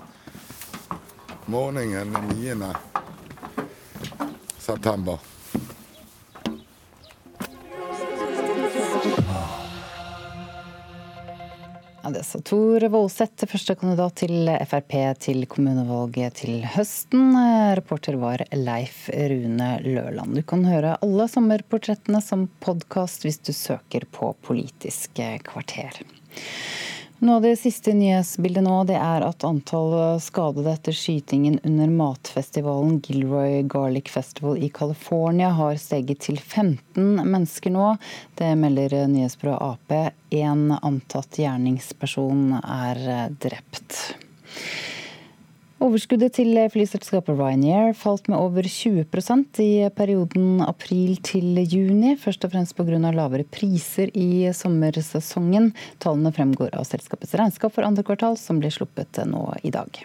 morgenen 1.47 2.17
den 2.17 2.27
9. 2.41 2.73
september. 4.59 5.34
Ja, 12.05 12.11
det 12.11 12.27
sa 12.29 12.37
Tor 12.45 12.85
Voldseth, 12.93 13.47
førstekandidat 13.49 14.19
til 14.21 14.51
Frp 14.69 14.93
til 15.25 15.47
kommunevalget 15.49 16.37
til 16.43 16.59
høsten. 16.75 17.31
Reporter 17.79 18.19
var 18.21 18.45
Leif 18.53 19.07
Rune 19.09 19.71
Løland. 19.81 20.37
Du 20.37 20.43
kan 20.45 20.67
høre 20.69 20.99
alle 21.01 21.25
sommerportrettene 21.33 22.21
som 22.21 22.45
podkast 22.61 23.25
hvis 23.25 23.41
du 23.41 23.55
søker 23.57 24.05
på 24.13 24.35
Politisk 24.45 25.17
kvarter. 25.49 26.03
Noe 27.25 27.37
av 27.37 27.43
det 27.47 27.55
siste 27.57 27.95
nyhetsbildet 27.97 28.67
nå 28.67 28.83
det 28.85 28.99
er 29.01 29.25
at 29.25 29.47
antall 29.49 29.95
skadede 30.21 30.75
etter 30.75 30.93
skytingen 30.93 31.55
under 31.65 31.89
matfestivalen 31.89 32.99
Gilroy 33.01 33.63
Garlic 33.65 34.11
Festival 34.13 34.61
i 34.61 34.69
California 34.69 35.49
har 35.57 35.79
steget 35.81 36.21
til 36.27 36.37
15 36.37 37.25
mennesker 37.25 37.73
nå. 37.73 37.95
Det 38.37 38.51
melder 38.61 39.07
nyhetsbyrået 39.09 39.65
Ap. 39.71 39.97
En 40.37 40.67
antatt 40.77 41.41
gjerningsperson 41.41 42.59
er 42.61 43.01
drept. 43.41 44.03
Overskuddet 45.83 46.37
til 46.37 46.55
flyselskapet 46.71 47.35
Ryanair 47.35 47.97
falt 47.99 48.29
med 48.31 48.39
over 48.39 48.63
20% 48.63 49.59
i 49.65 49.89
perioden 49.91 50.63
april 50.63 51.17
til 51.27 51.59
juni, 51.67 52.15
først 52.15 52.47
og 52.47 52.55
fremst 52.55 52.77
pga. 52.79 53.11
lavere 53.11 53.43
priser 53.43 54.13
i 54.15 54.47
sommersesongen. 54.55 55.73
Tallene 55.99 56.33
fremgår 56.33 56.79
av 56.79 56.87
selskapets 56.87 57.35
regnskap 57.35 57.75
for 57.75 57.83
andre 57.83 58.07
kvartal, 58.07 58.39
som 58.39 58.63
ble 58.63 58.71
sluppet 58.71 59.19
nå 59.27 59.49
i 59.67 59.75
dag. 59.75 60.05